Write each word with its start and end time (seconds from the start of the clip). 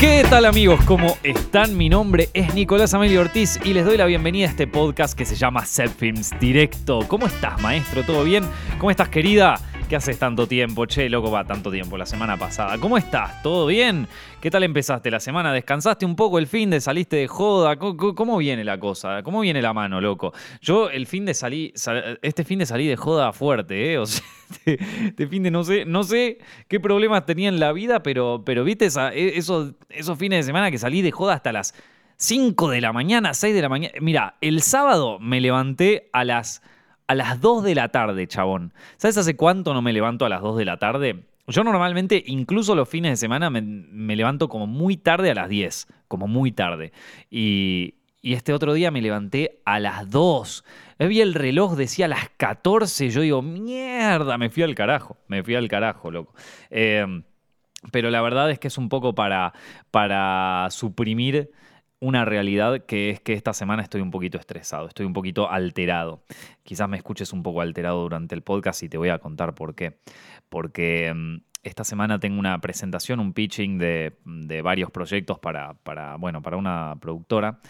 ¿Qué 0.00 0.24
tal 0.28 0.44
amigos? 0.44 0.80
¿Cómo 0.84 1.16
están? 1.22 1.76
Mi 1.76 1.88
nombre 1.88 2.28
es 2.34 2.52
Nicolás 2.54 2.92
Amelio 2.94 3.20
Ortiz 3.20 3.58
y 3.64 3.72
les 3.72 3.84
doy 3.86 3.96
la 3.96 4.04
bienvenida 4.04 4.46
a 4.46 4.50
este 4.50 4.66
podcast 4.66 5.16
que 5.16 5.24
se 5.24 5.34
llama 5.34 5.64
Set 5.64 5.90
Films 5.96 6.32
Directo. 6.40 7.00
¿Cómo 7.08 7.26
estás, 7.26 7.60
maestro? 7.62 8.02
¿Todo 8.02 8.24
bien? 8.24 8.44
¿Cómo 8.78 8.90
estás, 8.90 9.08
querida? 9.08 9.58
¿Qué 9.88 9.96
haces 9.96 10.18
tanto 10.18 10.48
tiempo? 10.48 10.86
Che, 10.86 11.10
loco, 11.10 11.30
va 11.30 11.44
tanto 11.44 11.70
tiempo 11.70 11.98
la 11.98 12.06
semana 12.06 12.38
pasada. 12.38 12.78
¿Cómo 12.78 12.96
estás? 12.96 13.42
¿Todo 13.42 13.66
bien? 13.66 14.08
¿Qué 14.40 14.50
tal 14.50 14.62
empezaste 14.62 15.10
la 15.10 15.20
semana? 15.20 15.52
¿Descansaste 15.52 16.06
un 16.06 16.16
poco 16.16 16.38
el 16.38 16.46
fin 16.46 16.70
de? 16.70 16.80
¿Saliste 16.80 17.16
de 17.16 17.28
joda? 17.28 17.76
¿Cómo, 17.76 18.38
viene 18.38 18.64
la 18.64 18.80
cosa? 18.80 19.22
¿Cómo 19.22 19.40
viene 19.40 19.60
la 19.60 19.74
mano, 19.74 20.00
loco? 20.00 20.32
Yo 20.62 20.88
el 20.88 21.06
fin 21.06 21.26
de 21.26 21.34
salí, 21.34 21.74
este 22.22 22.44
fin 22.44 22.60
de 22.60 22.66
salí 22.66 22.86
de 22.86 22.96
joda 22.96 23.34
fuerte, 23.34 23.92
¿eh? 23.92 23.98
O 23.98 24.06
sea, 24.06 24.24
este, 24.50 24.78
este, 25.06 25.26
fin 25.26 25.42
de 25.42 25.50
no 25.50 25.64
sé, 25.64 25.84
no 25.84 26.02
sé 26.02 26.38
qué 26.66 26.80
problemas 26.80 27.26
tenía 27.26 27.50
en 27.50 27.60
la 27.60 27.72
vida, 27.72 28.02
pero, 28.02 28.42
pero 28.44 28.64
viste 28.64 28.86
e, 28.86 29.36
esos, 29.36 29.74
esos 29.90 30.18
fines 30.18 30.38
de 30.38 30.42
semana 30.44 30.70
que 30.70 30.78
salí 30.78 31.02
de 31.02 31.10
joda 31.10 31.34
hasta 31.34 31.52
las 31.52 31.74
5 32.16 32.70
de 32.70 32.80
la 32.80 32.94
mañana, 32.94 33.34
6 33.34 33.54
de 33.54 33.60
la 33.60 33.68
mañana. 33.68 33.94
Mira, 34.00 34.36
el 34.40 34.62
sábado 34.62 35.18
me 35.20 35.42
levanté 35.42 36.08
a 36.14 36.24
las 36.24 36.62
a 37.06 37.14
las 37.14 37.40
2 37.40 37.64
de 37.64 37.74
la 37.74 37.88
tarde, 37.88 38.26
chabón. 38.26 38.72
¿Sabes 38.96 39.18
hace 39.18 39.36
cuánto 39.36 39.74
no 39.74 39.82
me 39.82 39.92
levanto 39.92 40.24
a 40.24 40.28
las 40.28 40.42
2 40.42 40.56
de 40.56 40.64
la 40.64 40.78
tarde? 40.78 41.24
Yo 41.46 41.62
normalmente, 41.62 42.22
incluso 42.26 42.74
los 42.74 42.88
fines 42.88 43.12
de 43.12 43.16
semana, 43.16 43.50
me, 43.50 44.16
levanto 44.16 44.48
como 44.48 44.66
muy 44.66 44.96
tarde 44.96 45.30
a 45.30 45.34
las 45.34 45.48
10, 45.48 45.86
como 46.08 46.26
muy 46.26 46.52
tarde. 46.52 46.92
Y, 47.30 47.94
este 48.22 48.54
otro 48.54 48.72
día 48.72 48.90
me 48.90 49.02
levanté 49.02 49.60
a 49.66 49.78
las 49.78 50.08
2. 50.08 50.64
Vi 51.00 51.20
el 51.20 51.34
reloj, 51.34 51.76
decía 51.76 52.06
a 52.06 52.08
las 52.08 52.30
14. 52.38 53.10
Yo 53.10 53.20
digo, 53.20 53.42
mierda, 53.42 54.38
me 54.38 54.48
fui 54.48 54.62
al 54.62 54.74
carajo. 54.74 55.18
Me 55.28 55.42
fui 55.42 55.54
al 55.54 55.68
carajo, 55.68 56.10
loco. 56.10 56.34
Em, 56.70 57.24
pero 57.92 58.10
la 58.10 58.22
verdad 58.22 58.50
es 58.50 58.58
que 58.58 58.68
es 58.68 58.78
un 58.78 58.88
poco 58.88 59.14
para, 59.14 59.52
para 59.90 60.68
suprimir 60.70 61.50
una 62.04 62.26
realidad 62.26 62.84
que 62.84 63.08
es 63.08 63.20
que 63.20 63.32
esta 63.32 63.54
semana 63.54 63.82
estoy 63.82 64.02
un 64.02 64.10
poquito 64.10 64.36
estresado, 64.36 64.88
estoy 64.88 65.06
un 65.06 65.14
poquito 65.14 65.50
alterado. 65.50 66.22
Quizás 66.62 66.86
me 66.86 66.98
escuches 66.98 67.32
un 67.32 67.42
poco 67.42 67.62
alterado 67.62 68.02
durante 68.02 68.34
el 68.34 68.42
podcast 68.42 68.82
y 68.82 68.90
te 68.90 68.98
voy 68.98 69.08
a 69.08 69.18
contar 69.18 69.54
por 69.54 69.74
qué. 69.74 69.96
Porque 70.50 71.12
mm, 71.14 71.36
esta 71.62 71.82
semana 71.82 72.20
tengo 72.20 72.38
una 72.38 72.60
presentación, 72.60 73.20
un 73.20 73.32
pitching 73.32 73.78
de, 73.78 74.12
varios 74.62 74.90
proyectos 74.90 75.38
para, 75.38 75.74
para, 75.82 76.16
bueno, 76.16 76.42
para 76.42 76.58
una 76.58 76.94
productora. 77.00 77.60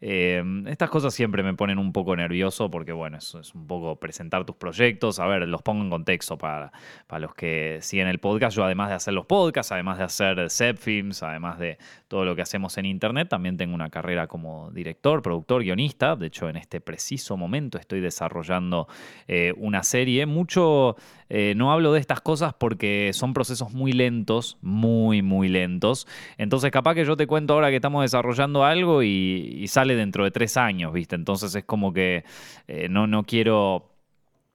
Eh, 0.00 0.42
estas 0.66 0.90
cosas 0.90 1.12
siempre 1.12 1.42
me 1.42 1.54
ponen 1.54 1.78
un 1.78 1.92
poco 1.92 2.14
nervioso 2.14 2.70
porque, 2.70 2.92
bueno, 2.92 3.18
eso 3.18 3.40
es 3.40 3.54
un 3.54 3.66
poco 3.66 3.96
presentar 3.96 4.44
tus 4.44 4.56
proyectos. 4.56 5.18
A 5.18 5.26
ver, 5.26 5.46
los 5.48 5.62
pongo 5.62 5.82
en 5.82 5.90
contexto 5.90 6.38
para, 6.38 6.72
para 7.06 7.20
los 7.20 7.34
que 7.34 7.78
siguen 7.82 8.06
el 8.06 8.18
podcast. 8.18 8.56
Yo, 8.56 8.64
además 8.64 8.90
de 8.90 8.94
hacer 8.94 9.14
los 9.14 9.26
podcasts, 9.26 9.72
además 9.72 9.98
de 9.98 10.04
hacer 10.04 10.50
set 10.50 10.78
films, 10.78 11.22
además 11.22 11.58
de 11.58 11.78
todo 12.06 12.24
lo 12.24 12.36
que 12.36 12.42
hacemos 12.42 12.78
en 12.78 12.86
internet, 12.86 13.28
también 13.28 13.56
tengo 13.56 13.74
una 13.74 13.90
carrera 13.90 14.26
como 14.26 14.70
director, 14.70 15.22
productor, 15.22 15.62
guionista. 15.62 16.16
De 16.16 16.28
hecho, 16.28 16.48
en 16.48 16.56
este 16.56 16.80
preciso 16.80 17.36
momento 17.36 17.78
estoy 17.78 18.00
desarrollando 18.00 18.88
eh, 19.26 19.52
una 19.56 19.82
serie. 19.82 20.26
Mucho 20.26 20.96
eh, 21.30 21.54
no 21.56 21.72
hablo 21.72 21.92
de 21.92 22.00
estas 22.00 22.20
cosas 22.20 22.54
porque 22.54 23.10
son 23.12 23.34
procesos 23.34 23.72
muy 23.72 23.92
lentos, 23.92 24.58
muy, 24.62 25.22
muy 25.22 25.48
lentos. 25.48 26.06
Entonces, 26.38 26.70
capaz 26.70 26.94
que 26.94 27.04
yo 27.04 27.16
te 27.16 27.26
cuento 27.26 27.54
ahora 27.54 27.70
que 27.70 27.76
estamos 27.76 28.02
desarrollando 28.02 28.64
algo 28.64 29.02
y, 29.02 29.66
sale 29.68 29.96
dentro 29.96 30.24
de 30.24 30.30
tres 30.30 30.56
años, 30.56 30.92
¿viste? 30.92 31.14
Entonces 31.14 31.54
es 31.54 31.64
como 31.64 31.92
que 31.92 32.24
eh, 32.68 32.88
no, 32.88 33.06
no 33.06 33.24
quiero 33.24 33.97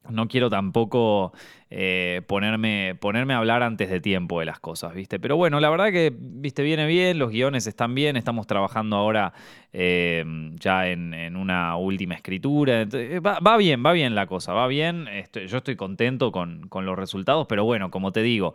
no 0.10 0.28
quiero 0.28 0.50
tampoco 0.50 1.34
eh, 1.70 2.22
ponerme, 2.28 2.96
ponerme 3.00 3.34
a 3.34 3.38
hablar 3.38 3.64
antes 3.64 3.90
de 3.90 4.00
tiempo 4.00 4.40
de 4.40 4.46
las 4.46 4.60
cosas, 4.60 4.94
¿viste? 4.94 5.20
Pero 5.20 5.38
bueno, 5.38 5.60
la 5.60 5.70
verdad 5.70 5.92
que, 5.92 6.14
¿viste? 6.16 6.62
Viene 6.64 6.86
bien, 6.86 7.18
los 7.20 7.32
guiones 7.32 7.68
están 7.68 7.96
bien, 7.96 8.18
estamos 8.18 8.48
trabajando 8.48 8.98
ahora 8.98 9.34
eh, 9.72 10.24
ya 10.60 10.88
en, 10.88 11.36
una 11.36 11.78
última 11.78 12.16
escritura. 12.16 12.82
Eh, 12.82 13.20
va, 13.20 13.58
bien, 13.58 13.84
va 13.86 13.94
bien 13.94 14.16
la 14.16 14.28
cosa, 14.28 14.54
va 14.54 14.68
bien. 14.68 15.08
yo 15.48 15.58
estoy 15.58 15.76
contento 15.76 16.32
con, 16.32 16.68
con, 16.68 16.86
los 16.86 16.98
resultados, 16.98 17.48
pero 17.48 17.64
bueno, 17.64 17.90
como 17.90 18.12
te 18.12 18.22
digo, 18.22 18.54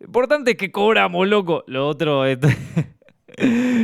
importante 0.00 0.52
es 0.52 0.56
que 0.56 0.70
cobramos, 0.70 1.28
loco. 1.28 1.64
Lo 1.66 1.86
otro... 1.88 2.24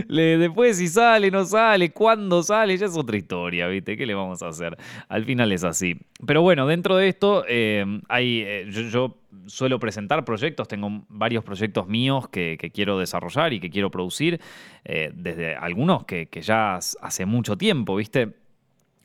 después 0.08 0.78
si 0.78 0.88
sale, 0.88 1.30
no 1.30 1.44
sale, 1.44 1.92
cuándo 1.92 2.42
sale, 2.42 2.76
ya 2.76 2.86
es 2.86 2.96
otra 2.96 3.16
historia, 3.16 3.68
¿viste? 3.68 3.96
¿Qué 3.96 4.06
le 4.06 4.14
vamos 4.14 4.42
a 4.42 4.48
hacer? 4.48 4.76
Al 5.08 5.24
final 5.24 5.52
es 5.52 5.64
así. 5.64 5.96
Pero 6.26 6.42
bueno, 6.42 6.66
dentro 6.66 6.96
de 6.96 7.08
esto, 7.08 7.44
eh, 7.48 7.84
hay, 8.08 8.42
eh, 8.46 8.66
yo, 8.70 9.18
suelo 9.46 9.78
presentar 9.78 10.24
proyectos, 10.24 10.68
tengo 10.68 11.04
varios 11.08 11.44
proyectos 11.44 11.86
míos 11.86 12.28
que, 12.28 12.56
quiero 12.72 12.98
desarrollar 12.98 13.52
y 13.52 13.60
que 13.60 13.70
quiero 13.70 13.90
producir, 13.90 14.40
eh, 14.84 15.10
desde 15.14 15.54
algunos 15.54 16.04
que, 16.04 16.26
que 16.26 16.40
ya 16.40 16.76
hace 16.76 17.26
mucho 17.26 17.56
tiempo, 17.56 17.96
¿viste? 17.96 18.43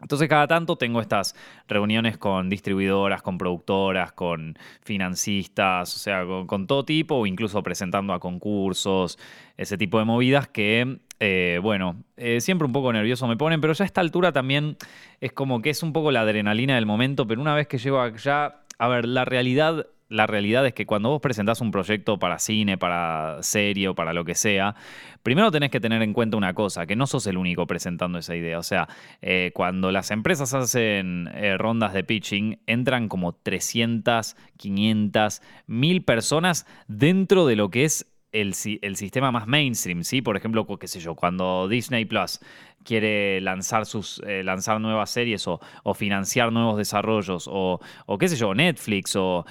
Entonces 0.02 0.30
cada 0.30 0.48
tanto 0.48 0.78
tengo 0.78 1.02
estas 1.02 1.36
reuniones 1.68 2.18
con 2.18 2.50
distribuidoras, 2.50 3.22
con 3.22 3.38
productoras, 3.38 4.14
con 4.14 4.58
financistas, 4.82 5.96
o 5.96 6.00
sea, 6.00 6.24
con, 6.46 6.68
todo 6.68 6.86
tipo, 6.86 7.26
incluso 7.26 7.62
presentando 7.64 8.14
a 8.14 8.20
concursos, 8.20 9.20
ese 9.58 9.78
tipo 9.78 10.00
de 10.00 10.06
movidas 10.06 10.48
que, 10.48 11.00
eh, 11.20 11.60
bueno, 11.62 11.98
eh, 12.16 12.40
siempre 12.40 12.66
un 12.66 12.72
poco 12.72 12.94
nervioso 12.94 13.28
me 13.28 13.36
ponen, 13.36 13.60
pero 13.60 13.74
ya 13.74 13.84
a 13.84 13.88
esta 13.88 14.02
altura 14.02 14.32
también 14.32 14.78
es 15.20 15.34
como 15.34 15.62
que 15.62 15.70
es 15.70 15.84
un 15.84 15.92
poco 15.92 16.12
la 16.12 16.22
adrenalina 16.22 16.76
del 16.76 16.86
momento, 16.86 17.28
pero 17.28 17.42
una 17.42 17.54
vez 17.54 17.68
que 17.68 17.78
llego 17.78 18.00
allá, 18.00 18.62
a 18.78 18.88
ver, 18.88 19.06
la 19.06 19.26
realidad 19.26 19.86
la 20.10 20.26
realidad 20.26 20.66
es 20.66 20.74
que 20.74 20.86
cuando 20.86 21.10
vos 21.10 21.22
presentás 21.22 21.62
un 21.62 21.72
proyecto 21.72 22.18
para 22.18 22.40
cine, 22.40 22.78
para 22.78 23.38
serie 23.42 23.88
o 23.88 23.96
para 23.96 24.12
lo 24.12 24.26
que 24.26 24.36
sea, 24.36 24.76
primero 25.24 25.52
tenés 25.52 25.70
que 25.70 25.80
tener 25.80 26.02
en 26.02 26.14
cuenta 26.14 26.36
una 26.36 26.54
cosa, 26.54 26.88
que 26.88 26.96
no 26.96 27.06
sos 27.08 27.28
el 27.28 27.38
único 27.38 27.68
presentando 27.68 28.18
esa 28.18 28.36
idea. 28.36 28.58
O 28.58 28.64
sea, 28.64 28.90
eh, 29.22 29.52
cuando 29.54 29.92
las 29.92 30.10
empresas 30.12 30.54
hacen 30.54 31.30
eh, 31.34 31.58
rondas 31.58 31.94
de 31.94 32.04
pitching, 32.04 32.60
entran 32.66 33.08
como 33.08 33.34
300, 33.34 34.36
500, 34.58 35.42
1000 35.68 36.04
personas 36.04 36.66
dentro 36.88 37.46
de 37.46 37.56
lo 37.56 37.70
que 37.70 37.86
es 37.86 38.08
el, 38.32 38.54
sistema 38.54 39.32
más 39.32 39.48
mainstream, 39.48 40.04
¿sí? 40.04 40.22
Por 40.22 40.38
ejemplo, 40.38 40.66
qué 40.78 40.88
sé 40.88 41.00
yo, 41.00 41.16
cuando 41.16 41.68
Disney 41.68 42.06
Plus 42.06 42.40
quiere 42.84 43.42
lanzar, 43.42 43.86
sus, 43.86 44.22
eh, 44.26 44.44
lanzar 44.44 44.80
nuevas 44.82 45.10
series 45.10 45.48
o, 45.48 45.60
financiar 45.94 46.52
nuevos 46.52 46.78
desarrollos 46.78 47.50
o, 47.52 47.80
qué 48.20 48.28
sé 48.28 48.36
yo, 48.36 48.54
Netflix 48.54 49.16
o, 49.16 49.46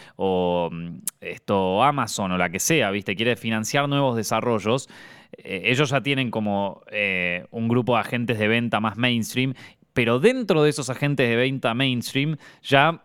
mm, 0.70 0.98
esto, 1.20 1.82
Amazon 1.82 2.32
o 2.32 2.38
la 2.38 2.50
que 2.50 2.58
sea, 2.58 2.90
¿viste? 2.90 3.16
Quiere 3.16 3.36
financiar 3.36 3.88
nuevos 3.88 4.16
desarrollos. 4.16 4.88
Eh, 5.36 5.62
ellos 5.66 5.90
ya 5.90 6.00
tienen 6.00 6.30
como 6.30 6.82
eh, 6.90 7.46
un 7.50 7.68
grupo 7.68 7.94
de 7.94 8.00
agentes 8.00 8.38
de 8.38 8.48
venta 8.48 8.80
más 8.80 8.96
mainstream, 8.96 9.54
pero 9.92 10.20
dentro 10.20 10.62
de 10.62 10.70
esos 10.70 10.90
agentes 10.90 11.28
de 11.28 11.36
venta 11.36 11.74
mainstream 11.74 12.36
ya 12.62 13.02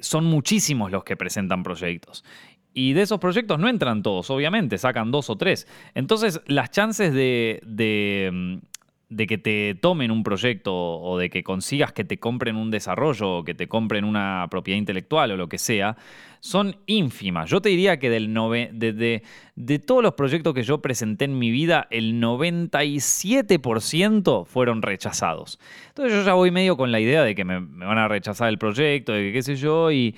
son 0.00 0.24
muchísimos 0.24 0.90
los 0.90 1.04
que 1.04 1.16
presentan 1.16 1.62
proyectos. 1.62 2.24
Y 2.74 2.92
de 2.92 3.02
esos 3.02 3.20
proyectos 3.20 3.60
no 3.60 3.68
entran 3.68 4.02
todos, 4.02 4.28
obviamente, 4.30 4.78
sacan 4.78 5.12
dos 5.12 5.30
o 5.30 5.36
tres. 5.36 5.68
Entonces, 5.94 6.40
las 6.46 6.72
chances 6.72 7.14
de, 7.14 8.30
mm, 8.32 8.56
de 9.14 9.26
que 9.26 9.38
te 9.38 9.74
tomen 9.80 10.10
un 10.10 10.22
proyecto 10.24 10.74
o 10.74 11.16
de 11.18 11.30
que 11.30 11.44
consigas 11.44 11.92
que 11.92 12.04
te 12.04 12.18
compren 12.18 12.56
un 12.56 12.70
desarrollo 12.70 13.38
o 13.38 13.44
que 13.44 13.54
te 13.54 13.68
compren 13.68 14.04
una 14.04 14.46
propiedad 14.50 14.78
intelectual 14.78 15.30
o 15.30 15.36
lo 15.36 15.48
que 15.48 15.58
sea, 15.58 15.96
son 16.40 16.74
ínfimas. 16.86 17.48
Yo 17.48 17.62
te 17.62 17.68
diría 17.68 17.96
que 17.98 18.10
del 18.10 18.34
de, 18.34 19.22
de, 19.54 19.78
todos 19.78 20.02
los 20.02 20.14
proyectos 20.14 20.52
que 20.52 20.64
yo 20.64 20.82
presenté 20.82 21.26
en 21.26 21.38
mi 21.38 21.52
vida, 21.52 21.86
el 21.90 22.20
97% 22.20 24.44
fueron 24.44 24.82
rechazados. 24.82 25.60
Entonces 25.88 26.12
yo 26.12 26.22
ya 26.22 26.34
voy 26.34 26.50
medio 26.50 26.76
con 26.76 26.90
la 26.90 26.98
idea 27.00 27.22
de 27.22 27.36
que 27.36 27.44
me, 27.44 27.60
me 27.60 27.86
van 27.86 27.98
a 27.98 28.08
rechazar 28.08 28.48
el 28.48 28.58
proyecto, 28.58 29.12
de 29.12 29.22
que 29.22 29.32
qué 29.32 29.42
sé 29.42 29.54
yo, 29.56 29.92
y, 29.92 30.16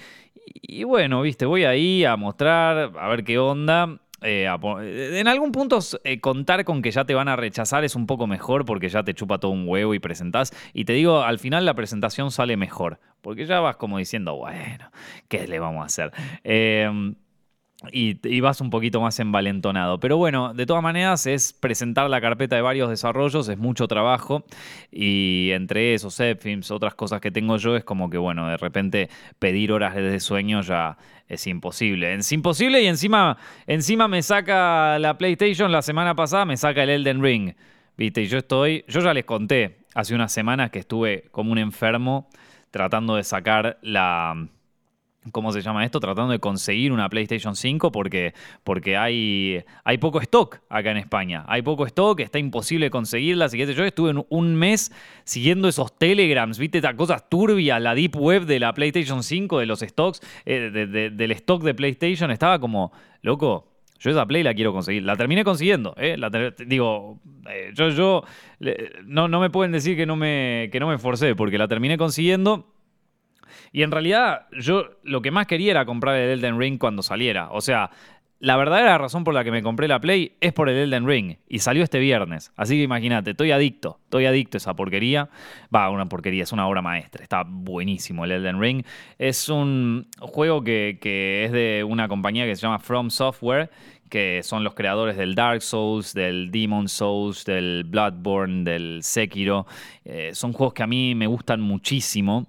y 0.62 0.84
bueno, 0.84 1.22
viste, 1.22 1.46
voy 1.46 1.64
ahí 1.64 2.04
a 2.04 2.16
mostrar, 2.16 2.92
a 2.98 3.08
ver 3.08 3.24
qué 3.24 3.38
onda. 3.38 3.98
Eh, 4.22 4.48
en 4.48 5.28
algún 5.28 5.52
punto 5.52 5.78
eh, 6.04 6.20
contar 6.20 6.64
con 6.64 6.82
que 6.82 6.90
ya 6.90 7.04
te 7.04 7.14
van 7.14 7.28
a 7.28 7.36
rechazar 7.36 7.84
es 7.84 7.94
un 7.94 8.06
poco 8.06 8.26
mejor 8.26 8.64
porque 8.64 8.88
ya 8.88 9.02
te 9.02 9.14
chupa 9.14 9.38
todo 9.38 9.52
un 9.52 9.68
huevo 9.68 9.94
y 9.94 9.98
presentás. 9.98 10.52
Y 10.72 10.84
te 10.84 10.94
digo, 10.94 11.22
al 11.22 11.38
final 11.38 11.64
la 11.64 11.74
presentación 11.74 12.30
sale 12.30 12.56
mejor. 12.56 12.98
Porque 13.20 13.46
ya 13.46 13.60
vas 13.60 13.76
como 13.76 13.98
diciendo, 13.98 14.36
bueno, 14.36 14.90
¿qué 15.28 15.48
le 15.48 15.58
vamos 15.58 15.82
a 15.82 15.86
hacer? 15.86 16.12
Eh, 16.44 16.88
y, 17.92 18.40
vas 18.40 18.60
un 18.60 18.70
poquito 18.70 19.00
más 19.00 19.18
envalentonado. 19.20 20.00
Pero 20.00 20.16
bueno, 20.16 20.54
de 20.54 20.66
todas 20.66 20.82
maneras 20.82 21.26
es 21.26 21.52
presentar 21.52 22.08
la 22.08 22.20
carpeta 22.20 22.56
de 22.56 22.62
varios 22.62 22.88
desarrollos, 22.88 23.48
es 23.48 23.58
mucho 23.58 23.86
trabajo 23.86 24.44
y 24.90 25.50
entre 25.52 25.94
esos 25.94 26.20
films, 26.40 26.70
otras 26.70 26.94
cosas 26.94 27.20
que 27.20 27.30
tengo 27.30 27.56
yo, 27.58 27.76
es 27.76 27.84
como 27.84 28.08
que 28.08 28.18
bueno, 28.18 28.48
de 28.48 28.56
repente 28.56 29.10
pedir 29.38 29.72
horas 29.72 29.94
de 29.94 30.20
sueño 30.20 30.62
ya 30.62 30.96
es 31.28 31.46
imposible. 31.46 32.14
Es 32.14 32.32
imposible 32.32 32.82
y 32.82 32.86
encima, 32.86 33.36
encima 33.66 34.08
me 34.08 34.22
saca 34.22 34.98
la 34.98 35.18
PlayStation 35.18 35.70
la 35.70 35.82
semana 35.82 36.14
pasada, 36.14 36.44
me 36.44 36.56
saca 36.56 36.82
el 36.82 36.90
Elden 36.90 37.22
Ring. 37.22 37.54
Viste, 37.96 38.22
y 38.22 38.26
yo 38.26 38.38
estoy, 38.38 38.84
yo 38.88 39.00
ya 39.00 39.14
les 39.14 39.24
conté 39.24 39.78
hace 39.94 40.14
unas 40.14 40.32
semanas 40.32 40.70
que 40.70 40.78
estuve 40.78 41.24
como 41.30 41.52
un 41.52 41.58
enfermo 41.58 42.28
tratando 42.70 43.16
de 43.16 43.24
sacar 43.24 43.78
la 43.80 44.48
¿cómo 45.32 45.52
se 45.52 45.60
llama 45.60 45.84
esto? 45.84 46.00
Tratando 46.00 46.32
de 46.32 46.38
conseguir 46.38 46.92
una 46.92 47.08
PlayStation 47.08 47.56
5 47.56 47.92
porque, 47.92 48.34
porque 48.64 48.96
hay, 48.96 49.64
hay 49.84 49.98
poco 49.98 50.20
stock 50.20 50.60
acá 50.68 50.90
en 50.90 50.96
España. 50.98 51.44
Hay 51.48 51.62
poco 51.62 51.86
stock, 51.86 52.20
está 52.20 52.38
imposible 52.38 52.90
conseguirla. 52.90 53.46
Así 53.46 53.56
que 53.56 53.72
yo 53.72 53.84
estuve 53.84 54.14
un 54.28 54.54
mes 54.54 54.92
siguiendo 55.24 55.68
esos 55.68 55.96
telegrams, 55.98 56.58
viste, 56.58 56.78
estas 56.78 56.94
cosas 56.94 57.28
turbias, 57.28 57.80
la 57.80 57.94
deep 57.94 58.16
web 58.16 58.46
de 58.46 58.60
la 58.60 58.72
PlayStation 58.72 59.22
5, 59.22 59.58
de 59.58 59.66
los 59.66 59.80
stocks, 59.80 60.20
eh, 60.44 60.70
del 61.12 61.30
stock 61.32 61.62
de 61.62 61.74
PlayStation. 61.74 62.30
Estaba 62.30 62.58
como, 62.58 62.92
loco, 63.22 63.76
yo 63.98 64.10
esa 64.10 64.26
Play 64.26 64.42
la 64.42 64.54
quiero 64.54 64.72
conseguir. 64.72 65.02
La 65.04 65.16
terminé 65.16 65.44
consiguiendo. 65.44 65.94
¿eh? 65.96 66.16
digo, 66.66 67.18
eh, 67.48 67.70
yo, 67.74 67.88
yo 67.90 68.24
no, 69.04 69.28
no 69.28 69.40
me 69.40 69.50
pueden 69.50 69.72
decir 69.72 69.96
que 69.96 70.06
no 70.06 70.16
me, 70.16 70.68
que 70.70 70.80
no 70.80 70.88
me 70.88 70.94
esforcé 70.94 71.34
porque 71.34 71.58
la 71.58 71.68
terminé 71.68 71.96
consiguiendo. 71.96 72.75
Y 73.76 73.82
en 73.82 73.90
realidad, 73.90 74.46
yo 74.58 74.88
lo 75.02 75.20
que 75.20 75.30
más 75.30 75.46
quería 75.46 75.72
era 75.72 75.84
comprar 75.84 76.16
el 76.16 76.38
Elden 76.38 76.58
Ring 76.58 76.78
cuando 76.78 77.02
saliera. 77.02 77.50
O 77.50 77.60
sea, 77.60 77.90
la 78.40 78.56
verdadera 78.56 78.96
razón 78.96 79.22
por 79.22 79.34
la 79.34 79.44
que 79.44 79.50
me 79.50 79.62
compré 79.62 79.86
la 79.86 80.00
Play 80.00 80.32
es 80.40 80.54
por 80.54 80.70
el 80.70 80.78
Elden 80.78 81.06
Ring. 81.06 81.36
Y 81.46 81.58
salió 81.58 81.84
este 81.84 81.98
viernes. 81.98 82.54
Así 82.56 82.76
que 82.76 82.84
imagínate, 82.84 83.32
estoy 83.32 83.50
adicto. 83.50 84.00
Estoy 84.04 84.24
adicto 84.24 84.56
a 84.56 84.60
esa 84.60 84.74
porquería. 84.74 85.28
Va, 85.74 85.90
una 85.90 86.06
porquería, 86.08 86.44
es 86.44 86.52
una 86.52 86.66
obra 86.66 86.80
maestra. 86.80 87.22
Está 87.22 87.44
buenísimo 87.46 88.24
el 88.24 88.32
Elden 88.32 88.58
Ring. 88.62 88.82
Es 89.18 89.50
un 89.50 90.08
juego 90.20 90.64
que, 90.64 90.98
es 91.44 91.52
de 91.52 91.84
una 91.86 92.08
compañía 92.08 92.46
que 92.46 92.56
se 92.56 92.62
llama 92.62 92.78
From 92.78 93.10
Software 93.10 93.68
que 94.08 94.42
son 94.42 94.64
los 94.64 94.72
creadores 94.74 95.16
del 95.16 95.34
Dark 95.34 95.60
Souls, 95.60 96.14
del 96.14 96.50
Demon 96.52 96.88
Souls, 96.88 97.44
del 97.44 97.84
Bloodborne, 97.84 98.62
del 98.62 99.00
Sekiro. 99.02 99.66
Eh, 100.04 100.30
son 100.32 100.54
juegos 100.54 100.72
que 100.72 100.84
a 100.84 100.86
mí 100.86 101.14
me 101.14 101.26
gustan 101.26 101.60
muchísimo. 101.60 102.46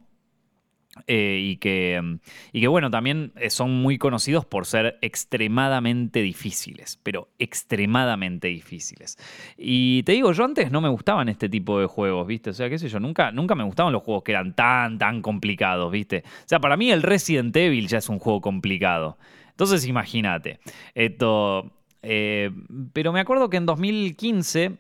Eh, 1.05 1.39
y, 1.41 1.57
que, 1.57 2.19
y 2.51 2.61
que 2.61 2.67
bueno, 2.67 2.89
también 2.89 3.31
eh, 3.35 3.49
son 3.49 3.71
muy 3.71 3.97
conocidos 3.97 4.45
por 4.45 4.65
ser 4.65 4.97
extremadamente 5.01 6.21
difíciles, 6.21 6.99
pero 7.03 7.29
extremadamente 7.39 8.47
difíciles. 8.47 9.17
Y 9.57 10.03
te 10.03 10.13
digo, 10.13 10.31
yo 10.31 10.43
antes 10.43 10.71
no 10.71 10.81
me 10.81 10.89
gustaban 10.89 11.29
este 11.29 11.49
tipo 11.49 11.79
de 11.79 11.85
juegos, 11.85 12.27
¿viste? 12.27 12.49
O 12.49 12.53
sea, 12.53 12.69
qué 12.69 12.79
sé 12.79 12.89
yo, 12.89 12.99
nunca, 12.99 13.31
nunca 13.31 13.55
me 13.55 13.63
gustaban 13.63 13.93
los 13.93 14.03
juegos 14.03 14.23
que 14.23 14.31
eran 14.31 14.55
tan, 14.55 14.97
tan 14.97 15.21
complicados, 15.21 15.91
¿viste? 15.91 16.23
O 16.25 16.47
sea, 16.47 16.59
para 16.59 16.77
mí 16.77 16.91
el 16.91 17.03
Resident 17.03 17.55
Evil 17.55 17.87
ya 17.87 17.99
es 17.99 18.09
un 18.09 18.19
juego 18.19 18.41
complicado. 18.41 19.17
Entonces 19.49 19.85
imagínate, 19.87 20.59
esto... 20.95 21.71
Eh, 22.03 22.51
pero 22.93 23.11
me 23.11 23.19
acuerdo 23.19 23.49
que 23.49 23.57
en 23.57 23.65
2015 23.65 24.77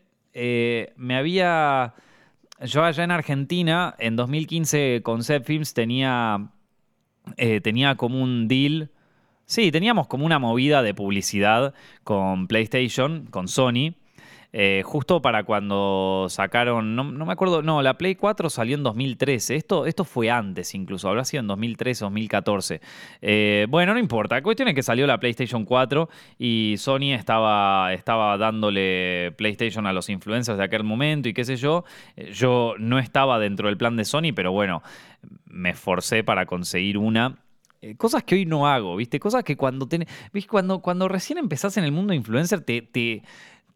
me 0.95 1.15
había 1.17 1.95
yo 2.65 2.83
allá 2.83 3.03
en 3.03 3.11
Argentina, 3.11 3.95
en 3.99 4.15
2015 4.15 5.01
Concept 5.03 5.45
Films 5.45 5.73
tenía, 5.73 6.49
eh, 7.37 7.61
tenía 7.61 7.95
como 7.95 8.21
un 8.21 8.47
deal. 8.47 8.91
Sí, 9.45 9.71
teníamos 9.71 10.07
como 10.07 10.25
una 10.25 10.39
movida 10.39 10.81
de 10.81 10.93
publicidad 10.93 11.73
con 12.03 12.47
PlayStation, 12.47 13.27
con 13.27 13.47
Sony. 13.47 13.95
Eh, 14.53 14.81
justo 14.85 15.21
para 15.21 15.43
cuando 15.43 16.27
sacaron, 16.29 16.95
no, 16.95 17.03
me 17.03 17.33
acuerdo, 17.33 17.61
no, 17.61 17.81
la 17.81 17.97
Play 17.97 18.15
4 18.15 18.49
salió 18.49 18.75
en 18.75 18.83
2013, 18.83 19.55
esto, 19.55 19.85
esto 19.85 20.05
fue 20.05 20.31
antes 20.31 20.73
incluso, 20.73 21.09
habrá 21.09 21.25
sido 21.25 21.41
en 21.41 21.47
2013 21.47 22.05
o 22.05 22.07
2014. 22.07 22.81
bueno, 23.67 23.93
no 23.93 23.99
importa, 23.99 24.35
la 24.35 24.41
cuestión 24.41 24.69
es 24.69 24.75
que 24.75 24.83
salió 24.83 25.05
la 25.05 25.19
PlayStation 25.19 25.65
4 25.65 26.09
y 26.39 26.75
Sony 26.77 27.13
estaba, 27.13 27.93
estaba 27.93 28.37
dándole 28.37 29.33
PlayStation 29.37 29.85
a 29.85 29.93
los 29.93 30.09
influencers 30.09 30.57
de 30.57 30.63
aquel 30.63 30.83
momento 30.83 31.29
y 31.29 31.33
qué 31.33 31.43
sé 31.43 31.55
yo. 31.55 31.83
Eh, 32.15 32.31
yo 32.33 32.75
no 32.79 32.99
estaba 32.99 33.39
dentro 33.39 33.67
del 33.67 33.77
plan 33.77 33.95
de 33.95 34.05
Sony, 34.05 34.33
pero 34.35 34.51
bueno, 34.51 34.81
me 35.45 35.71
esforcé 35.71 36.23
para 36.23 36.45
conseguir 36.45 36.97
una 36.97 37.37
eh, 37.81 37.95
cosas 37.95 38.23
que 38.23 38.35
hoy 38.35 38.45
no 38.45 38.67
hago, 38.67 38.95
¿viste? 38.95 39.19
Cosas 39.19 39.43
que 39.43 39.55
cuando 39.55 39.87
tenés. 39.87 40.07
Cuando, 40.49 40.79
cuando 40.79 41.07
recién 41.07 41.37
empezás 41.37 41.77
en 41.77 41.83
el 41.83 41.91
mundo 41.91 42.13
influencer 42.13 42.61
te, 42.61 43.23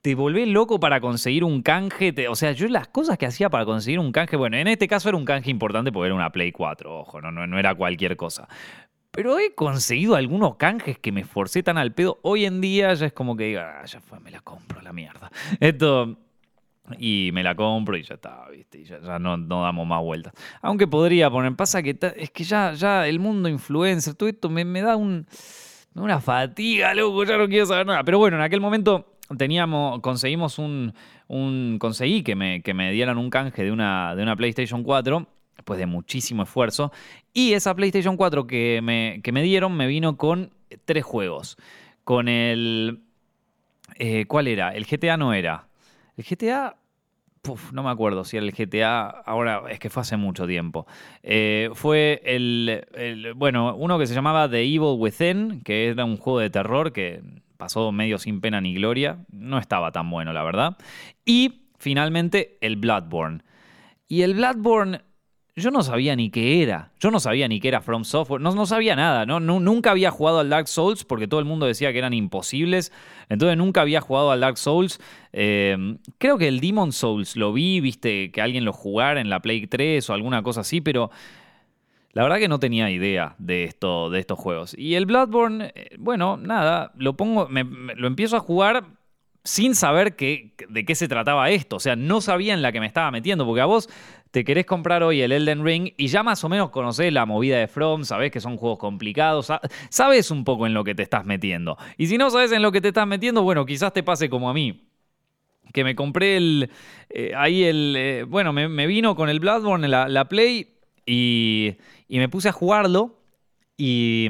te 0.02 0.16
volvés 0.16 0.48
loco 0.48 0.80
para 0.80 1.00
conseguir 1.00 1.44
un 1.44 1.62
canje. 1.62 2.14
o 2.28 2.36
sea, 2.36 2.52
yo 2.54 2.68
las 2.68 2.88
cosas 2.88 3.18
que 3.18 3.26
hacía 3.26 3.50
para 3.50 3.66
conseguir 3.66 4.00
un 4.00 4.12
canje, 4.12 4.36
bueno, 4.36 4.58
en 4.58 4.68
este 4.68 4.88
caso 4.88 5.10
era 5.10 5.18
un 5.18 5.26
canje 5.26 5.52
importante 5.52 5.92
porque 5.92 6.08
era 6.08 6.16
una 6.16 6.32
Play 6.32 6.52
4, 6.52 7.00
ojo, 7.00 7.22
no, 7.22 7.32
no, 7.32 7.60
era 7.60 7.76
cualquier 7.76 8.18
cosa. 8.18 8.48
Pero 9.12 9.38
he 9.40 9.54
conseguido 9.54 10.16
algunos 10.16 10.56
canjes 10.56 10.98
que 10.98 11.12
me 11.12 11.22
esforcé 11.22 11.64
tan 11.64 11.78
al 11.78 11.94
pedo. 11.94 12.20
Hoy 12.24 12.46
en 12.46 12.62
día 12.62 12.94
ya 12.94 13.08
es 13.08 13.14
como 13.14 13.36
que 13.36 13.46
diga, 13.46 13.82
ah, 13.82 13.86
ya 13.86 14.00
fue, 14.00 14.20
me 14.22 14.32
la 14.32 14.40
compro 14.40 14.82
la 14.82 14.94
mierda. 14.94 15.30
Esto. 15.60 16.18
Y 16.98 17.30
me 17.34 17.44
la 17.44 17.56
compro 17.56 17.96
y 17.96 18.04
ya 18.04 18.16
está, 18.16 18.48
¿viste? 18.50 18.80
Y 18.80 18.84
ya, 18.86 19.00
no, 19.20 19.38
no, 19.38 19.64
damos 19.64 19.86
más 19.86 20.02
vueltas. 20.02 20.34
Aunque 20.62 20.88
podría 20.88 21.30
poner, 21.30 21.56
pasa 21.56 21.84
que 21.84 21.98
es 22.18 22.32
que 22.32 22.44
ya, 22.44 22.74
ya 22.74 23.08
el 23.08 23.20
mundo 23.20 23.48
influencer, 23.48 24.16
todo 24.16 24.28
esto 24.28 24.50
me, 24.50 24.66
me 24.66 24.82
da 24.82 24.96
un, 24.96 25.26
una 25.96 26.20
fatiga, 26.20 26.94
loco, 26.94 27.24
ya 27.24 27.38
no 27.38 27.48
quiero 27.48 27.66
saber 27.66 27.86
nada. 27.86 28.04
Pero 28.04 28.18
bueno, 28.18 28.38
en 28.38 28.44
aquel 28.44 28.60
momento 28.60 29.11
teníamos, 29.38 30.00
conseguimos 30.02 30.60
un, 30.60 30.94
conseguí 31.80 32.24
que 32.24 32.36
me, 32.36 32.62
que 32.62 32.74
me 32.74 32.92
dieran 32.92 33.18
un 33.18 33.30
canje 33.30 33.64
de 33.64 33.72
una, 33.72 34.16
de 34.16 34.24
una 34.24 34.36
PlayStation 34.36 34.84
4 34.84 35.28
después 35.56 35.80
de 35.80 35.86
muchísimo 35.86 36.44
esfuerzo. 36.44 36.92
Y 37.34 37.54
esa 37.54 37.76
PlayStation 37.76 38.18
4 38.18 38.48
que 38.48 38.82
me, 38.84 39.22
que 39.24 39.32
me 39.32 39.44
dieron 39.44 39.76
me 39.76 39.88
vino 39.88 40.18
con 40.18 40.52
tres 40.86 41.04
juegos. 41.04 41.58
Con 42.04 42.28
el... 42.28 43.02
Eh, 43.96 44.26
¿Cuál 44.26 44.48
era? 44.48 44.70
El 44.70 44.86
GTA 44.86 45.18
no 45.18 45.34
era. 45.34 45.68
El 46.18 46.24
GTA... 46.24 46.76
no 47.72 47.84
me 47.84 47.90
acuerdo 47.90 48.24
si 48.24 48.38
era 48.38 48.46
el 48.46 48.54
GTA, 48.54 49.08
ahora 49.08 49.64
es 49.70 49.80
que 49.80 49.90
fue 49.90 50.02
hace 50.02 50.18
mucho 50.18 50.48
tiempo. 50.48 50.88
Eh, 51.22 51.70
fue 51.74 52.22
el, 52.26 53.34
bueno, 53.36 53.76
uno 53.76 54.00
que 54.00 54.08
se 54.08 54.16
llamaba 54.16 54.50
The 54.50 54.62
Evil 54.62 54.98
Within, 54.98 55.62
que 55.62 55.90
era 55.90 56.06
un 56.06 56.18
juego 56.18 56.40
de 56.40 56.50
terror 56.50 56.92
que 56.92 57.22
pasó 57.62 57.92
medio 57.92 58.18
sin 58.18 58.42
pena 58.42 58.60
ni 58.60 58.74
gloria, 58.74 59.20
no 59.32 59.60
estaba 59.60 59.92
tan 59.92 60.10
bueno, 60.10 60.34
la 60.34 60.42
verdad. 60.42 60.78
Y 61.24 61.68
finalmente 61.78 62.58
el 62.60 62.76
Bloodborne. 62.76 63.44
Y 64.08 64.24
el 64.24 64.34
Bloodborne 64.34 65.02
yo 65.56 65.70
no 65.70 65.84
sabía 65.84 66.16
ni 66.16 66.32
qué 66.32 66.64
era. 66.64 66.92
Yo 67.00 67.12
no 67.12 67.20
sabía 67.20 67.48
ni 67.48 67.60
qué 67.60 67.68
era 67.68 67.82
From 67.82 68.04
Software. 68.04 68.42
No, 68.42 68.56
no 68.56 68.66
sabía 68.66 68.96
nada. 68.96 69.28
¿no? 69.28 69.40
nunca 69.40 69.92
había 69.92 70.10
jugado 70.10 70.40
al 70.40 70.50
Dark 70.50 70.68
Souls 70.68 71.04
porque 71.04 71.28
todo 71.28 71.40
el 71.40 71.46
mundo 71.46 71.68
decía 71.68 71.92
que 71.92 72.00
eran 72.00 72.16
imposibles. 72.16 72.92
Entonces 73.30 73.56
nunca 73.60 73.82
había 73.82 74.02
jugado 74.02 74.32
al 74.32 74.40
Dark 74.40 74.58
Souls. 74.58 75.00
Eh, 75.34 75.98
creo 76.18 76.40
que 76.40 76.48
el 76.48 76.62
Demon 76.62 76.92
Souls 76.92 77.36
lo 77.36 77.54
vi, 77.54 77.80
viste, 77.80 78.32
que 78.32 78.42
alguien 78.42 78.66
lo 78.66 78.74
jugara 78.74 79.22
en 79.22 79.30
la 79.30 79.40
Play 79.40 79.68
3 79.68 80.10
o 80.10 80.14
alguna 80.14 80.42
cosa 80.42 80.62
así, 80.62 80.82
pero 80.82 81.12
la 82.14 82.24
verdad 82.24 82.40
que 82.40 82.48
no 82.48 82.60
tenía 82.60 82.90
idea 82.90 83.36
de, 83.38 83.64
esto, 83.64 84.10
de 84.10 84.20
estos 84.20 84.38
juegos. 84.38 84.76
Y 84.78 84.96
el 84.96 85.06
Bloodborne, 85.06 85.72
eh, 85.76 85.96
bueno, 85.98 86.38
nada, 86.38 86.92
lo 86.98 87.16
pongo, 87.16 87.48
lo 87.50 88.08
empiezo 88.08 88.38
a 88.38 88.40
jugar 88.40 88.86
sin 89.44 89.74
saber 89.76 90.16
de 90.16 90.86
qué 90.86 90.96
se 90.96 91.08
trataba 91.08 91.50
esto. 91.50 91.78
O 91.78 91.80
sea, 91.80 91.96
no 91.96 92.22
sabía 92.22 92.54
en 92.54 92.62
la 92.62 92.72
que 92.72 92.80
me 92.80 92.86
estaba 92.86 93.12
metiendo, 93.12 93.46
porque 93.46 93.62
a 93.62 93.66
vos 93.66 93.90
te 94.32 94.44
querés 94.44 94.66
comprar 94.66 95.04
hoy 95.04 95.22
el 95.22 95.32
Elden 95.32 95.66
Ring 95.66 95.94
y 95.98 96.08
ya 96.08 96.24
más 96.24 96.44
o 96.44 96.50
menos 96.50 96.70
conocés 96.70 97.12
la 97.12 97.26
movida 97.26 97.58
de 97.58 97.68
From, 97.68 98.06
sabés 98.06 98.32
que 98.32 98.40
son 98.40 98.58
juegos 98.58 98.80
complicados, 98.80 99.52
sabes 99.90 100.32
un 100.32 100.44
poco 100.44 100.68
en 100.68 100.74
lo 100.74 100.84
que 100.84 100.96
te 100.96 101.04
estás 101.04 101.26
metiendo. 101.26 101.78
Y 101.98 102.08
si 102.08 102.18
no 102.18 102.30
sabes 102.30 102.52
en 102.52 102.62
lo 102.62 102.72
que 102.72 102.82
te 102.82 102.90
estás 102.90 103.08
metiendo, 103.08 103.44
bueno, 103.44 103.66
quizás 103.66 103.94
te 103.94 104.04
pase 104.04 104.30
como 104.30 104.50
a 104.50 104.54
mí. 104.54 104.88
Que 105.74 105.84
me 105.86 105.96
compré 105.96 106.36
el. 106.36 106.70
Eh, 107.10 107.32
ahí 107.36 107.64
el. 107.64 107.96
Eh, 107.98 108.24
bueno, 108.24 108.52
me, 108.52 108.88
vino 108.88 109.16
con 109.16 109.30
el 109.30 109.40
Bloodborne, 109.40 109.88
la, 109.88 110.10
la 110.10 110.26
Play. 110.26 110.68
Y, 111.06 111.78
me 112.10 112.30
puse 112.30 112.50
a 112.50 112.52
jugarlo 112.52 113.18
y 113.78 114.30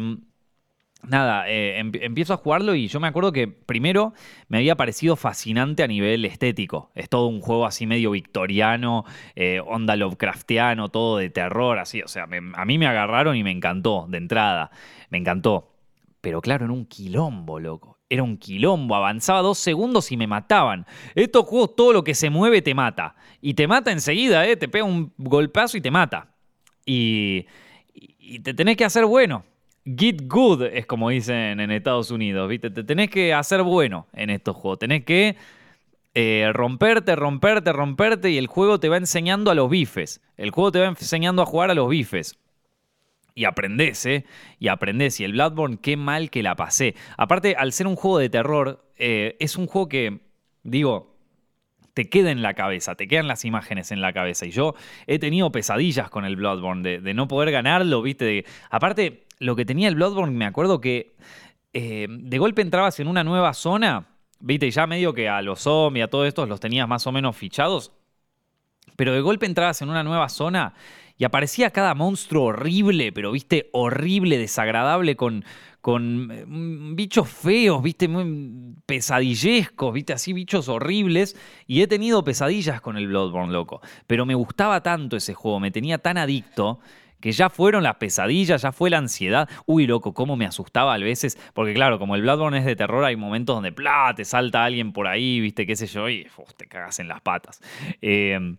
nada, 1.03 1.49
eh, 1.49 1.79
empiezo 1.79 2.33
a 2.33 2.37
jugarlo 2.37 2.75
y 2.75 2.87
yo 2.87 2.99
me 2.99 3.07
acuerdo 3.07 3.31
que 3.31 3.47
primero 3.47 4.13
me 4.47 4.59
había 4.59 4.75
parecido 4.75 5.15
fascinante 5.15 5.83
a 5.83 5.87
nivel 5.87 6.23
estético. 6.25 6.91
Es 6.95 7.09
todo 7.09 7.27
un 7.27 7.41
juego 7.41 7.65
así 7.65 7.87
medio 7.87 8.11
victoriano, 8.11 9.05
eh, 9.35 9.59
onda 9.65 9.95
Lovecraftiano, 9.95 10.89
todo 10.89 11.17
de 11.17 11.29
terror, 11.29 11.79
así. 11.79 12.01
O 12.01 12.07
sea, 12.07 12.23
a 12.23 12.65
mí 12.65 12.77
me 12.77 12.87
agarraron 12.87 13.35
y 13.35 13.43
me 13.43 13.51
encantó 13.51 14.05
de 14.09 14.17
entrada. 14.17 14.71
Me 15.09 15.17
encantó. 15.17 15.71
Pero 16.21 16.39
claro, 16.39 16.65
era 16.65 16.73
un 16.73 16.85
quilombo, 16.85 17.59
loco. 17.59 17.99
Era 18.07 18.23
un 18.23 18.37
quilombo. 18.37 18.95
Avanzaba 18.95 19.41
dos 19.41 19.57
segundos 19.57 20.11
y 20.11 20.17
me 20.17 20.27
mataban. 20.27 20.85
Estos 21.15 21.45
juegos, 21.45 21.75
todo 21.75 21.93
lo 21.93 22.03
que 22.03 22.13
se 22.13 22.29
mueve 22.29 22.61
te 22.61 22.75
mata. 22.75 23.15
Y 23.41 23.55
te 23.55 23.67
mata 23.67 23.91
enseguida, 23.91 24.45
¿eh? 24.47 24.55
Te 24.55 24.67
pega 24.67 24.85
un 24.85 25.13
golpazo 25.17 25.77
y 25.77 25.81
te 25.81 25.89
mata. 25.89 26.30
Y, 26.85 27.47
te 28.43 28.53
tenés 28.53 28.77
que 28.77 28.85
hacer 28.85 29.05
bueno. 29.05 29.43
Get 29.83 30.27
good 30.27 30.63
es 30.63 30.85
como 30.85 31.09
dicen 31.09 31.59
en 31.59 31.71
Estados 31.71 32.11
Unidos, 32.11 32.47
¿viste? 32.47 32.69
Te 32.69 32.83
tenés 32.83 33.09
que 33.09 33.33
hacer 33.33 33.63
bueno 33.63 34.07
en 34.13 34.29
estos 34.29 34.55
juegos. 34.55 34.79
Tenés 34.79 35.03
que 35.03 35.35
eh, 36.13 36.50
romperte, 36.53 37.15
romperte, 37.15 37.73
romperte 37.73 38.29
y 38.29 38.38
el 38.38 38.47
juego 38.47 38.79
te 38.79 38.89
va 38.89 38.97
enseñando 38.97 39.50
a 39.50 39.55
los 39.55 39.69
bifes. 39.69 40.21
El 40.38 40.51
juego 40.51 40.71
te 40.71 40.79
va 40.79 40.88
enseñando 40.88 41.41
a 41.41 41.45
jugar 41.45 41.71
a 41.71 41.73
los 41.73 41.89
bifes. 41.89 42.38
Y 43.33 43.45
aprendés, 43.45 44.05
¿eh? 44.05 44.25
Y 44.59 44.67
aprendés. 44.67 45.19
Y 45.19 45.23
el 45.23 45.33
Bloodborne, 45.33 45.77
qué 45.81 45.97
mal 45.97 46.29
que 46.29 46.43
la 46.43 46.55
pasé. 46.55 46.95
Aparte, 47.17 47.55
al 47.55 47.71
ser 47.71 47.88
un 47.88 47.95
juego 47.95 48.17
de 48.17 48.29
terror, 48.29 48.85
eh, 48.97 49.38
es 49.39 49.55
un 49.55 49.67
juego 49.67 49.88
que, 49.88 50.19
digo, 50.63 51.10
te 51.93 52.10
queda 52.10 52.31
en 52.31 52.41
la 52.41 52.53
cabeza, 52.53 52.95
te 52.95 53.07
quedan 53.07 53.27
las 53.27 53.45
imágenes 53.45 53.91
en 53.91 54.01
la 54.01 54.13
cabeza. 54.13 54.45
Y 54.45 54.51
yo 54.51 54.75
he 55.07 55.19
tenido 55.19 55.51
pesadillas 55.51 56.10
con 56.10 56.25
el 56.25 56.36
Bloodborne, 56.36 57.00
de, 57.00 57.13
no 57.13 57.27
poder 57.27 57.51
ganarlo, 57.51 58.01
¿viste? 58.01 58.45
aparte, 58.69 59.25
lo 59.39 59.55
que 59.55 59.65
tenía 59.65 59.88
el 59.88 59.95
Bloodborne, 59.95 60.36
me 60.36 60.45
acuerdo 60.45 60.79
que 60.79 61.15
eh, 61.74 62.07
de 62.10 62.38
golpe 62.38 62.62
entrabas 62.62 63.00
en 63.00 63.07
una 63.07 63.24
nueva 63.24 63.53
zona, 63.53 64.07
viste, 64.39 64.67
y 64.67 64.71
ya 64.71 64.88
medio 64.88 65.13
que 65.13 65.29
a 65.29 65.41
los 65.41 65.62
zombies, 65.62 66.05
a 66.05 66.10
todos 66.10 66.27
estos 66.27 66.48
los 66.48 66.60
tenías 66.60 66.88
más 66.88 67.07
o 67.07 67.12
menos 67.12 67.36
fichados, 67.36 67.91
pero 68.95 69.13
de 69.13 69.21
golpe 69.21 69.45
entrabas 69.45 69.81
en 69.81 69.89
una 69.89 70.03
nueva 70.03 70.29
zona 70.29 70.74
y 71.21 71.23
aparecía 71.23 71.69
cada 71.69 71.93
monstruo 71.93 72.45
horrible, 72.45 73.11
pero 73.11 73.31
viste, 73.31 73.69
horrible, 73.73 74.39
desagradable, 74.39 75.15
con, 75.15 75.45
con 75.79 76.25
mm, 76.25 76.95
bichos 76.95 77.29
feos, 77.29 77.83
viste, 77.83 78.07
muy 78.07 78.73
pesadillescos, 78.87 79.93
viste, 79.93 80.13
así 80.13 80.33
bichos 80.33 80.67
horribles. 80.67 81.37
Y 81.67 81.83
he 81.83 81.87
tenido 81.87 82.23
pesadillas 82.23 82.81
con 82.81 82.97
el 82.97 83.07
Bloodborne, 83.07 83.53
loco. 83.53 83.81
Pero 84.07 84.25
me 84.25 84.33
gustaba 84.33 84.81
tanto 84.81 85.15
ese 85.15 85.35
juego, 85.35 85.59
me 85.59 85.69
tenía 85.69 85.99
tan 85.99 86.17
adicto 86.17 86.79
que 87.19 87.31
ya 87.33 87.51
fueron 87.51 87.83
las 87.83 87.97
pesadillas, 87.97 88.63
ya 88.63 88.71
fue 88.71 88.89
la 88.89 88.97
ansiedad. 88.97 89.47
Uy, 89.67 89.85
loco, 89.85 90.15
cómo 90.15 90.35
me 90.35 90.47
asustaba 90.47 90.95
a 90.95 90.97
veces. 90.97 91.37
Porque 91.53 91.75
claro, 91.75 91.99
como 91.99 92.15
el 92.15 92.23
Bloodborne 92.23 92.57
es 92.57 92.65
de 92.65 92.75
terror, 92.75 93.05
hay 93.05 93.15
momentos 93.15 93.57
donde, 93.57 93.71
¡plá! 93.71 94.11
te 94.15 94.25
salta 94.25 94.65
alguien 94.65 94.91
por 94.91 95.05
ahí, 95.05 95.39
viste, 95.39 95.67
qué 95.67 95.75
sé 95.75 95.85
yo, 95.85 96.09
y 96.09 96.25
te 96.57 96.65
cagas 96.65 96.97
en 96.97 97.07
las 97.07 97.21
patas. 97.21 97.61
Eh, 98.01 98.55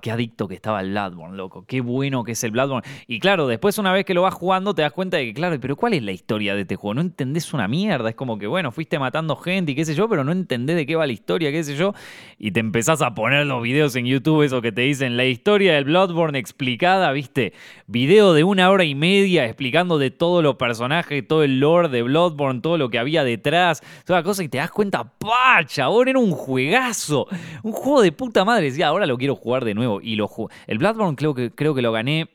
qué 0.00 0.10
adicto 0.10 0.48
que 0.48 0.54
estaba 0.54 0.80
el 0.80 0.90
Bloodborne, 0.90 1.36
loco. 1.36 1.64
Qué 1.66 1.80
bueno 1.80 2.24
que 2.24 2.32
es 2.32 2.44
el 2.44 2.52
Bloodborne. 2.52 2.88
Y 3.06 3.18
claro, 3.18 3.46
después 3.46 3.76
una 3.78 3.92
vez 3.92 4.04
que 4.04 4.14
lo 4.14 4.22
vas 4.22 4.32
jugando 4.32 4.74
te 4.74 4.82
das 4.82 4.92
cuenta 4.92 5.16
de 5.16 5.26
que, 5.26 5.34
claro, 5.34 5.58
pero 5.60 5.76
¿cuál 5.76 5.94
es 5.94 6.02
la 6.02 6.12
historia 6.12 6.54
de 6.54 6.62
este 6.62 6.76
juego? 6.76 6.94
No 6.94 7.00
entendés 7.00 7.52
una 7.52 7.68
mierda. 7.68 8.08
Es 8.08 8.14
como 8.14 8.38
que, 8.38 8.46
bueno, 8.46 8.70
fuiste 8.70 8.98
matando 8.98 9.36
gente 9.36 9.72
y 9.72 9.74
qué 9.74 9.84
sé 9.84 9.94
yo, 9.94 10.08
pero 10.08 10.24
no 10.24 10.32
entendés 10.32 10.76
de 10.76 10.86
qué 10.86 10.96
va 10.96 11.06
la 11.06 11.12
historia, 11.12 11.50
qué 11.50 11.64
sé 11.64 11.76
yo. 11.76 11.94
Y 12.38 12.52
te 12.52 12.60
empezás 12.60 13.02
a 13.02 13.14
poner 13.14 13.46
los 13.46 13.62
videos 13.62 13.96
en 13.96 14.06
YouTube, 14.06 14.42
eso 14.44 14.62
que 14.62 14.72
te 14.72 14.82
dicen, 14.82 15.16
la 15.16 15.24
historia 15.24 15.74
del 15.74 15.84
Bloodborne 15.84 16.38
explicada, 16.38 17.10
¿viste? 17.12 17.52
Video 17.86 18.32
de 18.32 18.44
una 18.44 18.70
hora 18.70 18.84
y 18.84 18.94
media 18.94 19.44
explicando 19.44 19.98
de 19.98 20.10
todos 20.10 20.42
los 20.42 20.56
personajes, 20.56 21.26
todo 21.26 21.42
el 21.42 21.60
lore 21.60 21.88
de 21.88 22.02
Bloodborne, 22.02 22.60
todo 22.60 22.78
lo 22.78 22.88
que 22.88 22.98
había 22.98 23.24
detrás, 23.24 23.82
toda 24.04 24.20
la 24.20 24.24
cosa, 24.24 24.42
y 24.44 24.48
te 24.48 24.58
das 24.58 24.70
cuenta, 24.70 25.04
¡pa! 25.04 25.64
Chabón, 25.66 26.08
era 26.08 26.18
un 26.18 26.30
juegazo. 26.30 27.26
Un 27.62 27.72
juego 27.72 28.02
de 28.02 28.12
puta 28.12 28.44
madre. 28.44 28.66
Decía, 28.66 28.88
ahora 28.88 29.06
lo 29.06 29.18
quiero 29.18 29.34
jugar 29.34 29.55
de 29.64 29.74
nuevo. 29.74 30.00
Y 30.00 30.16
lo 30.16 30.28
El 30.66 30.78
Bloodborne 30.78 31.16
creo 31.16 31.34
que, 31.34 31.50
creo 31.50 31.74
que 31.74 31.82
lo 31.82 31.92
gané. 31.92 32.28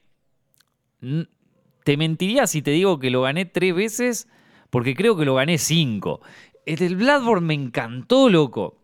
Te 1.83 1.97
mentiría 1.97 2.47
si 2.47 2.61
te 2.61 2.71
digo 2.71 2.99
que 2.99 3.09
lo 3.09 3.21
gané 3.23 3.45
tres 3.45 3.73
veces, 3.73 4.27
porque 4.69 4.95
creo 4.95 5.17
que 5.17 5.25
lo 5.25 5.35
gané 5.35 5.57
cinco. 5.57 6.21
El 6.65 6.95
Bloodborne 6.95 7.47
me 7.47 7.53
encantó, 7.53 8.29
loco. 8.29 8.77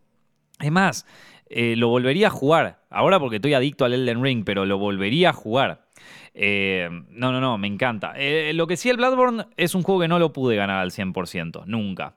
Es 0.59 0.71
más, 0.71 1.05
eh, 1.49 1.75
lo 1.75 1.89
volvería 1.89 2.27
a 2.27 2.31
jugar. 2.31 2.83
Ahora 2.89 3.19
porque 3.19 3.37
estoy 3.37 3.53
adicto 3.53 3.85
al 3.85 3.93
Elden 3.93 4.23
Ring, 4.23 4.43
pero 4.45 4.65
lo 4.65 4.77
volvería 4.77 5.29
a 5.29 5.33
jugar. 5.33 5.87
Eh, 6.33 6.89
no, 7.09 7.31
no, 7.31 7.41
no, 7.41 7.57
me 7.57 7.67
encanta. 7.67 8.13
Eh, 8.15 8.51
lo 8.53 8.67
que 8.67 8.77
sí, 8.77 8.89
el 8.89 8.97
Bloodborne 8.97 9.45
es 9.57 9.75
un 9.75 9.83
juego 9.83 10.01
que 10.01 10.07
no 10.07 10.19
lo 10.19 10.33
pude 10.33 10.55
ganar 10.55 10.79
al 10.79 10.91
100%, 10.91 11.65
nunca. 11.65 12.15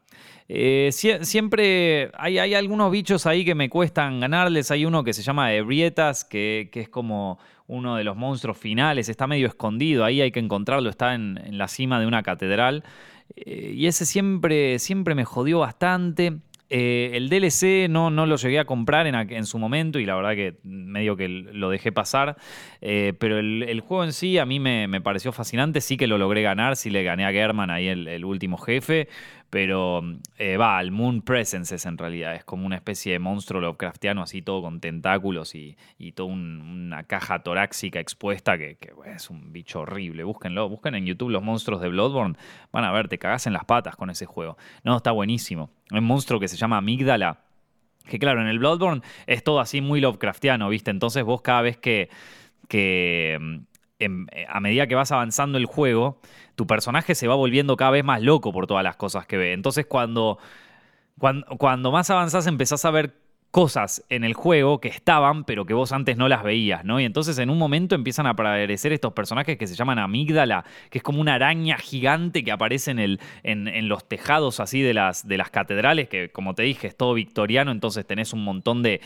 Eh, 0.53 0.91
siempre 0.91 2.11
hay, 2.15 2.41
hay, 2.41 2.55
algunos 2.55 2.91
bichos 2.91 3.25
ahí 3.25 3.45
que 3.45 3.55
me 3.55 3.71
cuestan 3.71 4.19
ganarles. 4.19 4.73
Hay 4.73 4.85
uno 4.85 5.05
que 5.05 5.13
se 5.13 5.23
llama 5.23 5.55
Ebrietas, 5.55 6.25
que, 6.25 6.71
que, 6.73 6.81
es 6.81 6.89
como 6.89 7.39
uno 7.69 7.95
de 7.95 8.03
los 8.03 8.17
monstruos 8.17 8.59
finales. 8.59 9.09
Está 9.09 9.29
medio 9.29 9.47
escondido, 9.47 10.05
ahí 10.05 10.21
hay 10.21 10.33
que 10.33 10.41
encontrarlo. 10.41 10.91
Está 10.91 11.15
en, 11.15 11.39
la 11.57 11.69
cima 11.69 12.01
de 12.01 12.07
una 12.09 12.25
catedral. 12.25 12.83
Eh, 13.37 13.75
y 13.77 13.87
ese 13.87 14.05
siempre, 14.05 14.81
siempre 14.81 15.15
me 15.15 15.25
jodió 15.25 15.61
bastante. 15.61 16.39
Eh, 16.69 17.13
el 17.15 17.29
DLC 17.29 17.89
no, 17.89 18.11
no 18.11 18.27
lo 18.27 18.35
llegué 18.35 18.59
a 18.59 18.65
comprar 18.65 19.07
en, 19.07 19.47
su 19.47 19.59
momento 19.59 20.01
y 20.01 20.07
la 20.07 20.17
verdad 20.17 20.35
que 20.35 20.57
medio 20.65 21.17
que 21.17 21.29
lo 21.29 21.71
dejé 21.71 21.93
pasar. 21.93 22.37
Pero 22.81 23.39
el, 23.39 23.81
juego 23.81 24.03
en 24.03 24.13
sí 24.13 24.39
a 24.39 24.47
mí 24.47 24.59
me, 24.59 25.01
pareció 25.01 25.31
fascinante. 25.31 25.81
Sí 25.81 25.97
que 25.97 26.09
lo 26.09 26.19
logré 26.19 26.43
ganar, 26.43 26.75
sí 26.75 26.91
le 26.91 27.05
gané 27.05 27.25
a 27.25 27.31
German 27.31 27.71
ahí 27.71 27.87
el, 27.87 28.25
último 28.25 28.57
jefe. 28.57 29.09
Pero 29.51 30.03
eh, 30.39 30.57
va, 30.57 30.81
el 30.81 30.93
Moon 30.93 31.23
Presence 31.23 31.75
es 31.75 31.85
en 31.85 31.99
realidad. 31.99 32.37
Es 32.37 32.45
como 32.45 32.67
una 32.67 32.77
especie 32.77 33.13
de 33.13 33.19
monstruo 33.19 33.61
Lovecraftiano, 33.61 34.23
así 34.23 34.43
todo 34.43 34.63
con 34.63 34.81
tentáculos 34.81 35.57
y, 35.57 35.77
y 35.99 36.13
toda 36.13 36.33
una 36.33 37.03
caja 37.03 37.41
torácica 37.43 37.99
expuesta 37.99 38.57
que, 38.57 38.79
es 39.07 39.29
un 39.29 39.53
bicho 39.53 39.81
horrible. 39.81 40.23
Búsquenlo, 40.23 40.69
busquen 40.69 40.95
en 40.95 41.05
YouTube 41.05 41.31
los 41.31 41.43
monstruos 41.43 41.81
de 41.81 41.89
Bloodborne. 41.89 42.37
Van 42.71 42.85
a 42.85 42.93
ver, 42.93 43.09
te 43.09 43.19
cagas 43.19 43.49
en 43.49 43.53
las 43.53 43.65
patas 43.65 43.97
con 43.97 44.09
ese 44.09 44.25
juego. 44.25 44.57
No, 44.85 44.97
está 44.97 45.11
buenísimo. 45.11 45.71
Un 45.91 46.05
monstruo 46.05 46.39
que 46.39 46.47
se 46.47 46.57
llama 46.57 46.77
Amígdala. 46.77 47.41
Que 48.09 48.21
claro, 48.21 48.41
en 48.41 48.47
el 48.47 48.61
Bloodborne 48.61 49.03
es 49.27 49.43
todo 49.43 49.59
así 49.59 49.81
muy 49.81 50.01
Lovecraftiano, 50.01 50.69
¿viste? 50.69 50.93
Entonces 50.93 51.25
vos 51.25 51.43
cada 51.43 51.63
vez 51.63 51.77
que, 51.77 52.09
que 52.69 53.61
em, 54.01 54.27
a 54.49 54.61
medida 54.61 54.87
que 54.87 54.95
vas 54.95 55.13
avanzando 55.13 55.59
el 55.59 55.67
juego, 55.67 56.19
tu 56.57 56.67
personaje 56.67 57.15
se 57.15 57.29
va 57.29 57.35
volviendo 57.35 57.77
cada 57.77 57.93
vez 57.93 58.05
más 58.05 58.21
loco 58.23 58.53
por 58.53 58.67
todas 58.67 58.85
las 58.85 58.97
cosas 58.97 59.27
que 59.27 59.37
ve. 59.37 59.53
Entonces 59.53 59.87
cuando, 59.87 60.39
cuando, 61.19 61.47
cuando 61.59 61.93
más 61.93 62.11
avanzás 62.11 62.47
empezás 62.47 62.85
a 62.85 62.91
ver 62.91 63.15
cosas 63.51 64.05
en 64.09 64.23
el 64.23 64.35
juego 64.35 64.81
que 64.81 64.89
estaban, 64.89 65.43
pero 65.45 65.67
que 65.67 65.75
vos 65.75 65.91
antes 65.91 66.17
no 66.17 66.29
las 66.29 66.45
veías, 66.45 66.85
¿no? 66.85 67.01
Y 67.01 67.05
entonces 67.05 67.37
en 67.39 67.51
un 67.51 67.59
momento 67.59 67.97
empiezan 67.97 68.27
a 68.27 68.31
aparecer 68.31 68.93
estos 68.93 69.13
personajes 69.13 69.59
que 69.59 69.67
se 69.67 69.75
llaman 69.75 69.99
amígdala, 69.99 70.65
que 70.89 70.99
es 70.99 71.05
como 71.05 71.21
una 71.21 71.35
araña 71.35 71.77
gigante 71.77 72.45
que 72.45 72.53
aparece 72.53 72.93
en, 72.93 73.01
el, 73.01 73.21
en, 73.43 73.89
los 73.89 74.07
tejados 74.07 74.61
así 74.61 74.83
de 74.83 74.95
las, 74.95 75.27
de 75.27 75.37
las 75.37 75.51
catedrales, 75.51 76.09
que 76.09 76.31
como 76.31 76.55
te 76.55 76.63
dije 76.63 76.87
es 76.87 76.97
todo 76.97 77.15
victoriano, 77.15 77.73
entonces 77.73 78.07
tenés 78.07 78.33
un 78.33 78.45
montón 78.45 78.85
de, 78.85 79.01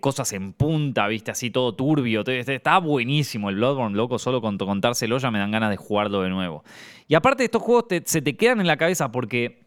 cosas 0.00 0.32
en 0.32 0.54
punta, 0.54 1.06
viste, 1.06 1.30
así 1.30 1.50
todo 1.50 1.74
turbio. 1.74 2.24
Está 2.26 2.78
buenísimo 2.78 3.50
el 3.50 3.56
Bloodborne, 3.56 3.96
loco, 3.96 4.18
solo 4.18 4.40
con 4.40 4.56
contárselo 4.56 5.18
ya 5.18 5.30
me 5.30 5.38
dan 5.38 5.50
ganas 5.50 5.70
de 5.70 5.76
jugarlo 5.76 6.22
de 6.22 6.30
nuevo. 6.30 6.64
Y 7.08 7.14
aparte 7.14 7.44
estos 7.44 7.60
juegos 7.60 7.86
se 8.04 8.22
te 8.22 8.36
quedan 8.36 8.60
en 8.60 8.66
la 8.66 8.78
cabeza 8.78 9.12
porque 9.12 9.64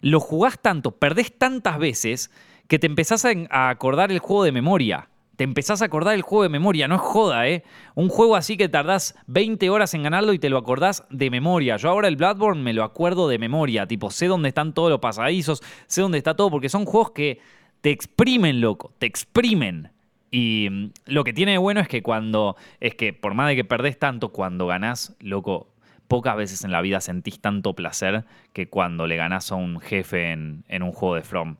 lo 0.00 0.20
jugás 0.20 0.58
tanto, 0.60 0.92
perdés 0.92 1.36
tantas 1.36 1.78
veces 1.78 2.30
que 2.68 2.78
te 2.78 2.86
empezás 2.86 3.24
a 3.24 3.68
acordar 3.68 4.10
el 4.10 4.18
juego 4.18 4.44
de 4.44 4.52
memoria. 4.52 5.08
Te 5.36 5.44
empezás 5.44 5.82
a 5.82 5.84
acordar 5.84 6.14
el 6.14 6.22
juego 6.22 6.44
de 6.44 6.48
memoria, 6.48 6.88
no 6.88 6.94
es 6.94 7.02
joda, 7.02 7.46
¿eh? 7.46 7.62
Un 7.94 8.08
juego 8.08 8.36
así 8.36 8.56
que 8.56 8.70
tardás 8.70 9.14
20 9.26 9.68
horas 9.68 9.92
en 9.92 10.02
ganarlo 10.02 10.32
y 10.32 10.38
te 10.38 10.48
lo 10.48 10.56
acordás 10.56 11.04
de 11.10 11.28
memoria. 11.28 11.76
Yo 11.76 11.90
ahora 11.90 12.08
el 12.08 12.16
Bloodborne 12.16 12.62
me 12.62 12.72
lo 12.72 12.84
acuerdo 12.84 13.28
de 13.28 13.38
memoria, 13.38 13.86
tipo, 13.86 14.10
sé 14.10 14.28
dónde 14.28 14.48
están 14.48 14.72
todos 14.72 14.88
los 14.88 15.00
pasadizos, 15.00 15.62
sé 15.86 16.00
dónde 16.00 16.18
está 16.18 16.34
todo, 16.34 16.50
porque 16.50 16.70
son 16.70 16.86
juegos 16.86 17.10
que 17.10 17.40
te 17.82 17.90
exprimen, 17.90 18.62
loco, 18.62 18.94
te 18.98 19.04
exprimen. 19.04 19.90
Y 20.30 20.68
mm, 20.70 20.90
lo 21.06 21.22
que 21.22 21.34
tiene 21.34 21.52
de 21.52 21.58
bueno 21.58 21.80
es 21.80 21.88
que 21.88 22.02
cuando, 22.02 22.56
es 22.80 22.94
que 22.94 23.12
por 23.12 23.34
más 23.34 23.48
de 23.48 23.56
que 23.56 23.64
perdés 23.64 23.98
tanto, 23.98 24.30
cuando 24.30 24.66
ganás, 24.66 25.14
loco, 25.20 25.68
pocas 26.08 26.34
veces 26.36 26.64
en 26.64 26.72
la 26.72 26.80
vida 26.80 27.02
sentís 27.02 27.40
tanto 27.40 27.74
placer 27.74 28.24
que 28.54 28.70
cuando 28.70 29.06
le 29.06 29.16
ganás 29.16 29.52
a 29.52 29.56
un 29.56 29.80
jefe 29.80 30.32
en, 30.32 30.64
en 30.68 30.82
un 30.82 30.92
juego 30.92 31.16
de 31.16 31.22
From. 31.22 31.56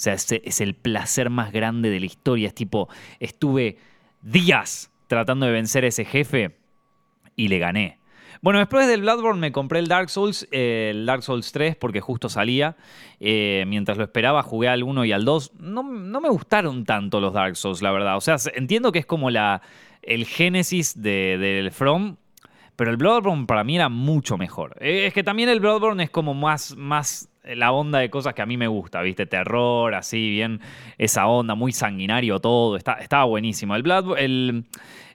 O 0.00 0.02
sea, 0.02 0.14
es, 0.14 0.60
el 0.62 0.74
placer 0.74 1.28
más 1.28 1.52
grande 1.52 1.90
de 1.90 2.00
la 2.00 2.06
historia. 2.06 2.48
Es 2.48 2.54
tipo, 2.54 2.88
estuve 3.18 3.76
días 4.22 4.90
tratando 5.08 5.44
de 5.44 5.52
vencer 5.52 5.84
a 5.84 5.88
ese 5.88 6.06
jefe 6.06 6.56
y 7.36 7.48
le 7.48 7.58
gané. 7.58 7.98
Bueno, 8.40 8.60
después 8.60 8.88
del 8.88 9.02
Bloodborne 9.02 9.38
me 9.38 9.52
compré 9.52 9.78
el 9.78 9.88
Dark 9.88 10.08
Souls, 10.08 10.48
el 10.52 11.04
Dark 11.04 11.22
Souls 11.22 11.52
3, 11.52 11.76
porque 11.76 12.00
justo 12.00 12.30
salía. 12.30 12.78
Eh, 13.18 13.64
mientras 13.66 13.98
lo 13.98 14.04
esperaba, 14.04 14.42
jugué 14.42 14.68
al 14.68 14.84
1 14.84 15.04
y 15.04 15.12
al 15.12 15.26
2. 15.26 15.52
No, 15.58 15.82
me 15.82 16.30
gustaron 16.30 16.86
tanto 16.86 17.20
los 17.20 17.34
Dark 17.34 17.56
Souls, 17.56 17.82
la 17.82 17.92
verdad. 17.92 18.16
O 18.16 18.22
sea, 18.22 18.36
entiendo 18.54 18.92
que 18.92 19.00
es 19.00 19.06
como 19.06 19.28
la, 19.28 19.60
el 20.00 20.24
génesis 20.24 20.98
del 20.98 21.70
From, 21.72 22.16
pero 22.74 22.90
el 22.90 22.96
Bloodborne 22.96 23.44
para 23.44 23.64
mí 23.64 23.76
era 23.76 23.90
mucho 23.90 24.38
mejor. 24.38 24.78
Eh, 24.80 25.04
es 25.08 25.12
que 25.12 25.22
también 25.22 25.50
el 25.50 25.60
Bloodborne 25.60 26.04
es 26.04 26.10
como 26.10 26.32
más, 26.32 26.74
más 26.74 27.29
la 27.44 27.72
onda 27.72 27.98
de 27.98 28.10
cosas 28.10 28.34
que 28.34 28.42
a 28.42 28.46
mí 28.46 28.56
me 28.56 28.68
gusta, 28.68 29.00
¿viste? 29.02 29.26
Terror, 29.26 29.94
así, 29.94 30.30
bien, 30.30 30.60
esa 30.98 31.26
onda, 31.26 31.54
muy 31.54 31.72
sanguinario 31.72 32.38
todo, 32.40 32.76
está, 32.76 32.94
estaba 32.94 33.24
buenísimo. 33.24 33.74
El, 33.74 34.64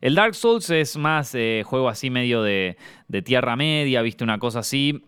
el, 0.02 0.16
Dark 0.16 0.36
Souls 0.36 0.70
es 0.70 0.98
más 0.98 1.36
eh, 1.36 1.64
juego 1.66 1.90
así 1.90 2.10
medio 2.10 2.42
de, 2.42 2.78
de, 3.08 3.22
Tierra 3.22 3.56
Media, 3.56 4.02
¿viste? 4.02 4.24
Una 4.24 4.40
cosa 4.40 4.60
así. 4.60 5.04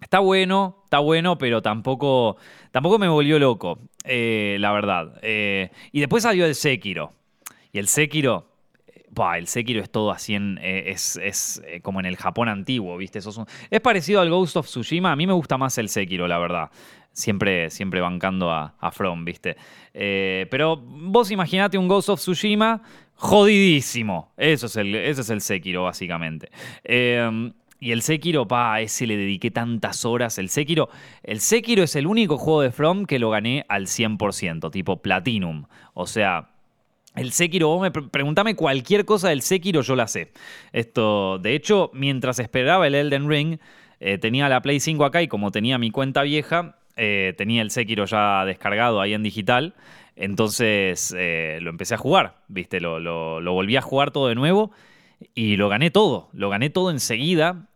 Está 0.00 0.18
bueno, 0.18 0.80
está 0.84 0.98
bueno, 0.98 1.36
pero 1.36 1.60
tampoco, 1.60 2.36
tampoco 2.70 2.98
me 2.98 3.08
volvió 3.08 3.38
loco, 3.38 3.78
eh, 4.04 4.56
la 4.58 4.72
verdad. 4.72 5.18
Eh, 5.22 5.70
y 5.92 6.00
después 6.00 6.22
salió 6.22 6.46
el 6.46 6.54
Sekiro. 6.54 7.12
Y 7.72 7.78
el 7.78 7.86
Sekiro, 7.86 8.49
el 9.36 9.46
Sekiro 9.46 9.80
es 9.80 9.90
todo 9.90 10.10
así 10.10 10.34
en. 10.34 10.58
Eh, 10.62 10.90
es, 10.90 11.62
eh, 11.66 11.80
como 11.80 12.00
en 12.00 12.06
el 12.06 12.16
Japón 12.16 12.48
antiguo, 12.48 12.96
¿viste? 12.96 13.18
es 13.18 13.80
parecido 13.80 14.20
al 14.20 14.30
Ghost 14.30 14.56
of 14.56 14.66
Tsushima. 14.66 15.12
A 15.12 15.16
mí 15.16 15.26
me 15.26 15.32
gusta 15.32 15.58
más 15.58 15.76
el 15.78 15.88
Sekiro, 15.88 16.28
la 16.28 16.38
verdad. 16.38 16.70
Siempre, 17.12 17.70
siempre 17.70 18.00
bancando 18.00 18.50
a, 18.50 18.90
From, 18.92 19.24
¿viste? 19.24 19.56
Eh, 19.92 20.46
pero 20.50 20.76
vos 20.76 21.30
imaginate 21.30 21.76
un 21.76 21.88
Ghost 21.88 22.08
of 22.08 22.20
Tsushima 22.20 22.82
jodidísimo. 23.14 24.32
Eso 24.36 24.66
es 24.66 24.76
el, 24.76 24.94
ese 24.94 25.22
es 25.22 25.30
el 25.30 25.40
Sekiro, 25.40 25.82
básicamente. 25.82 26.50
y 26.84 27.92
el 27.92 28.02
Sekiro, 28.02 28.46
pa, 28.46 28.74
a 28.74 28.80
ese 28.80 29.06
le 29.06 29.16
dediqué 29.16 29.50
tantas 29.50 30.04
horas. 30.04 30.38
El 30.38 30.50
Sekiro, 30.50 30.88
el 31.24 31.40
Sekiro 31.40 31.82
es 31.82 31.96
el 31.96 32.06
único 32.06 32.38
juego 32.38 32.62
de 32.62 32.70
From 32.70 33.06
que 33.06 33.18
lo 33.18 33.30
gané 33.30 33.64
al 33.68 33.86
100%, 33.86 34.70
tipo 34.70 35.02
Platinum. 35.02 35.64
O 35.94 36.06
sea, 36.06 36.48
El 37.16 37.32
Sekiro, 37.32 37.68
vos 37.68 37.82
me 37.82 37.90
preguntame 37.90 38.54
cualquier 38.54 39.04
cosa 39.04 39.30
del 39.30 39.42
Sekiro, 39.42 39.82
yo 39.82 39.96
la 39.96 40.06
sé. 40.06 40.32
Esto, 40.72 41.38
de 41.38 41.54
hecho, 41.54 41.90
mientras 41.92 42.38
esperaba 42.38 42.86
el 42.86 42.94
Elden 42.94 43.28
Ring, 43.28 43.58
eh, 43.98 44.18
tenía 44.18 44.48
la 44.48 44.62
Play 44.62 44.78
5 44.78 45.04
acá 45.04 45.20
y 45.20 45.28
como 45.28 45.50
tenía 45.50 45.76
mi 45.78 45.90
cuenta 45.90 46.22
vieja, 46.22 46.78
eh, 46.96 47.34
tenía 47.36 47.62
el 47.62 47.70
Sekiro 47.72 48.04
ya 48.04 48.44
descargado 48.44 49.00
ahí 49.00 49.12
en 49.14 49.24
digital. 49.24 49.74
Entonces 50.14 51.14
eh, 51.16 51.58
lo 51.62 51.70
empecé 51.70 51.94
a 51.94 51.98
jugar, 51.98 52.42
¿viste? 52.48 52.80
Lo, 52.80 53.00
lo, 53.00 53.52
volví 53.52 53.76
a 53.76 53.82
jugar 53.82 54.12
todo 54.12 54.28
de 54.28 54.34
nuevo 54.36 54.70
y 55.34 55.56
lo 55.56 55.68
gané 55.68 55.90
todo. 55.90 56.28
Lo 56.32 56.48
gané 56.48 56.70
todo 56.70 56.90
enseguida. 56.90 57.68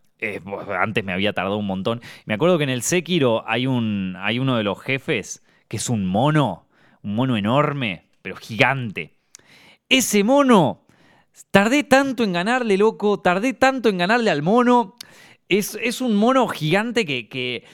antes 0.78 1.04
me 1.04 1.12
había 1.12 1.32
tardado 1.32 1.56
un 1.56 1.66
montón. 1.66 2.00
Me 2.24 2.34
acuerdo 2.34 2.58
que 2.58 2.64
en 2.64 2.70
el 2.70 2.82
Sekiro 2.82 3.44
hay, 3.48 3.66
un, 3.66 4.16
hay 4.20 4.38
uno 4.38 4.56
de 4.56 4.62
los 4.62 4.80
jefes 4.80 5.44
que 5.68 5.78
es 5.78 5.88
un 5.88 6.06
mono, 6.06 6.66
un 7.02 7.16
mono 7.16 7.36
enorme, 7.36 8.04
pero 8.22 8.36
gigante 8.36 9.14
ese 9.88 10.24
mono, 10.24 10.86
tardé 11.50 11.84
tanto 11.84 12.24
en 12.24 12.32
ganarle, 12.32 12.76
loco, 12.76 13.20
tardé 13.20 13.52
tanto 13.52 13.88
en 13.88 13.98
ganarle 13.98 14.30
al 14.30 14.42
mono. 14.42 14.96
Es, 15.48 15.78
es 15.82 16.00
un 16.00 16.16
mono 16.16 16.48
gigante 16.48 17.04
que, 17.04 17.28
que, 17.28 17.64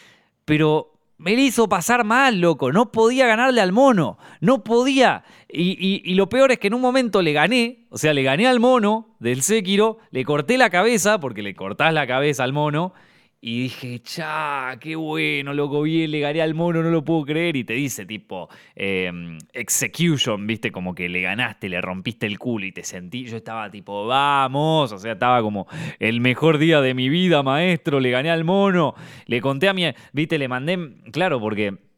Pero 0.45 0.93
me 1.19 1.37
le 1.37 1.43
hizo 1.43 1.69
pasar 1.69 2.05
mal, 2.05 2.41
loco. 2.41 2.73
No 2.73 2.93
podía 2.93 3.27
ganarle 3.27 3.61
al 3.61 3.73
mono. 3.73 4.19
No 4.41 4.65
podía. 4.65 5.25
Y, 5.49 6.03
y, 6.05 6.15
lo 6.15 6.29
peor 6.29 6.51
es 6.53 6.59
que 6.59 6.69
en 6.69 6.75
un 6.75 6.81
momento 6.81 7.23
le 7.23 7.33
gané. 7.33 7.87
O 7.91 7.99
sea, 7.99 8.15
le 8.15 8.23
gané 8.23 8.47
al 8.47 8.59
mono 8.59 9.17
del 9.21 9.43
Sekiro. 9.43 9.99
Le 10.11 10.25
corté 10.25 10.57
la 10.57 10.71
cabeza, 10.71 11.21
porque 11.21 11.43
le 11.43 11.55
cortás 11.55 11.93
la 11.93 12.07
cabeza 12.07 12.43
al 12.43 12.53
mono. 12.53 12.95
Y 13.43 13.63
dije, 13.63 14.01
cha, 14.01 14.77
qué 14.79 14.97
bueno, 14.97 15.55
loco, 15.55 15.81
bien, 15.81 16.11
le 16.11 16.21
gané 16.21 16.43
al 16.43 16.55
mono, 16.55 16.83
no 16.83 16.91
lo 16.91 17.03
puedo 17.03 17.25
creer. 17.25 17.57
Y 17.57 17.65
te 17.65 17.73
dice, 17.73 18.05
tipo, 18.05 18.51
em, 18.75 19.39
execution, 19.55 20.47
viste, 20.47 20.71
como 20.71 20.95
que 20.95 21.09
le 21.09 21.23
ganaste, 21.23 21.71
le 21.71 21.81
rompiste 21.81 22.27
el 22.27 22.39
culo 22.39 22.67
y 22.67 22.73
te 22.73 22.85
sentí. 22.85 23.25
Yo 23.25 23.39
estaba 23.39 23.71
tipo, 23.71 24.07
vamos, 24.07 24.93
o 24.93 24.99
sea, 24.99 25.13
estaba 25.13 25.41
como 25.41 25.67
el 25.99 26.21
mejor 26.21 26.59
día 26.59 26.83
de 26.83 26.93
mi 26.93 27.09
vida, 27.09 27.43
maestro, 27.43 27.99
le 27.99 28.11
gané 28.11 28.31
al 28.31 28.45
mono. 28.45 28.95
Le 29.25 29.41
conté 29.41 29.69
a 29.69 29.73
mi, 29.73 29.85
viste, 30.13 30.39
le 30.39 30.47
mandé, 30.47 30.79
claro, 31.11 31.41
porque 31.41 31.90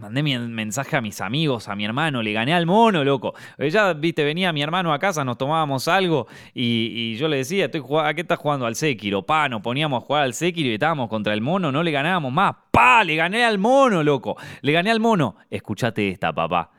Mandé 0.00 0.22
mi 0.22 0.38
mensaje 0.38 0.96
a 0.96 1.02
mis 1.02 1.20
amigos, 1.20 1.68
a 1.68 1.76
mi 1.76 1.84
hermano, 1.84 2.22
le 2.22 2.32
gané 2.32 2.54
al 2.54 2.64
mono, 2.64 3.04
loco. 3.04 3.34
Ya, 3.58 3.92
viste, 3.92 4.24
venía 4.24 4.50
mi 4.50 4.62
hermano 4.62 4.94
a 4.94 4.98
casa, 4.98 5.24
nos 5.24 5.36
tomábamos 5.36 5.88
algo 5.88 6.26
y, 6.54 7.16
yo 7.16 7.28
le 7.28 7.36
decía, 7.36 7.66
estoy 7.66 7.82
¿a 8.02 8.14
qué 8.14 8.22
estás 8.22 8.38
jugando? 8.38 8.64
Al 8.64 8.76
Sekiro, 8.76 9.26
pa, 9.26 9.48
nos 9.50 9.60
poníamos 9.60 10.02
a 10.02 10.06
jugar 10.06 10.22
al 10.22 10.32
Sekiro 10.32 10.70
y 10.70 10.74
estábamos 10.74 11.10
contra 11.10 11.34
el 11.34 11.42
mono, 11.42 11.70
no 11.70 11.82
le 11.82 11.90
ganábamos 11.90 12.32
más. 12.32 12.54
Pa, 12.70 13.04
le 13.04 13.14
gané 13.14 13.44
al 13.44 13.58
mono, 13.58 14.02
loco. 14.02 14.36
Le 14.62 14.72
gané 14.72 14.90
al 14.90 15.00
mono. 15.00 15.36
Escuchate 15.50 16.08
esta, 16.08 16.32
papá. 16.32 16.70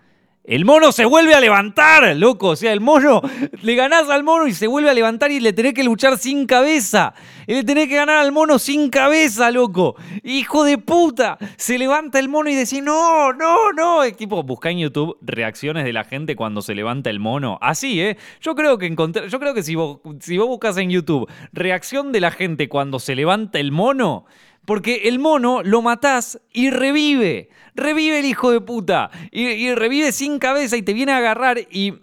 El 0.43 0.65
mono 0.65 0.91
se 0.91 1.05
vuelve 1.05 1.35
a 1.35 1.39
levantar, 1.39 2.15
loco. 2.17 2.49
O 2.49 2.55
sea, 2.55 2.73
el 2.73 2.81
mono, 2.81 3.21
le 3.61 3.75
ganás 3.75 4.09
al 4.09 4.23
mono 4.23 4.47
y 4.47 4.53
se 4.53 4.65
vuelve 4.65 4.89
a 4.89 4.93
levantar 4.93 5.31
y 5.31 5.39
le 5.39 5.53
tenés 5.53 5.75
que 5.75 5.83
luchar 5.83 6.17
sin 6.17 6.47
cabeza. 6.47 7.13
Le 7.45 7.63
tenés 7.63 7.87
que 7.87 7.95
ganar 7.95 8.17
al 8.17 8.31
mono 8.31 8.57
sin 8.57 8.89
cabeza, 8.89 9.51
loco. 9.51 9.95
Hijo 10.23 10.63
de 10.63 10.79
puta. 10.79 11.37
Se 11.57 11.77
levanta 11.77 12.17
el 12.17 12.27
mono 12.27 12.49
y 12.49 12.55
decís, 12.55 12.81
no, 12.81 13.33
no, 13.33 13.71
no. 13.71 14.01
Es 14.01 14.17
tipo, 14.17 14.41
busca 14.41 14.71
en 14.71 14.79
YouTube 14.79 15.15
reacciones 15.21 15.85
de 15.85 15.93
la 15.93 16.05
gente 16.05 16.35
cuando 16.35 16.63
se 16.63 16.73
levanta 16.73 17.11
el 17.11 17.19
mono. 17.19 17.59
Así, 17.61 18.01
¿eh? 18.01 18.17
Yo 18.39 18.55
creo 18.55 18.79
que 18.79 18.87
encontré, 18.87 19.29
yo 19.29 19.39
creo 19.39 19.53
que 19.53 19.61
si 19.61 19.75
vos, 19.75 19.99
si 20.21 20.39
vos 20.39 20.47
buscas 20.47 20.75
en 20.77 20.89
YouTube 20.89 21.29
reacción 21.53 22.11
de 22.11 22.19
la 22.19 22.31
gente 22.31 22.67
cuando 22.67 22.97
se 22.97 23.15
levanta 23.15 23.59
el 23.59 23.71
mono, 23.71 24.25
porque 24.65 25.07
el 25.09 25.19
mono 25.19 25.63
lo 25.63 25.81
matás 25.81 26.39
y 26.51 26.69
revive. 26.69 27.49
Revive 27.75 28.19
el 28.19 28.25
hijo 28.25 28.51
de 28.51 28.61
puta. 28.61 29.09
Y, 29.31 29.73
revive 29.73 30.11
sin 30.11 30.39
cabeza 30.39 30.77
y 30.77 30.83
te 30.83 30.93
viene 30.93 31.13
a 31.13 31.17
agarrar 31.17 31.59
y, 31.71 31.95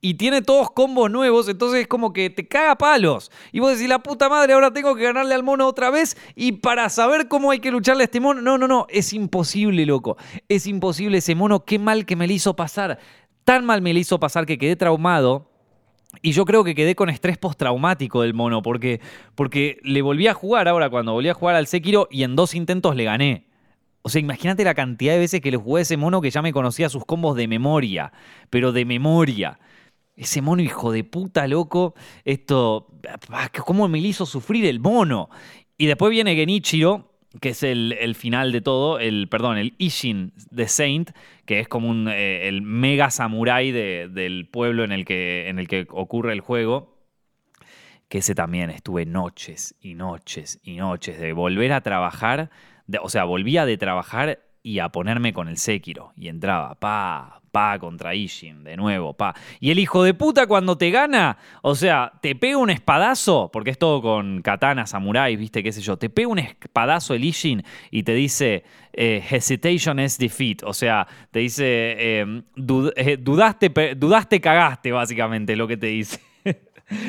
y 0.00 0.14
tiene 0.14 0.42
todos 0.42 0.70
combos 0.70 1.10
nuevos. 1.10 1.48
Entonces 1.48 1.82
es 1.82 1.88
como 1.88 2.12
que 2.12 2.28
te 2.28 2.46
caga 2.46 2.76
palos. 2.76 3.30
Y 3.50 3.60
vos 3.60 3.72
decís, 3.72 3.88
la 3.88 4.02
puta 4.02 4.28
madre, 4.28 4.52
ahora 4.52 4.72
tengo 4.72 4.94
que 4.94 5.04
ganarle 5.04 5.34
al 5.34 5.42
mono 5.42 5.66
otra 5.66 5.90
vez. 5.90 6.16
Y 6.34 6.52
para 6.52 6.88
saber 6.90 7.28
cómo 7.28 7.50
hay 7.50 7.60
que 7.60 7.70
lucharle 7.70 8.02
a 8.02 8.04
este 8.04 8.20
mono. 8.20 8.42
No, 8.42 8.58
no, 8.58 8.68
no. 8.68 8.86
Es 8.90 9.12
imposible, 9.12 9.86
loco. 9.86 10.16
Es 10.48 10.66
imposible 10.66 11.18
ese 11.18 11.34
mono. 11.34 11.64
Qué 11.64 11.78
mal 11.78 12.04
que 12.04 12.16
me 12.16 12.26
le 12.26 12.34
hizo 12.34 12.54
pasar. 12.56 12.98
Tan 13.44 13.64
mal 13.64 13.80
me 13.80 13.94
le 13.94 14.00
hizo 14.00 14.20
pasar 14.20 14.44
que 14.44 14.58
quedé 14.58 14.76
traumado 14.76 15.51
y 16.20 16.32
yo 16.32 16.44
creo 16.44 16.64
que 16.64 16.74
quedé 16.74 16.94
con 16.94 17.08
estrés 17.08 17.38
postraumático 17.38 18.22
del 18.22 18.34
mono, 18.34 18.62
porque, 18.62 19.00
porque 19.34 19.78
le 19.82 20.02
volví 20.02 20.26
a 20.26 20.34
jugar 20.34 20.68
ahora 20.68 20.90
cuando 20.90 21.12
volví 21.12 21.28
a 21.28 21.34
jugar 21.34 21.56
al 21.56 21.66
Sekiro 21.66 22.08
y 22.10 22.24
en 22.24 22.36
dos 22.36 22.54
intentos 22.54 22.94
le 22.94 23.04
gané. 23.04 23.46
O 24.02 24.08
sea, 24.08 24.20
imagínate 24.20 24.64
la 24.64 24.74
cantidad 24.74 25.14
de 25.14 25.20
veces 25.20 25.40
que 25.40 25.50
le 25.50 25.56
jugué 25.56 25.80
a 25.80 25.82
ese 25.82 25.96
mono 25.96 26.20
que 26.20 26.30
ya 26.30 26.42
me 26.42 26.52
conocía 26.52 26.88
sus 26.88 27.04
combos 27.04 27.36
de 27.36 27.48
memoria, 27.48 28.12
pero 28.50 28.72
de 28.72 28.84
memoria. 28.84 29.58
Ese 30.16 30.42
mono 30.42 30.60
hijo 30.60 30.92
de 30.92 31.04
puta, 31.04 31.46
loco. 31.46 31.94
Esto, 32.24 32.88
ah, 33.30 33.48
¿cómo 33.64 33.88
me 33.88 33.98
hizo 34.00 34.26
sufrir 34.26 34.66
el 34.66 34.80
mono? 34.80 35.30
Y 35.78 35.86
después 35.86 36.10
viene 36.10 36.34
Genichiro, 36.34 37.11
que 37.40 37.50
es 37.50 37.62
el, 37.62 38.14
final 38.14 38.52
de 38.52 38.60
todo, 38.60 38.98
el, 38.98 39.28
perdón, 39.28 39.58
el 39.58 39.74
Ishin 39.78 40.32
de 40.50 40.68
Saint, 40.68 41.10
que 41.46 41.60
es 41.60 41.68
como 41.68 41.88
un, 41.88 42.08
eh, 42.08 42.48
el 42.48 42.62
mega 42.62 43.10
samurai 43.10 43.72
del 43.72 44.48
pueblo 44.50 44.84
en 44.84 44.92
el, 44.92 45.04
que, 45.04 45.48
en 45.48 45.58
el 45.58 45.68
que 45.68 45.86
ocurre 45.90 46.32
el 46.32 46.40
juego. 46.40 46.92
Que 48.08 48.18
ese 48.18 48.34
también 48.34 48.68
estuve 48.68 49.06
noches 49.06 49.74
y 49.80 49.94
noches 49.94 50.60
y 50.62 50.76
noches 50.76 51.18
de 51.18 51.32
volver 51.32 51.72
a 51.72 51.80
trabajar, 51.80 52.50
o 53.00 53.08
sea, 53.08 53.24
volvía 53.24 53.64
de 53.64 53.78
trabajar 53.78 54.40
y 54.62 54.78
a 54.78 54.88
ponerme 54.90 55.32
con 55.32 55.48
el 55.48 55.58
Sekiro. 55.58 56.12
Y 56.16 56.28
entraba, 56.28 56.74
pa, 56.76 57.42
pa 57.50 57.78
contra 57.78 58.14
Ishin, 58.14 58.64
de 58.64 58.76
nuevo, 58.76 59.12
pa. 59.12 59.34
Y 59.60 59.70
el 59.70 59.78
hijo 59.78 60.02
de 60.02 60.14
puta 60.14 60.46
cuando 60.46 60.76
te 60.78 60.90
gana, 60.90 61.38
o 61.62 61.74
sea, 61.74 62.12
te 62.20 62.34
pega 62.34 62.56
un 62.56 62.70
espadazo, 62.70 63.50
porque 63.52 63.70
es 63.70 63.78
todo 63.78 64.00
con 64.00 64.42
katana, 64.42 64.86
samuráis, 64.86 65.38
viste, 65.38 65.62
qué 65.62 65.72
sé 65.72 65.82
yo, 65.82 65.96
te 65.96 66.10
pega 66.10 66.28
un 66.28 66.38
espadazo 66.38 67.14
el 67.14 67.24
Ishin 67.24 67.62
y 67.90 68.02
te 68.02 68.14
dice, 68.14 68.64
eh, 68.92 69.22
hesitation 69.30 70.00
is 70.00 70.18
defeat, 70.18 70.62
o 70.64 70.72
sea, 70.72 71.06
te 71.30 71.40
dice, 71.40 71.64
eh, 71.66 72.42
eh, 72.96 73.16
dudaste, 73.20 73.94
dudaste, 73.96 74.40
cagaste, 74.40 74.92
básicamente, 74.92 75.54
lo 75.54 75.68
que 75.68 75.76
te 75.76 75.88
dice. 75.88 76.31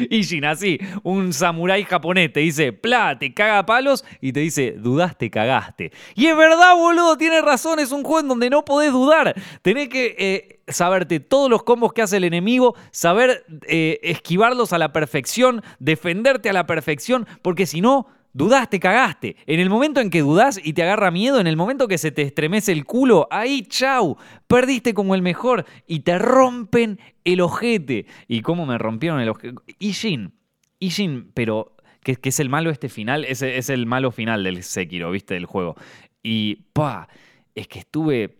Ishin, 0.09 0.45
así, 0.45 0.79
un 1.03 1.33
samurái 1.33 1.83
japonés 1.83 2.31
te 2.33 2.41
dice, 2.41 2.73
pla, 2.73 3.17
te 3.19 3.33
caga 3.33 3.65
palos 3.65 4.05
y 4.21 4.33
te 4.33 4.39
dice, 4.39 4.75
dudaste, 4.77 5.29
cagaste. 5.29 5.91
Y 6.15 6.27
es 6.27 6.37
verdad, 6.37 6.75
boludo, 6.75 7.17
tiene 7.17 7.41
razón, 7.41 7.79
es 7.79 7.91
un 7.91 8.03
juego 8.03 8.19
en 8.21 8.27
donde 8.27 8.49
no 8.49 8.65
podés 8.65 8.91
dudar. 8.91 9.35
Tenés 9.61 9.89
que 9.89 10.15
eh, 10.17 10.59
saberte 10.67 11.19
todos 11.19 11.49
los 11.49 11.63
combos 11.63 11.93
que 11.93 12.01
hace 12.01 12.17
el 12.17 12.23
enemigo, 12.23 12.75
saber 12.91 13.45
eh, 13.67 13.99
esquivarlos 14.03 14.73
a 14.73 14.77
la 14.77 14.93
perfección, 14.93 15.63
defenderte 15.79 16.49
a 16.49 16.53
la 16.53 16.65
perfección, 16.65 17.27
porque 17.41 17.65
si 17.65 17.81
no, 17.81 18.07
Dudaste, 18.33 18.79
cagaste. 18.79 19.35
En 19.45 19.59
el 19.59 19.69
momento 19.69 20.01
en 20.01 20.09
que 20.09 20.21
dudás 20.21 20.59
y 20.61 20.73
te 20.73 20.81
agarra 20.81 21.11
miedo, 21.11 21.39
en 21.39 21.45
el 21.45 21.55
momento 21.55 21.87
que 21.87 21.99
se 21.99 22.11
te 22.11 22.23
estremece 22.23 22.71
el 22.71 22.83
culo, 22.83 23.27
ahí 23.29 23.61
chau, 23.61 24.17
perdiste 24.47 24.95
como 24.95 25.13
el 25.13 25.21
mejor 25.21 25.65
y 25.85 25.99
te 25.99 26.17
rompen 26.17 26.99
el 27.23 27.41
ojete. 27.41 28.07
¿Y 28.27 28.41
cómo 28.41 28.65
me 28.65 28.79
rompieron 28.79 29.19
el 29.19 29.29
ojete? 29.29 29.55
Ishin, 29.77 30.33
Ishin, 30.79 31.31
pero 31.35 31.75
que, 32.03 32.17
es 32.21 32.39
el 32.39 32.49
malo 32.49 32.71
este 32.71 32.89
final, 32.89 33.23
ese 33.25 33.57
es 33.57 33.69
el 33.69 33.85
malo 33.85 34.11
final 34.11 34.43
del 34.43 34.63
Sekiro, 34.63 35.11
¿viste? 35.11 35.35
Del 35.35 35.45
juego. 35.45 35.75
Y, 36.23 36.55
pa, 36.73 37.07
es 37.53 37.67
que 37.67 37.79
estuve 37.79 38.39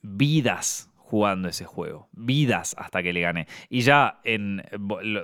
vidas 0.00 0.90
jugando 0.96 1.48
ese 1.48 1.64
juego. 1.64 2.08
Vidas 2.12 2.74
hasta 2.78 3.02
que 3.02 3.12
le 3.12 3.20
gané. 3.20 3.46
Y 3.68 3.82
ya 3.82 4.20
en, 4.24 4.62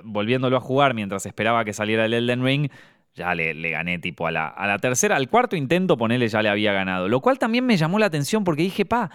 volviéndolo 0.03 0.57
a 0.57 0.61
jugar 0.61 0.93
mientras 0.93 1.25
esperaba 1.25 1.65
que 1.65 1.73
saliera 1.73 2.05
el 2.05 2.13
Elden 2.13 2.43
Ring, 2.43 2.69
ya 3.15 3.35
le, 3.35 3.53
gané 3.69 3.99
tipo 3.99 4.27
a 4.27 4.31
la, 4.31 4.47
a 4.47 4.67
la, 4.67 4.79
tercera, 4.79 5.15
al 5.15 5.29
cuarto 5.29 5.55
intento 5.55 5.97
ponerle 5.97 6.27
ya 6.27 6.41
le 6.41 6.49
había 6.49 6.73
ganado. 6.73 7.07
Lo 7.07 7.21
cual 7.21 7.39
también 7.39 7.65
me 7.65 7.77
llamó 7.77 7.99
la 7.99 8.07
atención 8.07 8.43
porque 8.43 8.63
dije, 8.63 8.85
pa, 8.85 9.11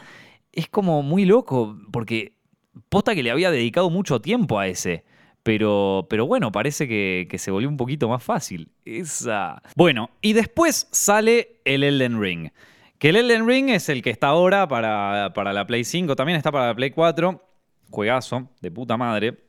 es 0.52 0.68
como 0.68 1.02
muy 1.02 1.24
loco, 1.24 1.76
porque 1.90 2.34
posta 2.88 3.14
que 3.14 3.22
le 3.22 3.30
había 3.30 3.50
dedicado 3.50 3.90
mucho 3.90 4.20
tiempo 4.20 4.58
a 4.58 4.68
ese. 4.68 5.04
Pero, 5.42 6.06
pero 6.10 6.26
bueno, 6.26 6.52
parece 6.52 6.86
que, 6.86 7.26
se 7.38 7.50
volvió 7.50 7.68
un 7.68 7.76
poquito 7.76 8.08
más 8.08 8.22
fácil. 8.22 8.70
Esa. 8.84 9.62
Bueno, 9.76 10.10
y 10.20 10.34
después 10.34 10.88
sale 10.92 11.60
el 11.64 11.82
Elden 11.82 12.20
Ring. 12.20 12.50
Que 12.98 13.10
el 13.10 13.16
Elden 13.16 13.46
Ring 13.46 13.70
es 13.70 13.88
el 13.88 14.02
que 14.02 14.10
está 14.10 14.28
ahora 14.28 14.68
para, 14.68 15.32
para 15.34 15.52
la 15.52 15.66
Play 15.66 15.84
5, 15.84 16.16
también 16.16 16.36
está 16.36 16.52
para 16.52 16.68
la 16.68 16.74
Play 16.74 16.90
4. 16.90 17.42
Juegazo, 17.90 18.50
de 18.60 18.70
puta 18.70 18.98
madre 18.98 19.47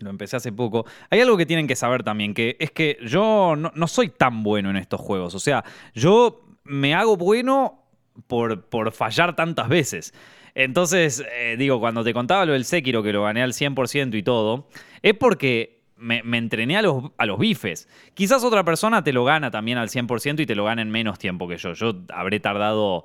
lo 0.00 0.10
empecé 0.10 0.36
hace 0.36 0.52
poco. 0.52 0.86
Hay 1.10 1.20
algo 1.20 1.36
que 1.36 1.46
tienen 1.46 1.66
que 1.66 1.76
saber 1.76 2.02
también, 2.02 2.34
que 2.34 2.56
es 2.58 2.70
que 2.70 2.98
yo 3.02 3.54
no, 3.56 3.86
soy 3.86 4.08
tan 4.08 4.42
bueno 4.42 4.70
en 4.70 4.76
estos 4.76 5.00
juegos. 5.00 5.34
O 5.34 5.38
sea, 5.38 5.64
yo 5.94 6.44
me 6.64 6.94
hago 6.94 7.16
bueno 7.16 7.84
por, 8.26 8.64
por 8.68 8.92
fallar 8.92 9.36
tantas 9.36 9.68
veces. 9.68 10.12
Entonces, 10.54 11.24
eh, 11.32 11.56
digo, 11.58 11.78
cuando 11.80 12.02
te 12.02 12.12
contaba 12.12 12.44
lo 12.44 12.52
del 12.52 12.64
Sekiro, 12.64 13.02
que 13.02 13.12
lo 13.12 13.22
gané 13.22 13.42
al 13.42 13.52
100% 13.52 14.16
y 14.16 14.22
todo, 14.22 14.68
es 15.02 15.14
porque 15.14 15.80
me, 15.96 16.22
entrené 16.38 16.76
a 16.76 16.82
los, 16.82 17.04
a 17.18 17.26
los, 17.26 17.38
bifes. 17.38 17.88
Quizás 18.14 18.42
otra 18.42 18.64
persona 18.64 19.04
te 19.04 19.12
lo 19.12 19.24
gana 19.24 19.50
también 19.50 19.78
al 19.78 19.88
100% 19.88 20.40
y 20.40 20.46
te 20.46 20.54
lo 20.54 20.64
gana 20.64 20.82
en 20.82 20.90
menos 20.90 21.18
tiempo 21.18 21.46
que 21.46 21.56
yo. 21.56 21.74
Yo 21.74 22.02
habré 22.12 22.40
tardado 22.40 23.04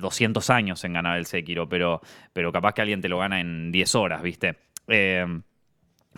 200 0.00 0.48
eh, 0.48 0.52
años 0.52 0.84
en 0.84 0.92
ganar 0.92 1.18
el 1.18 1.26
Sekiro, 1.26 1.68
pero, 1.68 2.00
pero 2.32 2.52
capaz 2.52 2.74
que 2.74 2.82
alguien 2.82 3.00
te 3.00 3.08
lo 3.08 3.18
gana 3.18 3.40
en 3.40 3.72
10 3.72 3.94
horas, 3.94 4.22
¿viste? 4.22 4.56
Eh, 4.88 5.24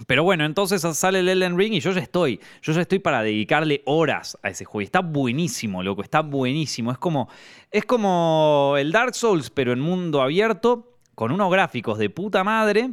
pero 0.06 0.24
bueno, 0.24 0.44
entonces 0.44 0.82
sale 0.96 1.20
el 1.20 1.28
Elden 1.28 1.58
Ring 1.58 1.74
y 1.74 1.80
yo 1.80 1.92
ya 1.92 2.00
estoy. 2.00 2.40
Yo 2.62 2.72
ya 2.72 2.80
estoy 2.82 2.98
para 2.98 3.22
dedicarle 3.22 3.82
horas 3.86 4.38
a 4.42 4.48
ese 4.50 4.64
juego. 4.64 4.84
está 4.84 5.00
buenísimo, 5.00 5.82
loco. 5.82 6.02
Está 6.02 6.22
buenísimo. 6.22 6.92
Es 6.92 6.98
como, 6.98 7.28
es 7.70 7.84
como 7.84 8.74
el 8.78 8.92
Dark 8.92 9.14
Souls, 9.14 9.50
pero 9.50 9.72
en 9.72 9.80
mundo 9.80 10.22
abierto, 10.22 10.98
con 11.14 11.32
unos 11.32 11.50
gráficos 11.50 11.98
de 11.98 12.10
puta 12.10 12.44
madre. 12.44 12.90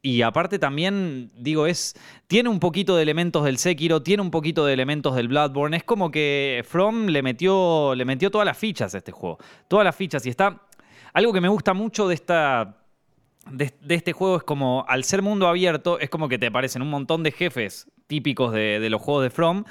Y 0.00 0.22
aparte 0.22 0.58
también, 0.58 1.30
digo, 1.36 1.66
es. 1.66 1.94
Tiene 2.28 2.48
un 2.48 2.60
poquito 2.60 2.96
de 2.96 3.02
elementos 3.02 3.44
del 3.44 3.58
Sekiro, 3.58 4.02
tiene 4.02 4.22
un 4.22 4.30
poquito 4.30 4.64
de 4.64 4.72
elementos 4.72 5.16
del 5.16 5.28
Bloodborne. 5.28 5.76
Es 5.76 5.84
como 5.84 6.10
que 6.10 6.64
From 6.66 7.06
le 7.06 7.22
metió, 7.22 7.94
le 7.94 8.04
metió 8.04 8.30
todas 8.30 8.46
las 8.46 8.56
fichas 8.56 8.94
a 8.94 8.98
este 8.98 9.12
juego. 9.12 9.38
Todas 9.66 9.84
las 9.84 9.96
fichas. 9.96 10.24
Y 10.24 10.30
está. 10.30 10.62
Algo 11.12 11.32
que 11.32 11.40
me 11.40 11.48
gusta 11.48 11.74
mucho 11.74 12.06
de 12.06 12.14
esta 12.14 12.78
de, 13.50 13.72
este 13.88 14.12
juego 14.12 14.36
es 14.36 14.42
como, 14.42 14.84
al 14.88 15.04
ser 15.04 15.22
mundo 15.22 15.48
abierto, 15.48 15.98
es 15.98 16.10
como 16.10 16.28
que 16.28 16.38
te 16.38 16.46
aparecen 16.46 16.82
un 16.82 16.90
montón 16.90 17.22
de 17.22 17.32
jefes 17.32 17.90
típicos 18.06 18.52
de, 18.52 18.86
los 18.90 19.00
juegos 19.00 19.24
de 19.24 19.30
From, 19.30 19.64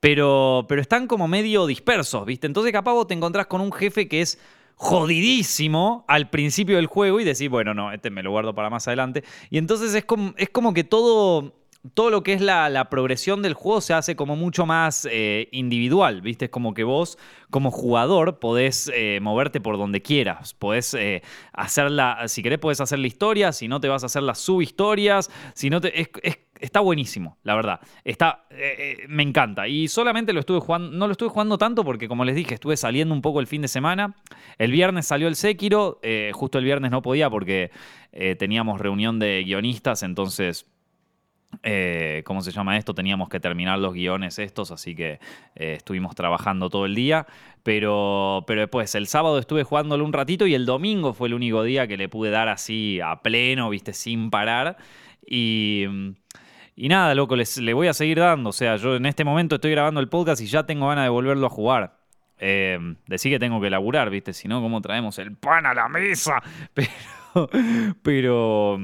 pero, 0.00 0.66
pero 0.68 0.80
están 0.80 1.06
como 1.06 1.28
medio 1.28 1.66
dispersos, 1.66 2.24
¿viste? 2.26 2.46
Entonces 2.46 2.72
capaz 2.72 2.92
vos 2.92 3.06
te 3.06 3.14
encontrás 3.14 3.46
con 3.46 3.60
un 3.60 3.72
jefe 3.72 4.08
que 4.08 4.20
es 4.20 4.38
jodidísimo 4.76 6.04
al 6.08 6.30
principio 6.30 6.76
del 6.76 6.86
juego 6.86 7.20
y 7.20 7.24
decís, 7.24 7.48
bueno, 7.48 7.74
no, 7.74 7.92
este 7.92 8.10
me 8.10 8.22
lo 8.22 8.30
guardo 8.30 8.54
para 8.54 8.70
más 8.70 8.86
adelante. 8.88 9.24
Y 9.50 9.58
entonces 9.58 9.94
es 9.94 10.04
como, 10.04 10.34
es 10.36 10.50
como 10.50 10.74
que 10.74 10.84
todo 10.84 11.54
todo 11.92 12.08
lo 12.08 12.22
que 12.22 12.32
es 12.32 12.40
la, 12.40 12.88
progresión 12.88 13.42
del 13.42 13.52
juego 13.52 13.80
se 13.80 13.92
hace 13.92 14.16
como 14.16 14.36
mucho 14.36 14.64
más 14.64 15.06
eh, 15.10 15.48
individual, 15.52 16.22
¿viste? 16.22 16.46
Es 16.46 16.50
como 16.50 16.72
que 16.72 16.84
vos, 16.84 17.18
como 17.50 17.70
jugador, 17.70 18.38
podés 18.38 18.90
eh, 18.94 19.18
moverte 19.20 19.60
por 19.60 19.76
donde 19.76 20.00
quieras. 20.00 20.54
Podés 20.54 20.94
eh, 20.94 21.22
hacerla, 21.52 22.26
si 22.26 22.42
querés, 22.42 22.58
podés 22.58 22.80
hacer 22.80 22.98
la 22.98 23.06
historia, 23.06 23.52
si 23.52 23.68
no, 23.68 23.80
te 23.80 23.88
vas 23.88 24.02
a 24.02 24.06
hacer 24.06 24.22
las 24.22 24.38
subhistorias. 24.38 25.30
Si 25.54 25.68
no, 25.68 25.80
te, 25.80 26.10
está 26.58 26.80
buenísimo, 26.80 27.36
la 27.42 27.54
verdad. 27.54 27.80
Está, 28.02 28.46
me 29.08 29.22
encanta. 29.22 29.68
Y 29.68 29.88
solamente 29.88 30.32
lo 30.32 30.40
estuve 30.40 30.60
jugando, 30.60 30.90
no 30.90 31.06
lo 31.06 31.12
estuve 31.12 31.28
jugando 31.28 31.58
tanto 31.58 31.84
porque, 31.84 32.08
como 32.08 32.24
les 32.24 32.34
dije, 32.34 32.54
estuve 32.54 32.78
saliendo 32.78 33.14
un 33.14 33.20
poco 33.20 33.40
el 33.40 33.46
fin 33.46 33.60
de 33.60 33.68
semana. 33.68 34.14
El 34.56 34.72
viernes 34.72 35.06
salió 35.06 35.28
el 35.28 35.36
Sekiro, 35.36 36.00
justo 36.32 36.58
el 36.58 36.64
viernes 36.64 36.90
no 36.90 37.02
podía 37.02 37.28
porque 37.28 37.70
teníamos 38.38 38.80
reunión 38.80 39.18
de 39.18 39.42
guionistas, 39.44 40.02
entonces 40.02 40.66
eh, 41.62 42.22
¿Cómo 42.24 42.40
se 42.40 42.50
llama 42.50 42.76
esto? 42.76 42.94
Teníamos 42.94 43.28
que 43.28 43.40
terminar 43.40 43.78
los 43.78 43.94
guiones 43.94 44.38
estos, 44.38 44.70
así 44.70 44.94
que 44.94 45.20
eh, 45.54 45.74
estuvimos 45.76 46.14
trabajando 46.14 46.70
todo 46.70 46.86
el 46.86 46.94
día. 46.94 47.26
Pero, 47.62 48.44
pero 48.46 48.60
después, 48.62 48.94
el 48.94 49.06
sábado 49.06 49.38
estuve 49.38 49.64
jugándolo 49.64 50.04
un 50.04 50.12
ratito 50.12 50.46
y 50.46 50.54
el 50.54 50.66
domingo 50.66 51.14
fue 51.14 51.28
el 51.28 51.34
único 51.34 51.62
día 51.62 51.86
que 51.86 51.96
le 51.96 52.08
pude 52.08 52.30
dar 52.30 52.48
así 52.48 53.00
a 53.00 53.22
pleno, 53.22 53.70
viste, 53.70 53.92
sin 53.92 54.30
parar. 54.30 54.76
Y, 55.26 55.86
nada, 56.76 57.14
loco, 57.14 57.36
les, 57.36 57.56
le 57.58 57.72
voy 57.74 57.88
a 57.88 57.94
seguir 57.94 58.18
dando. 58.18 58.50
O 58.50 58.52
sea, 58.52 58.76
yo 58.76 58.96
en 58.96 59.06
este 59.06 59.24
momento 59.24 59.56
estoy 59.56 59.70
grabando 59.70 60.00
el 60.00 60.08
podcast 60.08 60.42
y 60.42 60.46
ya 60.46 60.64
tengo 60.66 60.88
ganas 60.88 61.04
de 61.04 61.10
volverlo 61.10 61.46
a 61.46 61.50
jugar. 61.50 61.98
Eh, 62.38 62.78
decir 63.06 63.32
que 63.32 63.38
tengo 63.38 63.60
que 63.60 63.70
laburar, 63.70 64.10
viste, 64.10 64.32
si 64.32 64.48
no, 64.48 64.60
¿cómo 64.60 64.80
traemos 64.82 65.18
el 65.18 65.36
pan 65.36 65.66
a 65.66 65.74
la 65.74 65.88
mesa? 65.88 66.42
Pero, 66.74 67.48
pero, 68.02 68.78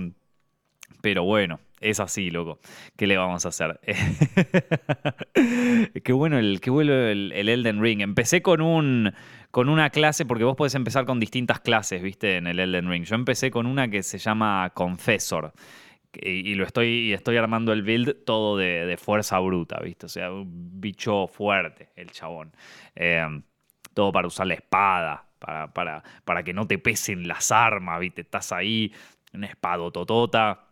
pero 1.01 1.23
bueno 1.23 1.61
es 1.81 1.99
así, 1.99 2.31
loco. 2.31 2.61
¿Qué 2.97 3.07
le 3.07 3.17
vamos 3.17 3.47
a 3.47 3.49
hacer? 3.49 3.81
qué 6.05 6.13
bueno 6.13 6.39
el, 6.39 6.61
bueno 6.67 6.93
el, 6.93 7.49
Elden 7.49 7.83
Ring. 7.83 8.03
Empecé 8.03 8.43
con 8.43 8.61
un. 8.61 9.13
Con 9.51 9.69
una 9.69 9.91
clase, 9.91 10.27
porque 10.27 10.45
vos 10.45 10.55
podés 10.55 10.77
empezar 10.77 11.07
con 11.07 11.19
distintas 11.19 11.59
clases, 11.59 12.03
¿viste? 12.03 12.37
En 12.37 12.47
el 12.47 12.61
Elden 12.61 12.89
Ring. 12.89 13.05
Yo 13.05 13.17
empecé 13.17 13.51
con 13.51 13.67
una 13.67 13.89
que 13.89 14.05
se 14.05 14.19
llama 14.19 14.71
Confessor. 14.75 15.53
Y, 16.13 16.55
lo 16.55 16.65
estoy, 16.65 17.13
estoy 17.13 17.37
armando 17.37 17.73
el 17.73 17.83
build 17.83 18.25
todo 18.25 18.57
de, 18.57 18.97
fuerza 18.97 19.39
bruta, 19.41 19.81
¿viste? 19.83 20.07
O 20.07 20.09
sea, 20.09 20.31
un 20.31 20.81
bicho 20.81 21.27
fuerte, 21.27 21.91
el 21.97 22.11
chabón. 22.11 22.53
Eh, 22.95 23.27
todo 23.93 24.13
para 24.13 24.29
usar 24.29 24.47
la 24.47 24.55
espada, 24.55 25.25
para, 25.39 25.73
para, 25.73 26.03
para 26.25 26.45
que 26.45 26.53
no 26.53 26.67
te 26.67 26.79
pesen 26.79 27.27
las 27.27 27.51
armas, 27.51 27.99
¿viste? 27.99 28.21
Estás 28.21 28.53
ahí, 28.53 28.93
una 29.33 29.49
espadototota 29.49 30.70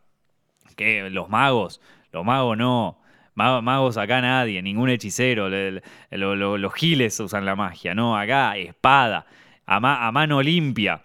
¿Qué? 0.79 1.11
Los 1.11 1.29
magos. 1.29 1.81
Los 2.13 2.25
magos 2.25 2.57
no. 2.57 3.01
Magos 3.35 3.97
acá 3.97 4.21
nadie, 4.21 4.63
ningún 4.63 4.91
hechicero. 4.91 5.49
los 6.11 6.75
giles 6.75 7.21
usan 7.21 7.45
la 7.45 7.57
magia, 7.57 7.95
¿no? 7.95 8.17
Acá, 8.17 8.57
espada, 8.57 9.27
a, 9.67 10.11
mano 10.13 10.41
limpia. 10.41 11.03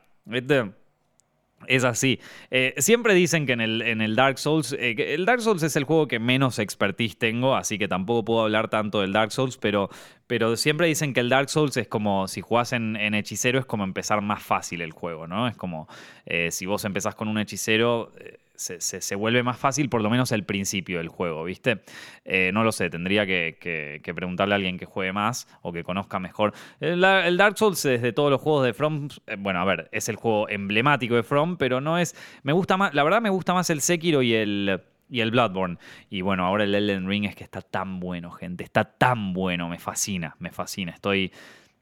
Es 1.67 1.83
así. 1.83 2.19
Eh, 2.51 2.73
siempre 2.77 3.13
dicen 3.13 3.45
que 3.45 3.53
en 3.53 3.61
el, 3.61 3.81
en 3.83 4.01
el 4.01 4.15
Dark 4.15 4.37
Souls, 4.37 4.73
eh, 4.73 4.95
el 5.13 5.25
Dark 5.25 5.41
Souls 5.41 5.63
es 5.63 5.75
el 5.75 5.85
juego 5.85 6.07
que 6.07 6.19
menos 6.19 6.59
expertise 6.59 7.17
tengo, 7.17 7.55
así 7.55 7.77
que 7.77 7.87
tampoco 7.87 8.25
puedo 8.25 8.41
hablar 8.41 8.67
tanto 8.67 9.01
del 9.01 9.13
Dark 9.13 9.31
Souls, 9.31 9.57
pero, 9.57 9.89
pero 10.27 10.57
siempre 10.57 10.87
dicen 10.87 11.13
que 11.13 11.19
el 11.19 11.29
Dark 11.29 11.49
Souls 11.49 11.77
es 11.77 11.87
como, 11.87 12.27
si 12.27 12.41
jugás 12.41 12.73
en, 12.73 12.95
hechicero, 13.13 13.59
es 13.59 13.65
como 13.65 13.83
empezar 13.83 14.21
más 14.21 14.43
fácil 14.43 14.81
el 14.81 14.91
juego, 14.91 15.27
¿no? 15.27 15.47
Es 15.47 15.55
como, 15.55 15.87
eh, 16.25 16.51
si 16.51 16.65
vos 16.65 16.83
empezás 16.83 17.15
con 17.15 17.27
un 17.27 17.37
hechicero, 17.37 18.11
se, 18.55 19.15
vuelve 19.15 19.43
más 19.43 19.57
fácil, 19.57 19.89
por 19.89 20.01
lo 20.01 20.09
menos 20.09 20.31
el 20.31 20.43
principio 20.43 20.99
del 20.99 21.07
juego, 21.07 21.43
¿viste? 21.43 21.81
Eh, 22.23 22.51
no 22.53 22.63
lo 22.63 22.71
sé, 22.71 22.89
tendría 22.89 23.25
que, 23.25 24.01
preguntarle 24.15 24.53
a 24.53 24.57
alguien 24.57 24.77
que 24.77 24.85
juegue 24.85 25.11
más 25.11 25.47
o 25.61 25.71
que 25.71 25.83
conozca 25.83 26.19
mejor. 26.19 26.53
El, 26.79 27.01
Dark 27.01 27.57
Souls, 27.57 27.81
desde 27.81 28.13
todos 28.13 28.29
los 28.31 28.41
juegos 28.41 28.65
de 28.65 28.73
From, 28.73 29.09
eh, 29.27 29.35
bueno, 29.37 29.59
a 29.59 29.65
ver, 29.65 29.89
es 29.91 30.09
el 30.09 30.15
juego 30.15 30.47
emblemático 30.49 31.15
de 31.15 31.23
From, 31.23 31.57
pero 31.57 31.81
no 31.81 31.97
es. 31.97 32.15
Me 32.43 32.53
gusta 32.53 32.77
más, 32.77 32.93
la 32.93 33.03
verdad 33.03 33.21
me 33.21 33.29
gusta 33.29 33.53
más 33.53 33.69
el 33.69 33.81
Sekiro 33.81 34.21
y 34.21 34.33
el 34.33 34.81
y 35.09 35.21
el 35.21 35.29
Bloodborne. 35.29 35.77
Y 36.09 36.21
bueno, 36.21 36.43
ahora 36.43 36.63
el 36.63 36.73
Elden 36.73 37.07
Ring 37.07 37.25
es 37.25 37.35
que 37.35 37.43
está 37.43 37.61
tan 37.61 37.99
bueno, 37.99 38.31
gente. 38.31 38.63
Está 38.63 38.83
tan 38.83 39.33
bueno. 39.33 39.69
Me 39.69 39.77
fascina, 39.77 40.35
me 40.39 40.49
fascina. 40.49 40.91
Estoy, 40.91 41.31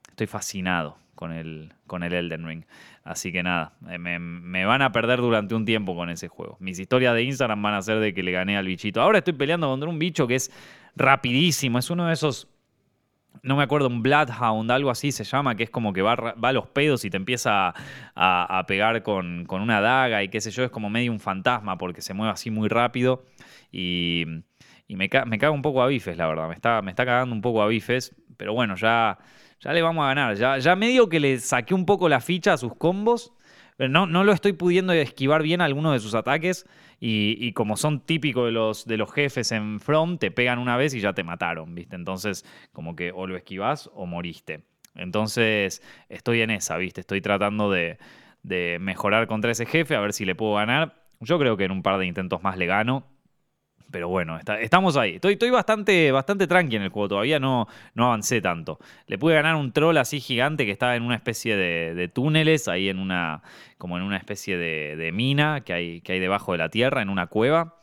estoy 0.09 0.27
fascinado 0.27 0.97
con 1.15 1.31
el, 1.31 1.71
con 1.87 2.03
el 2.03 2.13
Elden 2.13 2.45
Ring. 2.45 2.63
Así 3.03 3.31
que 3.31 3.41
nada, 3.41 3.73
eh, 3.89 3.97
me, 3.97 4.65
van 4.65 4.81
a 4.81 4.91
perder 4.91 5.19
durante 5.19 5.55
un 5.55 5.65
tiempo 5.65 5.95
con 5.95 6.09
ese 6.09 6.27
juego. 6.27 6.57
Mis 6.59 6.77
historias 6.77 7.15
de 7.15 7.23
Instagram 7.23 7.61
van 7.61 7.73
a 7.73 7.81
ser 7.81 7.99
de 7.99 8.13
que 8.13 8.21
le 8.21 8.31
gané 8.31 8.57
al 8.57 8.65
bichito. 8.65 9.01
Ahora 9.01 9.17
estoy 9.19 9.33
peleando 9.33 9.67
contra 9.67 9.89
un 9.89 9.97
bicho 9.97 10.27
que 10.27 10.35
es 10.35 10.51
rapidísimo. 10.95 11.79
Es 11.79 11.89
uno 11.89 12.07
de 12.07 12.13
esos 12.13 12.47
no 13.43 13.55
me 13.55 13.63
acuerdo, 13.63 13.87
un 13.87 14.03
Bloodhound, 14.03 14.69
algo 14.71 14.89
así 14.89 15.11
se 15.11 15.23
llama, 15.23 15.55
que 15.55 15.63
es 15.63 15.69
como 15.69 15.93
que 15.93 16.01
va, 16.01 16.13
a 16.13 16.51
los 16.51 16.67
pedos 16.67 17.05
y 17.05 17.09
te 17.09 17.17
empieza 17.17 17.73
a, 18.15 18.63
pegar 18.67 19.01
con, 19.03 19.47
una 19.49 19.81
daga 19.81 20.23
y 20.23 20.29
qué 20.29 20.41
sé 20.41 20.51
yo, 20.51 20.63
es 20.63 20.69
como 20.69 20.89
medio 20.89 21.11
un 21.11 21.19
fantasma 21.19 21.77
porque 21.77 22.01
se 22.01 22.13
mueve 22.13 22.33
así 22.33 22.51
muy 22.51 22.69
rápido 22.69 23.23
y, 23.71 24.25
me, 24.87 25.09
caga 25.09 25.51
un 25.51 25.61
poco 25.61 25.81
a 25.81 25.87
bifes, 25.87 26.17
la 26.17 26.27
verdad, 26.27 26.49
me 26.49 26.55
está, 26.55 26.81
me 26.81 26.91
está 26.91 27.05
cagando 27.05 27.33
un 27.33 27.41
poco 27.41 27.63
a 27.63 27.67
bifes, 27.67 28.15
pero 28.37 28.53
bueno, 28.53 28.75
ya 28.75 29.17
ya 29.61 29.73
le 29.73 29.81
vamos 29.81 30.03
a 30.03 30.07
ganar. 30.07 30.35
Ya, 30.35 30.57
ya 30.57 30.75
medio 30.75 31.07
que 31.07 31.19
le 31.19 31.39
saqué 31.39 31.73
un 31.73 31.85
poco 31.85 32.09
la 32.09 32.19
ficha 32.19 32.53
a 32.53 32.57
sus 32.57 32.75
combos. 32.75 33.33
Pero 33.77 33.89
no, 33.89 34.05
no 34.05 34.23
lo 34.23 34.31
estoy 34.31 34.53
pudiendo 34.53 34.93
esquivar 34.93 35.43
bien 35.43 35.61
algunos 35.61 35.93
de 35.93 35.99
sus 35.99 36.15
ataques. 36.15 36.65
Y, 36.99 37.53
como 37.53 37.77
son 37.77 38.01
típicos 38.01 38.45
de 38.45 38.51
los, 38.51 38.85
de 38.85 38.97
los 38.97 39.11
jefes 39.11 39.51
en 39.51 39.79
From, 39.79 40.19
te 40.19 40.29
pegan 40.29 40.59
una 40.59 40.77
vez 40.77 40.93
y 40.93 40.99
ya 40.99 41.13
te 41.13 41.23
mataron, 41.23 41.73
¿viste? 41.73 41.95
Entonces, 41.95 42.45
como 42.73 42.95
que 42.95 43.11
o 43.11 43.25
lo 43.25 43.35
esquivás 43.35 43.89
o 43.95 44.05
moriste. 44.05 44.65
Entonces, 44.93 45.81
estoy 46.09 46.41
en 46.41 46.51
esa, 46.51 46.77
¿viste? 46.77 47.01
Estoy 47.01 47.21
tratando 47.21 47.71
de, 47.71 47.97
de 48.43 48.77
mejorar 48.79 49.25
contra 49.25 49.49
ese 49.49 49.65
jefe, 49.65 49.95
a 49.95 49.99
ver 49.99 50.13
si 50.13 50.25
le 50.25 50.35
puedo 50.35 50.55
ganar. 50.55 51.01
Yo 51.19 51.39
creo 51.39 51.57
que 51.57 51.65
en 51.65 51.71
un 51.71 51.81
par 51.81 51.97
de 51.97 52.05
intentos 52.05 52.43
más 52.43 52.55
le 52.55 52.67
gano. 52.67 53.07
Pero 53.91 54.07
bueno, 54.07 54.39
estamos 54.59 54.97
ahí. 54.97 55.19
Estoy, 55.21 55.49
bastante, 55.49 56.11
bastante 56.11 56.47
tranqui 56.47 56.77
en 56.77 56.83
el 56.83 56.89
juego. 56.89 57.09
Todavía 57.09 57.39
no, 57.39 57.67
no 57.93 58.05
avancé 58.05 58.41
tanto. 58.41 58.79
Le 59.07 59.17
pude 59.17 59.35
ganar 59.35 59.55
un 59.55 59.71
troll 59.71 59.97
así 59.97 60.19
gigante 60.19 60.65
que 60.65 60.71
estaba 60.71 60.95
en 60.95 61.03
una 61.03 61.15
especie 61.15 61.55
de, 61.55 62.07
túneles, 62.07 62.67
ahí 62.67 62.89
en 62.89 62.99
una. 62.99 63.41
como 63.77 63.97
en 63.97 64.03
una 64.03 64.17
especie 64.17 64.57
de, 64.57 65.11
mina 65.11 65.61
que 65.61 65.73
hay, 65.73 66.01
que 66.01 66.13
hay 66.13 66.19
debajo 66.19 66.53
de 66.53 66.57
la 66.59 66.69
tierra, 66.69 67.01
en 67.01 67.09
una 67.09 67.27
cueva. 67.27 67.75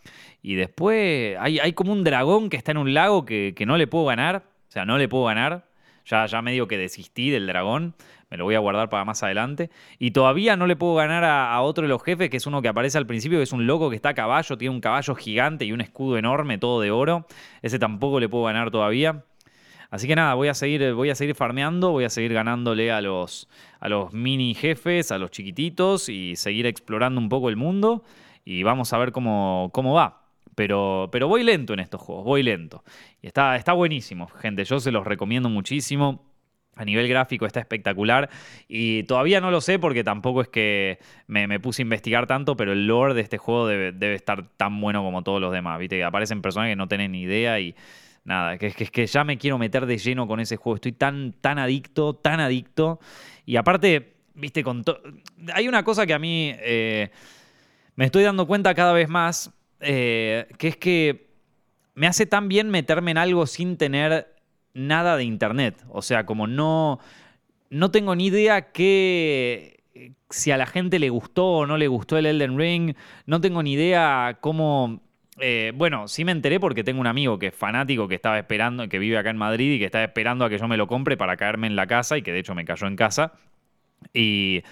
Y 0.42 0.54
después 0.54 1.36
hay, 1.38 1.58
hay 1.58 1.72
como 1.72 1.92
un 1.92 2.04
dragón 2.04 2.48
que 2.48 2.56
está 2.56 2.70
en 2.70 2.78
un 2.78 2.94
lago 2.94 3.24
que, 3.24 3.52
que 3.56 3.66
no 3.66 3.76
le 3.76 3.86
puedo 3.86 4.06
ganar. 4.06 4.44
O 4.68 4.70
sea, 4.70 4.84
no 4.84 4.98
le 4.98 5.08
puedo 5.08 5.24
ganar. 5.24 5.68
Ya, 6.06 6.24
ya 6.24 6.40
medio 6.40 6.66
que 6.68 6.78
desistí 6.78 7.28
del 7.28 7.46
dragón 7.46 7.94
me 8.30 8.36
lo 8.36 8.44
voy 8.44 8.54
a 8.54 8.58
guardar 8.58 8.88
para 8.88 9.04
más 9.04 9.22
adelante. 9.22 9.70
Y 9.98 10.10
todavía 10.10 10.56
no 10.56 10.66
le 10.66 10.76
puedo 10.76 10.94
ganar 10.94 11.24
a, 11.24 11.60
otro 11.62 11.82
de 11.82 11.88
los 11.88 12.02
jefes, 12.02 12.30
que 12.30 12.36
es 12.36 12.46
uno 12.46 12.62
que 12.62 12.68
aparece 12.68 12.98
al 12.98 13.06
principio, 13.06 13.38
que 13.38 13.44
es 13.44 13.52
un 13.52 13.66
loco 13.66 13.90
que 13.90 13.96
está 13.96 14.10
a 14.10 14.14
caballo, 14.14 14.58
tiene 14.58 14.74
un 14.74 14.80
caballo 14.80 15.14
gigante 15.14 15.64
y 15.64 15.72
un 15.72 15.80
escudo 15.80 16.18
enorme, 16.18 16.58
todo 16.58 16.80
de 16.80 16.90
oro. 16.90 17.26
Ese 17.62 17.78
tampoco 17.78 18.20
le 18.20 18.28
puedo 18.28 18.44
ganar 18.44 18.70
todavía. 18.70 19.24
Así 19.90 20.06
que 20.06 20.14
nada, 20.14 20.34
voy 20.34 20.48
a 20.48 20.54
seguir, 20.54 20.92
voy 20.92 21.08
a 21.08 21.14
seguir 21.14 21.34
farmeando, 21.34 21.92
voy 21.92 22.04
a 22.04 22.10
seguir 22.10 22.34
ganándole 22.34 22.92
a 22.92 23.00
los, 23.00 23.48
a 23.80 23.88
los 23.88 24.12
mini 24.12 24.54
jefes, 24.54 25.10
a 25.12 25.18
los 25.18 25.30
chiquititos 25.30 26.10
y 26.10 26.36
seguir 26.36 26.66
explorando 26.66 27.20
un 27.20 27.30
poco 27.30 27.48
el 27.48 27.56
mundo. 27.56 28.04
Y 28.44 28.62
vamos 28.62 28.92
a 28.92 28.98
ver 28.98 29.12
cómo, 29.12 29.70
cómo 29.72 29.94
va. 29.94 30.24
Pero, 30.54 31.08
pero 31.12 31.28
voy 31.28 31.44
lento 31.44 31.72
en 31.72 31.80
estos 31.80 32.00
juegos, 32.02 32.24
voy 32.24 32.42
lento. 32.42 32.82
Y 33.22 33.28
está, 33.28 33.56
está 33.56 33.72
buenísimo, 33.72 34.26
gente. 34.26 34.64
Yo 34.64 34.80
se 34.80 34.90
los 34.90 35.06
recomiendo 35.06 35.48
muchísimo. 35.48 36.28
A 36.78 36.84
nivel 36.84 37.08
gráfico 37.08 37.44
está 37.44 37.60
espectacular 37.60 38.30
y 38.68 39.02
todavía 39.02 39.40
no 39.40 39.50
lo 39.50 39.60
sé 39.60 39.78
porque 39.78 40.04
tampoco 40.04 40.42
es 40.42 40.48
que 40.48 40.98
me, 41.26 41.58
puse 41.60 41.82
a 41.82 41.84
investigar 41.84 42.26
tanto, 42.26 42.56
pero 42.56 42.72
el 42.72 42.86
lore 42.86 43.14
de 43.14 43.20
este 43.20 43.36
juego 43.36 43.66
debe, 43.66 44.14
estar 44.14 44.48
tan 44.56 44.80
bueno 44.80 45.02
como 45.02 45.22
todos 45.22 45.40
los 45.40 45.52
demás, 45.52 45.78
¿viste? 45.78 46.02
Aparecen 46.04 46.40
personas 46.40 46.68
que 46.68 46.76
no 46.76 46.86
tienen 46.86 47.12
ni 47.12 47.22
idea 47.22 47.58
y 47.58 47.74
nada, 48.24 48.58
que, 48.58 48.70
que, 48.70 48.86
que 48.86 49.06
ya 49.06 49.24
me 49.24 49.38
quiero 49.38 49.58
meter 49.58 49.86
de 49.86 49.98
lleno 49.98 50.26
con 50.28 50.38
ese 50.38 50.56
juego, 50.56 50.76
estoy 50.76 50.92
tan, 50.92 51.34
tan 51.40 51.58
adicto, 51.58 52.14
tan 52.14 52.40
adicto 52.40 53.00
y 53.44 53.56
aparte, 53.56 54.14
¿viste? 54.34 54.62
Con 54.62 54.84
Hay 55.52 55.66
una 55.66 55.82
cosa 55.82 56.06
que 56.06 56.14
a 56.14 56.18
mí 56.18 56.52
eh, 56.58 57.10
me 57.96 58.04
estoy 58.04 58.22
dando 58.22 58.46
cuenta 58.46 58.74
cada 58.74 58.92
vez 58.92 59.08
más, 59.08 59.50
eh, 59.80 60.46
que 60.58 60.68
es 60.68 60.76
que 60.76 61.28
me 61.94 62.06
hace 62.06 62.26
tan 62.26 62.46
bien 62.46 62.70
meterme 62.70 63.10
en 63.10 63.18
algo 63.18 63.46
sin 63.46 63.76
tener 63.76 64.38
nada 64.74 65.16
de 65.16 65.24
internet. 65.24 65.85
O 65.88 66.02
sea, 66.02 66.26
como 66.26 66.46
no, 66.46 67.00
no 67.70 67.90
tengo 67.90 68.14
ni 68.14 68.26
idea 68.26 68.72
qué, 68.72 69.78
si 70.31 70.50
a 70.50 70.57
la 70.57 70.66
gente 70.66 70.98
le 70.98 71.11
gustó 71.11 71.46
o 71.46 71.66
no 71.66 71.76
le 71.76 71.88
gustó 71.88 72.16
el 72.16 72.26
Elden 72.26 72.59
Ring. 72.59 72.94
No 73.26 73.40
tengo 73.40 73.62
ni 73.62 73.72
idea 73.72 74.38
cómo... 74.40 75.02
Eh, 75.40 75.72
bueno, 75.76 76.09
sí 76.09 76.24
me 76.24 76.33
enteré 76.33 76.59
porque 76.59 76.83
tengo 76.83 77.00
un 77.00 77.07
amigo 77.07 77.38
que 77.38 77.48
es 77.48 77.54
fanático, 77.54 78.09
que 78.09 78.16
estaba 78.16 78.38
esperando, 78.38 78.88
que 78.88 78.98
vive 78.98 79.18
acá 79.18 79.31
en 79.31 79.37
Madrid 79.37 79.74
y 79.74 79.78
que 79.78 79.85
estaba 79.85 80.02
esperando 80.02 80.44
a 80.44 80.50
que 80.50 80.59
yo 80.59 80.66
me 80.66 80.76
lo 80.76 80.88
compre 80.88 81.16
para 81.16 81.37
caerme 81.37 81.68
en 81.68 81.76
la 81.76 81.87
casa 81.87 82.18
y 82.18 82.22
que 82.22 82.33
de 82.33 82.40
hecho 82.40 82.57
me 82.57 82.64
cayó 82.64 82.88
en 82.88 82.96
casa. 82.96 83.33
Y, 84.12 84.64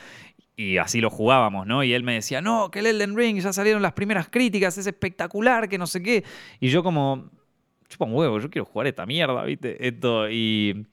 y 0.56 0.78
así 0.78 1.00
lo 1.00 1.10
jugábamos, 1.10 1.66
¿no? 1.66 1.84
Y 1.84 1.92
él 1.92 2.02
me 2.02 2.14
decía, 2.14 2.40
no, 2.40 2.70
que 2.70 2.80
el 2.80 2.86
Elden 2.86 3.16
Ring 3.16 3.38
ya 3.40 3.52
salieron 3.52 3.82
las 3.82 3.92
primeras 3.92 4.28
críticas, 4.28 4.76
es 4.78 4.86
espectacular, 4.86 5.68
que 5.68 5.78
no 5.78 5.86
sé 5.86 6.02
qué. 6.02 6.24
Y 6.58 6.68
yo 6.68 6.82
como, 6.82 7.30
chupa 7.88 8.04
un 8.04 8.14
huevo, 8.14 8.38
yo 8.38 8.50
quiero 8.50 8.64
jugar 8.64 8.86
esta 8.86 9.06
mierda, 9.06 9.44
¿viste? 9.44 9.86
Esto, 9.86 10.30
y, 10.30 10.86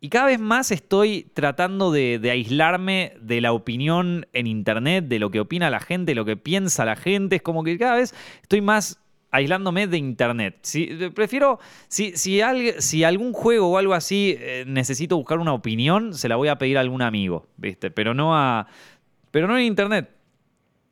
y 0.00 0.10
cada 0.10 0.26
vez 0.26 0.38
más 0.38 0.70
estoy 0.70 1.30
tratando 1.34 1.90
de, 1.90 2.20
aislarme 2.30 3.14
de 3.20 3.40
la 3.40 3.52
opinión 3.52 4.26
en 4.32 4.46
internet, 4.46 5.06
de 5.06 5.18
lo 5.18 5.30
que 5.30 5.40
opina 5.40 5.70
la 5.70 5.80
gente, 5.80 6.12
de 6.12 6.14
lo 6.14 6.24
que 6.24 6.36
piensa 6.36 6.84
la 6.84 6.94
gente. 6.94 7.36
Es 7.36 7.42
como 7.42 7.64
que 7.64 7.76
cada 7.76 7.96
vez 7.96 8.14
estoy 8.42 8.60
más 8.60 9.00
aislándome 9.32 9.88
de 9.88 9.98
internet. 9.98 10.58
Si, 10.62 10.86
prefiero, 11.14 11.58
si, 11.88 12.16
si, 12.16 12.40
si 12.78 13.04
algún 13.04 13.32
juego 13.32 13.72
o 13.72 13.78
algo 13.78 13.94
así 13.94 14.36
eh, 14.38 14.64
necesito 14.68 15.16
buscar 15.16 15.40
una 15.40 15.52
opinión, 15.52 16.14
se 16.14 16.28
la 16.28 16.36
voy 16.36 16.48
a 16.48 16.58
pedir 16.58 16.78
a 16.78 16.80
algún 16.80 17.02
amigo, 17.02 17.48
¿viste? 17.56 17.90
Pero 17.90 18.14
no 18.14 18.36
a. 18.36 18.68
Pero 19.32 19.48
no 19.48 19.58
en 19.58 19.64
internet. 19.64 20.17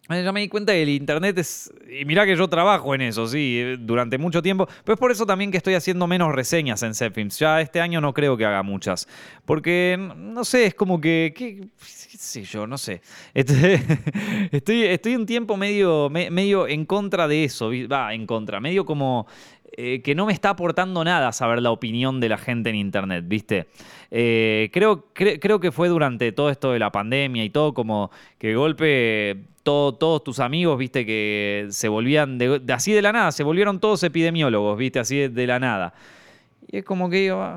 Ya 0.08 0.30
me 0.30 0.40
di 0.40 0.48
cuenta 0.48 0.72
que 0.72 0.82
el 0.82 0.88
internet 0.90 1.36
es. 1.38 1.72
Y 1.90 2.04
mirá 2.04 2.24
que 2.24 2.36
yo 2.36 2.46
trabajo 2.46 2.94
en 2.94 3.00
eso, 3.00 3.26
sí, 3.26 3.74
durante 3.80 4.18
mucho 4.18 4.40
tiempo. 4.40 4.68
Pero 4.84 4.94
es 4.94 5.00
por 5.00 5.10
eso 5.10 5.26
también 5.26 5.50
que 5.50 5.56
estoy 5.56 5.74
haciendo 5.74 6.06
menos 6.06 6.32
reseñas 6.32 6.82
en 6.84 6.94
Zepfilms. 6.94 7.38
Ya 7.40 7.60
este 7.60 7.80
año 7.80 8.00
no 8.00 8.14
creo 8.14 8.36
que 8.36 8.44
haga 8.44 8.62
muchas. 8.62 9.08
Porque, 9.44 9.98
no 10.16 10.44
sé, 10.44 10.66
es 10.66 10.74
como 10.74 11.00
que. 11.00 11.34
¿Qué, 11.36 11.68
yo? 12.44 12.68
No 12.68 12.78
sé. 12.78 13.00
Este, 13.34 13.82
estoy, 14.52 14.84
estoy 14.84 15.16
un 15.16 15.26
tiempo 15.26 15.56
medio, 15.56 16.08
medio 16.08 16.68
en 16.68 16.84
contra 16.86 17.26
de 17.26 17.42
eso. 17.42 17.70
Va, 17.90 18.14
en 18.14 18.26
contra. 18.26 18.60
Medio 18.60 18.84
como. 18.84 19.26
Eh, 19.78 20.00
que 20.02 20.14
no 20.14 20.26
me 20.26 20.32
está 20.32 20.50
aportando 20.50 21.02
nada 21.04 21.32
saber 21.32 21.60
la 21.60 21.70
opinión 21.70 22.20
de 22.20 22.28
la 22.28 22.38
gente 22.38 22.70
en 22.70 22.76
internet, 22.76 23.24
¿viste? 23.26 23.66
Eh, 24.10 24.70
creo, 24.72 25.08
creo 25.12 25.60
que 25.60 25.72
fue 25.72 25.88
durante 25.88 26.30
todo 26.32 26.48
esto 26.48 26.72
de 26.72 26.78
la 26.78 26.92
pandemia 26.92 27.44
y 27.44 27.50
todo 27.50 27.74
como 27.74 28.10
que 28.38 28.54
golpe 28.54 29.36
todos 29.66 30.22
tus 30.22 30.38
amigos, 30.38 30.78
viste, 30.78 31.04
que 31.04 31.66
se 31.70 31.88
volvían 31.88 32.38
de, 32.38 32.62
así 32.72 32.92
de 32.92 33.02
la 33.02 33.12
nada, 33.12 33.32
se 33.32 33.42
volvieron 33.42 33.80
todos 33.80 34.02
epidemiólogos, 34.04 34.78
viste, 34.78 35.00
así 35.00 35.26
de, 35.28 35.46
la 35.46 35.58
nada. 35.58 35.92
Y 36.68 36.78
es 36.78 36.84
como 36.84 37.10
que 37.10 37.16
digo... 37.16 37.42
Ah". 37.42 37.56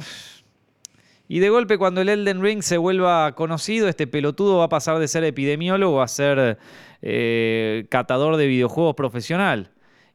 Y 1.32 1.40
de 1.40 1.50
golpe 1.50 1.78
cuando 1.78 2.02
el 2.02 2.10
Elden 2.10 2.42
Ring 2.42 2.64
se 2.64 2.78
vuelva 2.78 3.36
conocido, 3.36 3.88
este 3.88 4.08
pelotudo 4.08 4.58
va 4.58 4.64
a 4.64 4.70
pasar 4.70 4.98
de 4.98 5.08
ser 5.08 5.24
epidemiólogo 5.24 6.02
a 6.02 6.08
ser 6.08 6.58
eh, 7.04 7.86
catador 7.90 8.38
de 8.38 8.48
videojuegos 8.48 8.96
profesional, 8.96 9.70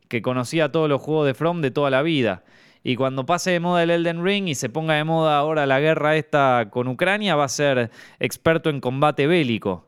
que 0.09 0.23
conocía 0.23 0.73
todos 0.73 0.89
los 0.89 1.01
juegos 1.01 1.29
de 1.29 1.35
From 1.35 1.61
de 1.61 1.71
toda 1.71 1.91
la 1.91 2.03
vida. 2.03 2.43
Y 2.83 2.97
cuando 2.97 3.27
pase 3.27 3.53
de 3.53 3.61
moda 3.61 3.85
el 3.85 3.91
Elden 3.91 4.25
Ring 4.25 4.49
y 4.49 4.57
se 4.57 4.69
ponga 4.69 4.95
de 4.95 5.05
moda 5.05 5.39
ahora 5.39 5.67
la 5.67 5.79
guerra 5.79 6.17
esta 6.17 6.67
con 6.73 6.89
Ucrania, 6.89 7.37
va 7.37 7.45
a 7.45 7.49
ser 7.49 7.93
experto 8.19 8.69
en 8.69 8.81
combate 8.81 9.29
bélico 9.29 9.87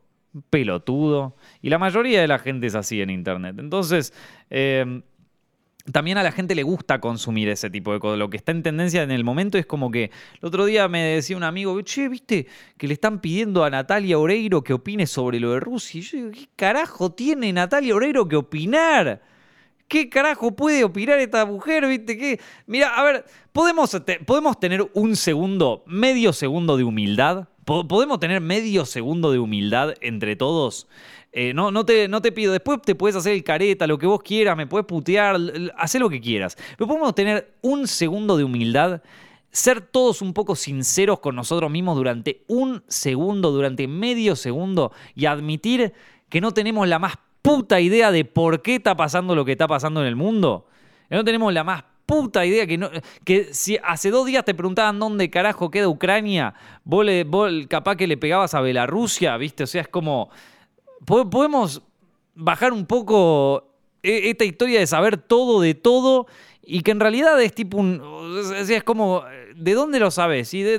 pelotudo. 0.50 1.36
Y 1.62 1.70
la 1.70 1.78
mayoría 1.78 2.20
de 2.20 2.28
la 2.28 2.38
gente 2.38 2.66
es 2.66 2.74
así 2.74 3.00
en 3.00 3.10
Internet. 3.10 3.56
Entonces, 3.58 4.12
em, 4.50 5.02
también 5.90 6.18
a 6.18 6.22
la 6.22 6.32
gente 6.32 6.54
le 6.54 6.62
gusta 6.62 7.00
consumir 7.00 7.48
ese 7.48 7.70
tipo 7.70 7.92
de 7.92 8.00
cosas. 8.00 8.18
Lo 8.18 8.28
que 8.28 8.36
está 8.36 8.52
en 8.52 8.62
tendencia 8.62 9.02
en 9.02 9.10
el 9.10 9.24
momento 9.24 9.58
es 9.58 9.66
como 9.66 9.90
que 9.90 10.10
el 10.40 10.46
otro 10.46 10.64
día 10.66 10.88
me 10.88 11.02
decía 11.02 11.36
un 11.36 11.44
amigo, 11.44 11.80
che, 11.82 12.08
viste 12.08 12.46
que 12.76 12.88
le 12.88 12.94
están 12.94 13.20
pidiendo 13.20 13.64
a 13.64 13.70
Natalia 13.70 14.18
Oreiro 14.18 14.62
que 14.62 14.72
opine 14.72 15.06
sobre 15.06 15.38
lo 15.40 15.52
de 15.52 15.60
Rusia. 15.60 16.00
Y 16.00 16.02
yo 16.02 16.18
digo, 16.18 16.30
¿qué 16.32 16.48
carajo 16.56 17.12
tiene 17.12 17.52
Natalia 17.52 17.94
Oreiro 17.94 18.26
que 18.28 18.36
opinar? 18.36 19.22
¿Qué 19.88 20.08
carajo 20.08 20.50
puede 20.56 20.82
opinar 20.82 21.20
esta 21.20 21.46
mujer? 21.46 21.86
¿Viste 21.86 22.18
qué? 22.18 22.40
Mira, 22.66 22.88
a 22.88 23.04
ver, 23.04 23.24
¿podemos, 23.52 23.96
¿podemos 24.26 24.58
tener 24.58 24.90
un 24.94 25.14
segundo, 25.14 25.84
medio 25.86 26.32
segundo 26.32 26.76
de 26.76 26.82
humildad? 26.82 27.48
¿Podemos 27.66 28.20
tener 28.20 28.40
medio 28.40 28.86
segundo 28.86 29.32
de 29.32 29.40
humildad 29.40 29.94
entre 30.00 30.36
todos? 30.36 30.86
Eh, 31.32 31.52
no, 31.52 31.84
te 31.84 32.32
pido, 32.32 32.52
después 32.52 32.80
te 32.80 32.94
puedes 32.94 33.16
hacer 33.16 33.32
el 33.32 33.42
careta, 33.42 33.88
lo 33.88 33.98
que 33.98 34.06
vos 34.06 34.22
quieras, 34.22 34.56
me 34.56 34.68
puedes 34.68 34.86
putear, 34.86 35.36
hacer 35.76 36.00
lo 36.00 36.08
que 36.08 36.20
quieras. 36.20 36.56
Pero 36.78 36.86
podemos 36.86 37.12
tener 37.16 37.56
un 37.62 37.88
segundo 37.88 38.36
de 38.36 38.44
humildad, 38.44 39.02
ser 39.50 39.80
todos 39.80 40.22
un 40.22 40.32
poco 40.32 40.54
sinceros 40.54 41.18
con 41.18 41.34
nosotros 41.34 41.68
mismos 41.68 41.96
durante 41.96 42.44
un 42.46 42.84
segundo, 42.86 43.50
durante 43.50 43.88
medio 43.88 44.36
segundo 44.36 44.92
y 45.16 45.26
admitir 45.26 45.92
que 46.28 46.40
no 46.40 46.52
tenemos 46.52 46.86
la 46.86 47.00
más 47.00 47.14
puta 47.42 47.80
idea 47.80 48.12
de 48.12 48.24
por 48.24 48.62
qué 48.62 48.76
está 48.76 48.96
pasando 48.96 49.34
lo 49.34 49.44
que 49.44 49.52
está 49.52 49.66
pasando 49.66 50.02
en 50.02 50.06
el 50.06 50.14
mundo. 50.14 50.68
Que 51.08 51.16
no 51.16 51.24
tenemos 51.24 51.52
la 51.52 51.64
más 51.64 51.82
puta 52.06 52.46
idea 52.46 52.66
que 52.66 52.78
no. 52.78 52.88
Que 53.24 53.52
si 53.52 53.78
hace 53.82 54.10
dos 54.10 54.24
días 54.26 54.44
te 54.44 54.54
preguntaban 54.54 54.98
dónde 54.98 55.28
carajo 55.28 55.70
queda 55.70 55.88
Ucrania, 55.88 56.54
vos, 56.84 57.04
le, 57.04 57.26
capaz 57.68 57.96
que 57.96 58.06
le 58.06 58.16
pegabas 58.16 58.54
a 58.54 58.62
Bielorrusia, 58.62 59.36
¿viste? 59.36 59.64
O 59.64 59.66
sea, 59.66 59.82
es 59.82 59.88
como. 59.88 60.30
Podemos 61.04 61.82
bajar 62.34 62.72
un 62.72 62.86
poco 62.86 63.76
e, 64.02 64.30
esta 64.30 64.44
historia 64.44 64.80
de 64.80 64.86
saber 64.86 65.18
todo 65.18 65.60
de 65.60 65.74
todo 65.74 66.26
y 66.66 66.80
que 66.82 66.90
en 66.90 67.00
realidad 67.00 67.40
es 67.40 67.54
tipo 67.54 67.78
un. 67.78 68.02
es 68.56 68.82
como. 68.82 69.24
¿De 69.54 69.72
dónde 69.72 69.98
lo 69.98 70.10
sabes? 70.10 70.52
Y 70.52 70.62
de, 70.62 70.78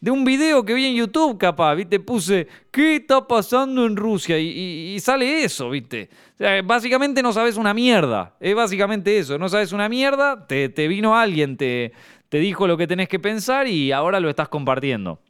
de, 0.00 0.10
un 0.10 0.24
video 0.24 0.64
que 0.64 0.74
vi 0.74 0.86
en 0.86 0.94
YouTube, 0.94 1.36
capaz, 1.36 1.74
¿viste? 1.74 1.98
Puse, 1.98 2.46
¿qué 2.70 2.96
está 2.96 3.26
pasando 3.26 3.86
en 3.86 3.96
Rusia? 3.96 4.38
Y, 4.38 4.96
sale 5.00 5.42
eso, 5.42 5.70
¿viste? 5.70 6.10
O 6.34 6.36
sea, 6.38 6.62
básicamente 6.62 7.22
no 7.22 7.32
sabes 7.32 7.56
una 7.56 7.74
mierda. 7.74 8.36
Es 8.38 8.54
básicamente 8.54 9.18
eso. 9.18 9.36
No 9.38 9.48
sabes 9.48 9.72
una 9.72 9.88
mierda, 9.88 10.46
te, 10.46 10.68
te 10.68 10.86
vino 10.86 11.16
alguien, 11.16 11.56
te, 11.56 11.92
te 12.28 12.38
dijo 12.38 12.68
lo 12.68 12.76
que 12.76 12.86
tenés 12.86 13.08
que 13.08 13.18
pensar 13.18 13.66
y 13.66 13.90
ahora 13.90 14.20
lo 14.20 14.30
estás 14.30 14.48
compartiendo. 14.48 15.20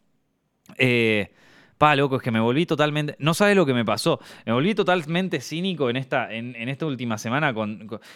Eh. 0.76 1.32
Pa, 1.76 1.96
loco, 1.96 2.16
es 2.16 2.22
que 2.22 2.30
me 2.30 2.38
volví 2.38 2.66
totalmente. 2.66 3.16
No 3.18 3.34
sabes 3.34 3.56
lo 3.56 3.66
que 3.66 3.74
me 3.74 3.84
pasó. 3.84 4.20
Me 4.46 4.52
volví 4.52 4.74
totalmente 4.74 5.40
cínico 5.40 5.90
en 5.90 5.96
esta, 5.96 6.32
en, 6.32 6.68
esta 6.68 6.86
última 6.86 7.18
semana. 7.18 7.52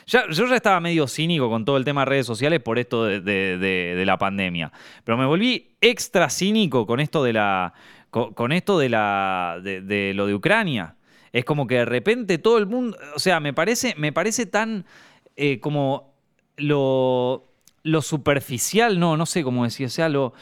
Ya, 0.06 0.28
yo 0.30 0.46
ya 0.46 0.56
estaba 0.56 0.78
medio 0.80 1.08
cínico 1.08 1.50
con 1.50 1.64
todo 1.64 1.76
el 1.76 1.84
tema 1.84 2.02
de 2.02 2.04
redes 2.06 2.26
sociales 2.26 2.60
por 2.60 2.78
esto 2.78 3.04
de, 3.04 4.02
la 4.06 4.16
pandemia. 4.16 4.72
Pero 5.02 5.18
me 5.18 5.26
volví 5.26 5.72
extra 5.80 6.30
cínico 6.30 6.86
con 6.86 7.00
esto 7.00 7.24
de 7.24 7.32
la. 7.32 7.74
Con, 8.10 8.52
esto 8.52 8.78
de 8.78 8.88
la. 8.90 9.58
De, 9.62 10.12
lo 10.14 10.26
de 10.26 10.34
Ucrania. 10.34 10.94
Es 11.32 11.44
como 11.44 11.66
que 11.66 11.76
de 11.76 11.84
repente 11.84 12.38
todo 12.38 12.58
el 12.58 12.66
mundo. 12.66 12.96
O 13.16 13.18
sea, 13.18 13.40
me 13.40 13.52
parece, 13.52 13.94
me 13.96 14.12
parece 14.12 14.46
tan. 14.46 14.84
Eh, 15.36 15.58
como 15.58 16.14
lo. 16.56 17.44
Lo 17.84 18.02
superficial, 18.02 18.98
no, 18.98 19.16
no 19.16 19.24
sé 19.24 19.42
cómo 19.42 19.64
decir. 19.64 19.86
O 19.86 19.90
sea, 19.90 20.08
lo 20.08 20.34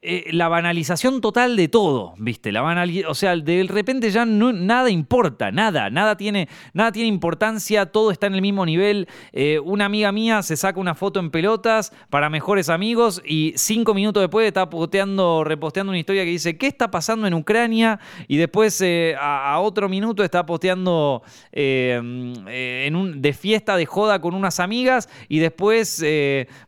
eh, 0.00 0.26
la 0.30 0.46
banalización 0.46 1.20
total 1.20 1.56
de 1.56 1.66
todo, 1.66 2.14
¿viste? 2.18 2.52
La 2.52 2.62
o 3.08 3.14
sea, 3.14 3.34
de 3.34 3.66
repente 3.68 4.12
ya 4.12 4.24
no, 4.24 4.52
nada 4.52 4.90
importa, 4.90 5.50
nada, 5.50 5.90
nada 5.90 6.16
tiene, 6.16 6.48
nada 6.72 6.92
tiene 6.92 7.08
importancia, 7.08 7.86
todo 7.86 8.12
está 8.12 8.28
en 8.28 8.36
el 8.36 8.40
mismo 8.40 8.64
nivel. 8.64 9.08
Eh, 9.32 9.58
una 9.58 9.86
amiga 9.86 10.12
mía 10.12 10.44
se 10.44 10.56
saca 10.56 10.78
una 10.78 10.94
foto 10.94 11.18
en 11.18 11.32
pelotas 11.32 11.92
para 12.10 12.30
mejores 12.30 12.68
amigos 12.68 13.20
y 13.26 13.54
cinco 13.56 13.92
minutos 13.92 14.20
después 14.20 14.46
está 14.46 14.70
posteando, 14.70 15.42
reposteando 15.42 15.90
una 15.90 15.98
historia 15.98 16.22
que 16.22 16.30
dice, 16.30 16.56
¿qué 16.56 16.68
está 16.68 16.92
pasando 16.92 17.26
en 17.26 17.34
Ucrania? 17.34 17.98
Y 18.28 18.36
después 18.36 18.80
eh, 18.80 19.16
a, 19.20 19.58
otro 19.58 19.88
minuto 19.88 20.22
está 20.22 20.46
posteando 20.46 21.24
en 21.50 22.94
un, 22.94 23.20
de 23.20 23.32
fiesta, 23.32 23.76
de 23.76 23.84
joda 23.84 24.20
con 24.20 24.36
unas 24.36 24.60
amigas 24.60 25.08
y 25.28 25.40
después, 25.40 26.04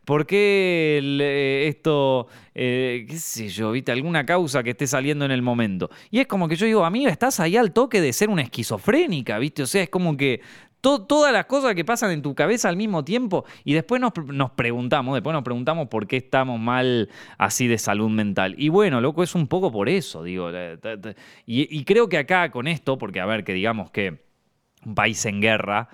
¿por 0.03 0.25
qué 0.25 1.65
esto 1.69 2.27
qué 2.53 3.20
sé 3.21 3.47
yo, 3.47 3.71
viste, 3.71 3.91
alguna 3.91 4.25
causa 4.25 4.63
que 4.63 4.71
esté 4.71 4.87
saliendo 4.87 5.25
en 5.25 5.31
el 5.31 5.41
momento. 5.41 5.89
Y 6.09 6.19
es 6.19 6.27
como 6.27 6.47
que 6.47 6.55
yo 6.55 6.65
digo, 6.65 6.83
amiga, 6.83 7.09
estás 7.09 7.39
ahí 7.39 7.55
al 7.55 7.71
toque 7.71 8.01
de 8.01 8.11
ser 8.13 8.29
una 8.29 8.41
esquizofrénica, 8.41 9.39
viste, 9.39 9.63
o 9.63 9.67
sea, 9.67 9.83
es 9.83 9.89
como 9.89 10.17
que 10.17 10.41
todas 10.81 11.31
las 11.31 11.45
cosas 11.45 11.75
que 11.75 11.85
pasan 11.85 12.11
en 12.11 12.21
tu 12.21 12.33
cabeza 12.33 12.67
al 12.67 12.75
mismo 12.75 13.05
tiempo 13.05 13.45
y 13.63 13.73
después 13.73 14.01
nos, 14.01 14.11
preguntamos, 14.55 15.13
después 15.13 15.33
nos 15.33 15.43
preguntamos 15.43 15.87
por 15.87 16.07
qué 16.07 16.17
estamos 16.17 16.59
mal 16.59 17.09
así 17.37 17.67
de 17.67 17.77
salud 17.77 18.09
mental. 18.09 18.55
Y 18.57 18.69
bueno, 18.69 18.99
loco, 18.99 19.23
es 19.23 19.35
un 19.35 19.47
poco 19.47 19.71
por 19.71 19.89
eso, 19.89 20.23
digo. 20.23 20.49
Y, 21.45 21.83
creo 21.85 22.09
que 22.09 22.17
acá 22.17 22.49
con 22.51 22.67
esto, 22.67 22.97
porque 22.97 23.19
a 23.19 23.25
ver, 23.25 23.43
que 23.43 23.53
digamos 23.53 23.91
que 23.91 24.23
un 24.83 24.95
país 24.95 25.23
en 25.25 25.41
guerra 25.41 25.89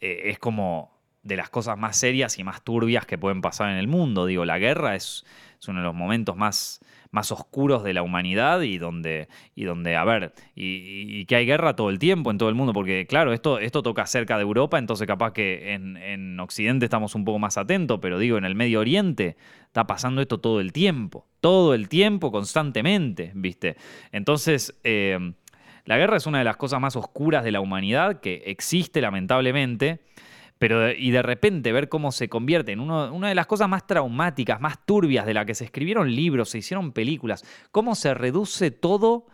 eh, 0.00 0.22
es 0.26 0.38
como 0.38 0.95
de 1.26 1.36
las 1.36 1.50
cosas 1.50 1.76
más 1.78 1.96
serias 1.96 2.38
y 2.38 2.44
más 2.44 2.62
turbias 2.62 3.06
que 3.06 3.18
pueden 3.18 3.40
pasar 3.40 3.70
en 3.70 3.76
el 3.76 3.88
mundo. 3.88 4.26
Digo, 4.26 4.44
la 4.44 4.58
guerra 4.58 4.94
es, 4.94 5.24
es 5.60 5.68
uno 5.68 5.80
de 5.80 5.86
los 5.86 5.94
momentos 5.94 6.36
más 6.36 6.80
más 7.10 7.32
oscuros 7.32 7.82
de 7.82 7.94
la 7.94 8.02
humanidad 8.02 8.60
y 8.60 8.78
donde, 8.78 9.28
y 9.54 9.64
donde 9.64 9.96
a 9.96 10.04
ver, 10.04 10.34
y, 10.54 11.24
que 11.24 11.36
hay 11.36 11.46
guerra 11.46 11.74
todo 11.74 11.88
el 11.88 11.98
tiempo 11.98 12.30
en 12.30 12.36
todo 12.36 12.50
el 12.50 12.54
mundo, 12.54 12.74
porque 12.74 13.06
claro, 13.06 13.32
esto, 13.32 13.58
esto 13.58 13.82
toca 13.82 14.04
cerca 14.06 14.36
de 14.36 14.42
Europa, 14.42 14.78
entonces 14.78 15.06
capaz 15.06 15.32
que 15.32 15.72
en, 15.72 15.96
en 15.96 16.38
Occidente 16.40 16.84
estamos 16.84 17.14
un 17.14 17.24
poco 17.24 17.38
más 17.38 17.56
atentos, 17.56 17.98
pero 18.02 18.18
digo, 18.18 18.36
en 18.36 18.44
el 18.44 18.54
Medio 18.54 18.80
Oriente 18.80 19.36
está 19.64 19.86
pasando 19.86 20.20
esto 20.20 20.40
todo 20.40 20.60
el 20.60 20.72
tiempo, 20.72 21.26
todo 21.40 21.74
el 21.74 21.88
tiempo, 21.88 22.30
constantemente, 22.30 23.32
¿viste? 23.34 23.76
Entonces... 24.12 24.78
Eh, 24.84 25.32
la 25.84 25.96
guerra 25.96 26.16
es 26.16 26.26
una 26.26 26.38
de 26.38 26.44
las 26.44 26.56
cosas 26.56 26.80
más 26.80 26.96
oscuras 26.96 27.44
de 27.44 27.52
la 27.52 27.60
humanidad 27.60 28.18
que 28.18 28.42
existe 28.46 29.00
lamentablemente 29.00 30.00
pero, 30.58 30.90
y 30.90 31.10
de 31.10 31.22
repente 31.22 31.72
ver 31.72 31.88
cómo 31.88 32.12
se 32.12 32.28
convierte 32.28 32.72
en 32.72 32.80
una 32.80 33.28
de 33.28 33.34
las 33.34 33.46
cosas 33.46 33.68
más 33.68 33.86
traumáticas, 33.86 34.60
más 34.60 34.84
turbias 34.86 35.26
de 35.26 35.34
la 35.34 35.44
que 35.44 35.54
se 35.54 35.64
escribieron 35.64 36.14
libros, 36.14 36.50
se 36.50 36.58
hicieron 36.58 36.92
películas, 36.92 37.44
cómo 37.72 37.94
se 37.94 38.14
reduce 38.14 38.70
todo 38.70 39.26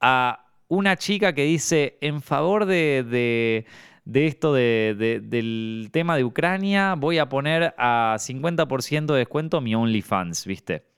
a 0.00 0.46
una 0.68 0.96
chica 0.96 1.34
que 1.34 1.44
dice 1.44 1.98
en 2.00 2.20
favor 2.20 2.66
de, 2.66 3.64
esto 4.12 4.52
del 4.52 5.88
tema 5.92 6.16
de 6.16 6.24
Ucrania, 6.24 6.94
voy 6.94 7.18
a 7.18 7.28
poner 7.28 7.74
a 7.78 8.16
50% 8.18 9.06
de 9.12 9.18
descuento 9.18 9.60
mi 9.60 9.74
OnlyFans, 9.74 10.46
¿viste? 10.46 10.93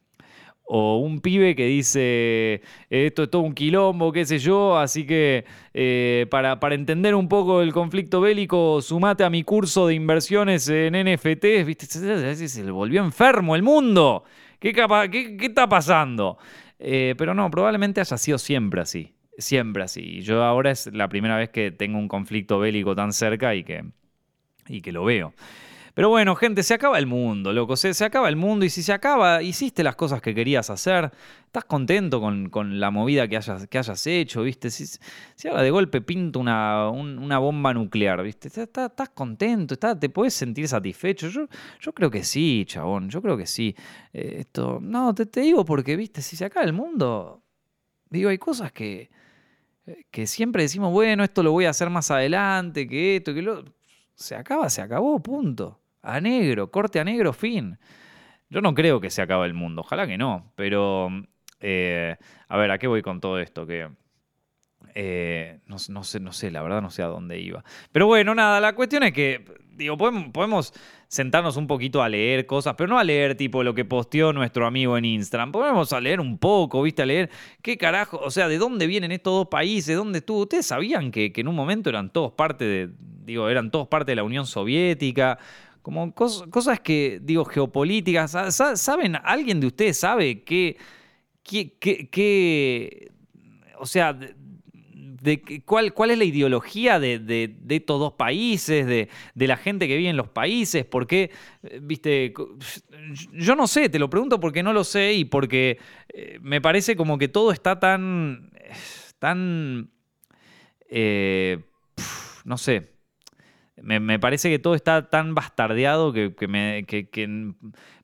O 0.66 0.98
un 0.98 1.20
pibe 1.20 1.54
que 1.54 1.66
dice 1.66 2.60
esto 2.90 3.22
es 3.22 3.30
todo 3.30 3.42
un 3.42 3.54
quilombo, 3.54 4.12
qué 4.12 4.24
sé 4.24 4.38
yo, 4.38 4.76
así 4.76 5.06
que 5.06 5.44
eh, 5.72 6.26
para, 6.30 6.58
para, 6.58 6.74
entender 6.74 7.14
un 7.14 7.28
poco 7.28 7.62
el 7.62 7.72
conflicto 7.72 8.20
bélico, 8.20 8.82
sumate 8.82 9.24
a 9.24 9.30
mi 9.30 9.44
curso 9.44 9.86
de 9.86 9.94
inversiones 9.94 10.68
en 10.68 10.94
NFTs, 10.94 11.64
¿viste? 11.64 11.86
Se 11.86 12.70
volvió 12.70 13.02
enfermo 13.04 13.54
el 13.54 13.62
mundo. 13.62 14.24
¿Qué, 14.58 14.72
qué, 14.72 15.36
qué 15.36 15.46
está 15.46 15.68
pasando? 15.68 16.38
Eh, 16.78 17.14
pero 17.16 17.34
no, 17.34 17.50
probablemente 17.50 18.00
haya 18.00 18.18
sido 18.18 18.38
siempre 18.38 18.80
así, 18.80 19.14
siempre 19.38 19.82
así. 19.82 20.20
Yo 20.22 20.42
ahora 20.42 20.70
es 20.70 20.90
la 20.92 21.08
primera 21.08 21.36
vez 21.36 21.50
que 21.50 21.70
tengo 21.70 21.98
un 21.98 22.08
conflicto 22.08 22.58
bélico 22.58 22.94
tan 22.94 23.12
cerca 23.12 23.54
y 23.54 23.64
que, 23.64 23.84
y 24.68 24.80
que 24.80 24.92
lo 24.92 25.04
veo. 25.04 25.32
Pero 25.96 26.10
bueno, 26.10 26.36
gente, 26.36 26.62
se 26.62 26.74
acaba 26.74 26.98
el 26.98 27.06
mundo, 27.06 27.54
loco. 27.54 27.74
Se, 27.74 27.94
se 27.94 28.04
acaba 28.04 28.28
el 28.28 28.36
mundo 28.36 28.66
y 28.66 28.68
si 28.70 28.82
se 28.82 28.92
acaba, 28.92 29.42
hiciste 29.42 29.82
las 29.82 29.96
cosas 29.96 30.20
que 30.20 30.34
querías 30.34 30.68
hacer. 30.68 31.10
Estás 31.46 31.64
contento 31.64 32.20
con, 32.20 32.78
la 32.78 32.90
movida 32.90 33.26
que 33.26 33.38
hayas, 33.38 33.66
que 33.66 33.78
hayas 33.78 34.06
hecho, 34.06 34.42
¿viste? 34.42 34.68
Si, 34.68 34.84
si 34.86 35.48
ahora 35.48 35.62
de 35.62 35.70
golpe 35.70 36.02
pinto 36.02 36.38
una, 36.38 36.90
una 36.90 37.38
bomba 37.38 37.72
nuclear, 37.72 38.22
¿viste? 38.22 38.48
Estás, 38.48 39.08
contento, 39.14 39.74
te 39.78 40.10
puedes 40.10 40.34
sentir 40.34 40.68
satisfecho. 40.68 41.28
Yo, 41.28 41.48
yo 41.80 41.94
creo 41.94 42.10
que 42.10 42.24
sí, 42.24 42.64
chabón, 42.66 43.08
yo 43.08 43.22
creo 43.22 43.38
que 43.38 43.46
sí. 43.46 43.74
Eh, 44.12 44.36
esto, 44.40 44.78
no, 44.82 45.14
te, 45.14 45.24
te 45.24 45.40
digo 45.40 45.64
porque, 45.64 45.96
¿viste? 45.96 46.20
Si 46.20 46.36
se 46.36 46.44
acaba 46.44 46.66
el 46.66 46.74
mundo, 46.74 47.42
digo, 48.10 48.28
hay 48.28 48.36
cosas 48.36 48.70
que 48.70 49.08
que 50.10 50.26
siempre 50.26 50.62
decimos, 50.62 50.92
bueno, 50.92 51.24
esto 51.24 51.42
lo 51.42 51.52
voy 51.52 51.64
a 51.64 51.70
hacer 51.70 51.88
más 51.88 52.10
adelante, 52.10 52.86
que 52.86 53.16
esto, 53.16 53.32
que 53.32 53.40
lo... 53.40 53.64
Se 54.14 54.34
acaba, 54.34 54.68
se 54.68 54.82
acabó, 54.82 55.22
punto 55.22 55.80
a 56.06 56.20
negro, 56.20 56.70
corte 56.70 57.00
a 57.00 57.04
negro, 57.04 57.32
fin. 57.32 57.78
Yo 58.48 58.60
no 58.60 58.74
creo 58.74 59.00
que 59.00 59.10
se 59.10 59.22
acabe 59.22 59.46
el 59.46 59.54
mundo, 59.54 59.80
ojalá 59.82 60.06
que 60.06 60.16
no, 60.16 60.52
pero 60.54 61.10
eh, 61.60 62.16
a 62.48 62.56
ver, 62.56 62.70
¿a 62.70 62.78
qué 62.78 62.86
voy 62.86 63.02
con 63.02 63.20
todo 63.20 63.38
esto? 63.38 63.66
Que 63.66 63.88
eh, 64.94 65.58
no, 65.66 65.78
sé, 65.78 66.20
no 66.20 66.32
sé, 66.32 66.50
la 66.50 66.62
verdad 66.62 66.80
no 66.80 66.90
sé 66.90 67.02
a 67.02 67.06
dónde 67.06 67.38
iba. 67.38 67.64
Pero 67.92 68.06
bueno, 68.06 68.34
nada, 68.34 68.60
la 68.60 68.74
cuestión 68.74 69.02
es 69.02 69.12
que, 69.12 69.44
digo, 69.72 69.96
podemos, 69.98 70.72
sentarnos 71.08 71.56
un 71.56 71.66
poquito 71.66 72.02
a 72.02 72.08
leer 72.08 72.46
cosas, 72.46 72.74
pero 72.76 72.88
no 72.88 72.98
a 72.98 73.04
leer 73.04 73.36
tipo 73.36 73.62
lo 73.62 73.74
que 73.74 73.84
posteó 73.84 74.32
nuestro 74.32 74.66
amigo 74.66 74.96
en 74.96 75.04
Instagram. 75.04 75.52
Podemos 75.52 75.92
a 75.92 76.00
leer 76.00 76.20
un 76.20 76.38
poco, 76.38 76.82
¿viste? 76.82 77.02
A 77.02 77.06
leer 77.06 77.30
qué 77.62 77.76
carajo, 77.76 78.18
o 78.18 78.30
sea, 78.30 78.48
de 78.48 78.58
dónde 78.58 78.86
vienen 78.86 79.12
estos 79.12 79.34
dos 79.34 79.48
países, 79.48 79.96
dónde 79.96 80.20
estuvo. 80.20 80.40
Ustedes 80.40 80.66
sabían 80.66 81.10
que 81.10 81.32
en 81.34 81.48
un 81.48 81.54
momento 81.54 81.90
eran 81.90 82.10
todos 82.10 82.32
parte 82.32 82.64
de, 82.64 82.90
digo, 83.26 83.48
eran 83.48 83.70
todos 83.70 83.88
parte 83.88 84.12
de 84.12 84.16
la 84.16 84.22
Unión 84.22 84.46
Soviética 84.46 85.38
como 85.86 86.12
cosas 86.12 86.80
que, 86.80 87.20
digo, 87.22 87.44
geopolíticas. 87.44 88.32
¿Saben? 88.74 89.16
¿Alguien 89.22 89.60
de 89.60 89.68
ustedes 89.68 89.96
sabe 89.96 90.42
qué, 90.42 90.76
qué, 91.44 93.12
o 93.78 93.86
sea, 93.86 94.12
de, 94.12 95.62
cuál, 95.64 95.94
cuál, 95.94 96.10
es 96.10 96.18
la 96.18 96.24
ideología 96.24 96.98
de, 96.98 97.54
estos 97.68 98.00
dos 98.00 98.14
países, 98.14 98.84
de, 98.84 99.46
la 99.46 99.56
gente 99.56 99.86
que 99.86 99.96
vive 99.96 100.08
en 100.08 100.16
los 100.16 100.28
países, 100.28 100.84
por 100.84 101.06
qué, 101.06 101.30
eh, 101.62 101.78
viste, 101.80 102.34
yo 103.32 103.54
no 103.54 103.68
sé, 103.68 103.88
te 103.88 104.00
lo 104.00 104.10
pregunto 104.10 104.40
porque 104.40 104.64
no 104.64 104.72
lo 104.72 104.82
sé 104.82 105.12
y 105.12 105.24
porque 105.24 105.78
eh, 106.08 106.40
me 106.42 106.60
parece 106.60 106.96
como 106.96 107.16
que 107.16 107.28
todo 107.28 107.52
está 107.52 107.78
tan, 107.78 108.50
tan, 109.20 109.92
eh, 110.88 111.60
no 112.44 112.58
sé, 112.58 112.95
me, 113.82 114.18
parece 114.18 114.50
que 114.50 114.58
todo 114.58 114.74
está 114.74 115.10
tan 115.10 115.34
bastardeado 115.34 116.12
que, 116.12 116.32
me. 116.48 116.86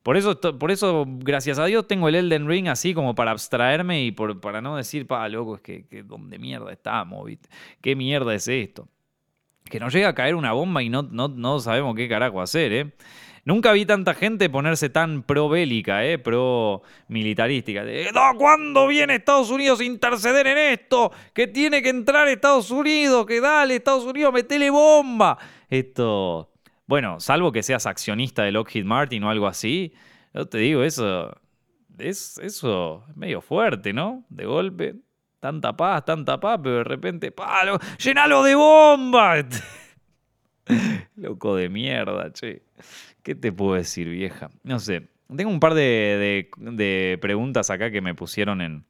por, 0.03 0.17
eso, 0.17 0.39
por 0.39 0.71
eso, 0.71 1.05
gracias 1.07 1.57
a 1.57 1.65
Dios, 1.65 1.87
tengo 1.87 2.07
el 2.09 2.15
Elden 2.15 2.47
Ring 2.47 2.67
así 2.67 2.93
como 2.93 3.15
para 3.15 3.31
abstraerme 3.31 4.03
y 4.03 4.11
por, 4.11 4.39
para 4.39 4.61
no 4.61 4.77
decir, 4.77 5.07
pa, 5.07 5.27
loco, 5.29 5.55
es 5.55 5.61
que, 5.61 5.85
que 5.87 6.03
¿dónde 6.03 6.37
mierda 6.37 6.71
estamos? 6.71 7.25
¿viste? 7.25 7.49
¿Qué 7.81 7.95
mierda 7.95 8.35
es 8.35 8.47
esto? 8.47 8.87
Que 9.65 9.79
nos 9.79 9.93
llega 9.93 10.09
a 10.09 10.15
caer 10.15 10.35
una 10.35 10.51
bomba 10.51 10.83
y 10.83 10.89
no, 10.89 11.01
no, 11.03 11.27
no 11.27 11.59
sabemos 11.59 11.95
qué 11.95 12.07
carajo 12.07 12.41
hacer, 12.41 12.73
¿eh? 12.73 12.93
Nunca 13.45 13.73
vi 13.73 13.85
tanta 13.85 14.13
gente 14.13 14.49
ponerse 14.49 14.89
tan 14.89 15.21
pro 15.21 15.49
bélica, 15.49 16.05
eh, 16.05 16.17
pro 16.17 16.81
militarística. 17.09 17.83
no, 18.13 18.37
¿cuándo 18.37 18.87
viene 18.87 19.15
Estados 19.15 19.49
Unidos 19.49 19.81
a 19.81 19.83
interceder 19.83 20.47
en 20.47 20.57
esto? 20.57 21.11
Que 21.33 21.47
tiene 21.47 21.81
que 21.81 21.89
entrar 21.89 22.29
Estados 22.29 22.71
Unidos, 22.71 23.25
que 23.25 23.41
dale 23.41 23.75
Estados 23.75 24.05
Unidos, 24.05 24.33
metele 24.33 24.69
bomba. 24.69 25.37
Esto, 25.73 26.51
bueno, 26.85 27.19
salvo 27.19 27.51
que 27.51 27.63
seas 27.63 27.87
accionista 27.87 28.43
de 28.43 28.51
Lockheed 28.51 28.85
Martin 28.85 29.23
o 29.23 29.31
algo 29.31 29.47
así, 29.47 29.91
yo 30.31 30.47
te 30.47 30.59
digo, 30.59 30.83
eso 30.83 31.35
es 31.97 32.37
eso 32.37 33.03
medio 33.15 33.41
fuerte, 33.41 33.91
¿no? 33.91 34.23
De 34.29 34.45
golpe, 34.45 34.93
tanta 35.39 35.75
paz, 35.75 36.05
tanta 36.05 36.39
paz, 36.39 36.59
pero 36.61 36.75
de 36.77 36.83
repente, 36.83 37.31
¡palo! 37.31 37.79
¡Llenalo 37.97 38.43
de 38.43 38.53
bomba! 38.53 39.33
Loco 41.15 41.55
de 41.55 41.69
mierda, 41.69 42.31
che. 42.31 42.61
¿Qué 43.23 43.33
te 43.33 43.51
puedo 43.51 43.73
decir, 43.73 44.07
vieja? 44.09 44.51
No 44.61 44.77
sé. 44.77 45.07
Tengo 45.35 45.49
un 45.49 45.59
par 45.59 45.73
de, 45.73 47.17
preguntas 47.19 47.71
acá 47.71 47.89
que 47.89 48.01
me 48.01 48.13
pusieron 48.13 48.61
en, 48.61 48.85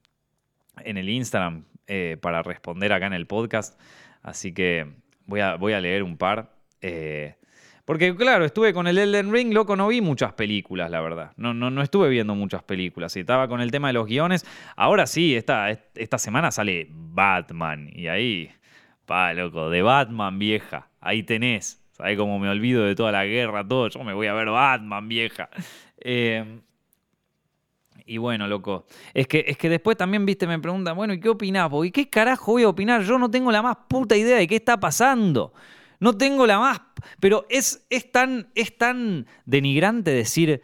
en 0.83 0.97
el 0.97 1.07
Instagram 1.07 1.63
eh, 1.87 2.17
para 2.21 2.43
responder 2.43 2.91
acá 2.91 3.07
en 3.07 3.13
el 3.13 3.25
podcast. 3.25 3.79
Así 4.21 4.53
que 4.53 4.91
voy 5.27 5.39
a, 5.39 5.55
voy 5.55 5.71
a 5.71 5.79
leer 5.79 6.03
un 6.03 6.17
par. 6.17 6.51
Eh, 6.83 7.35
porque, 7.85 8.15
claro, 8.15 8.45
estuve 8.45 8.73
con 8.73 8.87
el 8.87 8.97
Elden 8.97 9.31
Ring, 9.31 9.53
loco, 9.53 9.75
no 9.75 9.87
vi 9.87 9.99
muchas 9.99 10.33
películas, 10.33 10.89
la 10.89 11.01
verdad. 11.01 11.31
No, 11.35 11.53
no, 11.53 11.69
no 11.69 11.81
estuve 11.81 12.09
viendo 12.09 12.35
muchas 12.35 12.63
películas. 12.63 13.15
Estaba 13.17 13.47
con 13.47 13.59
el 13.59 13.71
tema 13.71 13.87
de 13.87 13.93
los 13.93 14.07
guiones. 14.07 14.45
Ahora 14.75 15.05
sí, 15.07 15.35
esta, 15.35 15.69
esta 15.69 16.17
semana 16.17 16.51
sale 16.51 16.87
Batman. 16.89 17.89
Y 17.93 18.07
ahí, 18.07 18.51
pa, 19.05 19.33
loco, 19.33 19.69
de 19.69 19.81
Batman, 19.81 20.39
vieja. 20.39 20.89
Ahí 21.01 21.23
tenés. 21.23 21.81
¿Sabes 21.91 22.17
cómo 22.17 22.39
me 22.39 22.49
olvido 22.49 22.85
de 22.85 22.95
toda 22.95 23.11
la 23.11 23.25
guerra, 23.25 23.67
todo? 23.67 23.89
Yo 23.89 24.03
me 24.03 24.13
voy 24.13 24.27
a 24.27 24.33
ver 24.33 24.49
Batman, 24.49 25.07
vieja. 25.07 25.49
Eh, 26.05 26.61
y 28.05 28.17
bueno, 28.17 28.47
loco. 28.47 28.85
Es 29.13 29.27
que, 29.27 29.43
es 29.47 29.57
que 29.57 29.69
después 29.69 29.97
también, 29.97 30.25
viste, 30.25 30.47
me 30.47 30.59
preguntan, 30.59 30.95
bueno, 30.95 31.13
¿y 31.13 31.19
qué 31.19 31.29
opinás? 31.29 31.69
¿Y 31.83 31.91
qué 31.91 32.09
carajo 32.09 32.53
voy 32.53 32.63
a 32.63 32.69
opinar? 32.69 33.03
Yo 33.03 33.19
no 33.19 33.29
tengo 33.29 33.51
la 33.51 33.61
más 33.61 33.77
puta 33.87 34.15
idea 34.15 34.37
de 34.37 34.47
qué 34.47 34.55
está 34.55 34.79
pasando. 34.79 35.53
No 36.03 36.17
tengo 36.17 36.45
la 36.45 36.59
más. 36.59 36.81
Pero 37.21 37.45
es, 37.49 37.85
es, 37.89 38.11
tan, 38.11 38.49
es 38.55 38.77
tan 38.77 39.25
denigrante 39.45 40.11
decir 40.11 40.61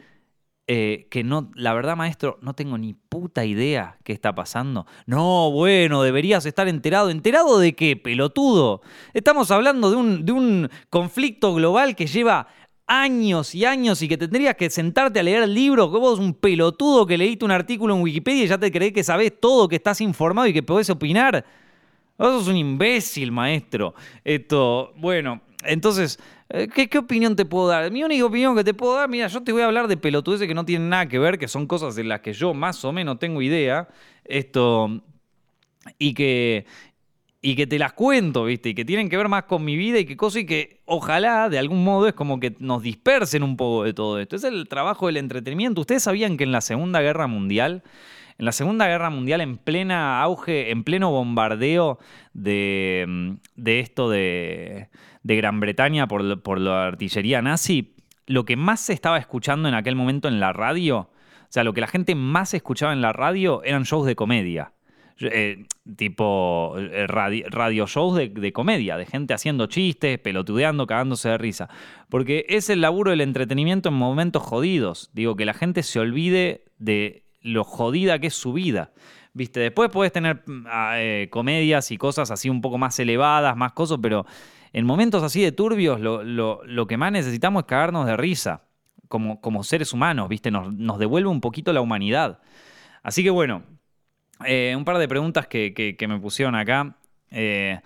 eh, 0.68 1.08
que 1.10 1.24
no, 1.24 1.50
la 1.56 1.74
verdad, 1.74 1.96
maestro, 1.96 2.38
no 2.42 2.56
tengo 2.56 2.78
ni 2.78 2.94
puta 2.94 3.46
idea 3.46 3.98
qué 4.04 4.12
está 4.12 4.36
pasando. 4.36 4.86
No, 5.06 5.50
bueno, 5.50 6.04
deberías 6.04 6.46
estar 6.46 6.68
enterado. 6.68 7.10
¿Enterado 7.10 7.58
de 7.58 7.74
qué, 7.74 7.96
pelotudo? 7.96 8.82
Estamos 9.14 9.50
hablando 9.50 9.90
de 9.90 9.96
un, 9.96 10.26
de 10.26 10.34
un 10.34 10.70
conflicto 10.90 11.54
global 11.54 11.96
que 11.96 12.06
lleva 12.06 12.48
años 12.86 13.56
y 13.56 13.64
años 13.64 14.02
y 14.02 14.10
que 14.10 14.18
tendrías 14.18 14.56
que 14.56 14.70
sentarte 14.70 15.22
a 15.22 15.24
leer 15.24 15.44
el 15.44 15.54
libro, 15.54 15.90
que 15.90 16.00
vos 16.00 16.20
un 16.20 16.34
pelotudo 16.34 17.06
que 17.06 17.18
leíste 17.18 17.46
un 17.46 17.52
artículo 17.52 17.96
en 17.96 18.02
Wikipedia 18.02 18.44
y 18.44 18.48
ya 18.48 18.58
te 18.58 18.74
crees 18.74 18.92
que 18.92 19.06
sabés 19.06 19.40
todo, 19.40 19.70
que 19.70 19.78
estás 19.78 20.02
informado 20.02 20.48
y 20.48 20.54
que 20.54 20.64
podés 20.64 20.90
opinar. 20.90 21.46
Vos 22.20 22.34
sos 22.34 22.48
un 22.50 22.58
imbécil, 22.58 23.32
maestro. 23.32 23.96
Esto, 24.26 24.94
bueno, 24.98 25.42
entonces, 25.64 26.20
eh, 26.50 26.68
¿qué, 26.68 26.98
opinión 26.98 27.36
te 27.36 27.46
puedo 27.46 27.70
dar? 27.70 27.90
Mi 27.92 28.04
única 28.04 28.26
opinión 28.26 28.56
que 28.58 28.64
te 28.64 28.74
puedo 28.74 28.96
dar, 28.96 29.08
mira, 29.08 29.28
yo 29.28 29.42
te 29.42 29.54
voy 29.54 29.62
a 29.62 29.66
hablar 29.66 29.88
de 29.88 29.96
pelotudeces 29.96 30.46
que 30.46 30.54
no 30.54 30.66
tienen 30.66 30.90
nada 30.90 31.08
que 31.08 31.18
ver, 31.18 31.40
que 31.40 31.48
son 31.48 31.66
cosas 31.66 31.96
de 31.96 32.04
las 32.04 32.20
que 32.20 32.34
yo 32.34 32.54
más 32.54 32.84
o 32.84 32.92
menos 32.92 33.20
tengo 33.20 33.42
idea. 33.42 33.88
Esto. 34.26 35.02
Y 35.98 36.14
que, 36.14 36.66
y 37.42 37.56
que 37.56 37.66
te 37.66 37.80
las 37.80 37.94
cuento, 37.94 38.44
¿viste? 38.44 38.70
Y 38.70 38.76
que 38.76 38.84
tienen 38.84 39.10
que 39.10 39.16
ver 39.16 39.30
más 39.30 39.44
con 39.44 39.64
mi 39.64 39.78
vida 39.78 39.98
y 39.98 40.06
qué 40.06 40.18
cosa 40.18 40.42
y 40.42 40.46
que 40.46 40.82
ojalá 40.86 41.48
de 41.48 41.58
algún 41.58 41.86
modo 41.86 42.08
es 42.08 42.14
como 42.14 42.40
que 42.40 42.56
nos 42.60 42.84
dispersen 42.84 43.44
un 43.44 43.56
poco 43.56 43.86
de 43.86 43.94
todo 43.94 44.20
esto. 44.20 44.36
Es 44.36 44.44
el 44.44 44.68
trabajo 44.68 45.08
del 45.08 45.18
entretenimiento. 45.18 45.82
Ustedes 45.82 46.04
sabían 46.04 46.36
que 46.36 46.44
en 46.44 46.52
la 46.52 46.60
Segunda 46.62 47.00
Guerra 47.02 47.28
Mundial, 47.28 47.82
en 48.40 48.46
la 48.46 48.54
Segunda 48.54 48.88
Guerra 48.88 49.10
Mundial, 49.10 49.42
en 49.42 49.58
plena 49.58 50.22
auge, 50.22 50.72
en 50.72 50.86
pleno 50.86 51.12
bombardeo 51.12 52.00
de, 52.34 53.38
de 53.56 53.80
esto 53.82 54.10
de, 54.10 54.88
de 55.24 55.36
Gran 55.36 55.60
Bretaña 55.60 56.08
por, 56.08 56.60
la 56.60 56.88
artillería 56.88 57.42
nazi, 57.42 57.96
lo 58.26 58.46
que 58.46 58.56
más 58.56 58.80
se 58.80 58.94
estaba 58.94 59.18
escuchando 59.18 59.68
en 59.68 59.76
aquel 59.76 59.96
momento 59.96 60.30
en 60.30 60.40
la 60.40 60.54
radio, 60.54 60.98
o 61.00 61.48
sea, 61.50 61.66
lo 61.66 61.74
que 61.74 61.82
la 61.82 61.88
gente 61.88 62.16
más 62.16 62.54
escuchaba 62.54 62.94
en 62.94 63.02
la 63.02 63.12
radio 63.12 63.62
eran 63.64 63.84
shows 63.84 64.06
de 64.06 64.16
comedia. 64.16 64.74
Eh, 65.22 65.66
tipo 65.98 66.76
eh, 66.78 67.06
radio, 67.06 67.88
shows 67.88 68.16
de, 68.16 68.54
comedia, 68.54 68.96
de 68.96 69.06
gente 69.06 69.34
haciendo 69.34 69.66
chistes, 69.66 70.18
pelotudeando, 70.18 70.88
cagándose 70.88 71.28
de 71.28 71.38
risa. 71.38 71.68
Porque 72.08 72.46
es 72.48 72.70
el 72.70 72.80
laburo 72.80 73.12
del 73.12 73.20
entretenimiento 73.20 73.90
en 73.90 73.96
momentos 73.96 74.44
jodidos. 74.44 75.10
Digo, 75.12 75.36
que 75.36 75.44
la 75.44 75.54
gente 75.54 75.84
se 75.84 76.00
olvide 76.00 76.64
de 76.78 77.29
lo 77.42 77.64
jodida 77.64 78.20
que 78.20 78.28
es 78.28 78.34
su 78.34 78.54
vida. 78.54 78.92
Viste, 79.34 79.60
después 79.60 79.90
puedes 79.90 80.12
tener 80.12 80.44
mm, 80.46 80.66
ah, 80.68 80.94
eh, 80.98 81.28
comedias 81.32 81.92
y 81.92 81.98
cosas 81.98 82.32
así 82.32 82.50
un 82.50 82.62
poco 82.62 82.78
más 82.78 83.00
elevadas, 83.00 83.56
más 83.56 83.74
cosas, 83.74 84.00
pero 84.02 84.26
en 84.74 84.86
momentos 84.86 85.24
así 85.24 85.42
de 85.42 85.52
turbios 85.52 86.00
lo, 86.00 86.88
que 86.88 86.98
más 86.98 87.12
necesitamos 87.12 87.64
es 87.64 87.68
cagarnos 87.68 88.06
de 88.06 88.18
risa. 88.18 88.64
Como, 89.08 89.42
como 89.42 89.64
seres 89.64 89.92
humanos, 89.92 90.30
¿viste? 90.30 90.52
Nos, 90.52 90.72
nos 90.72 91.00
devuelve 91.00 91.30
un 91.30 91.42
poquito 91.42 91.74
la 91.74 91.82
humanidad. 91.82 92.42
Así 93.02 93.24
que 93.24 93.32
bueno, 93.32 93.64
eh, 94.46 94.74
un 94.78 94.86
par 94.86 94.98
de 94.98 95.08
preguntas 95.08 95.48
que, 95.48 95.98
me 96.08 96.20
pusieron 96.20 96.56
acá. 96.56 96.96
Eh, 97.32 97.80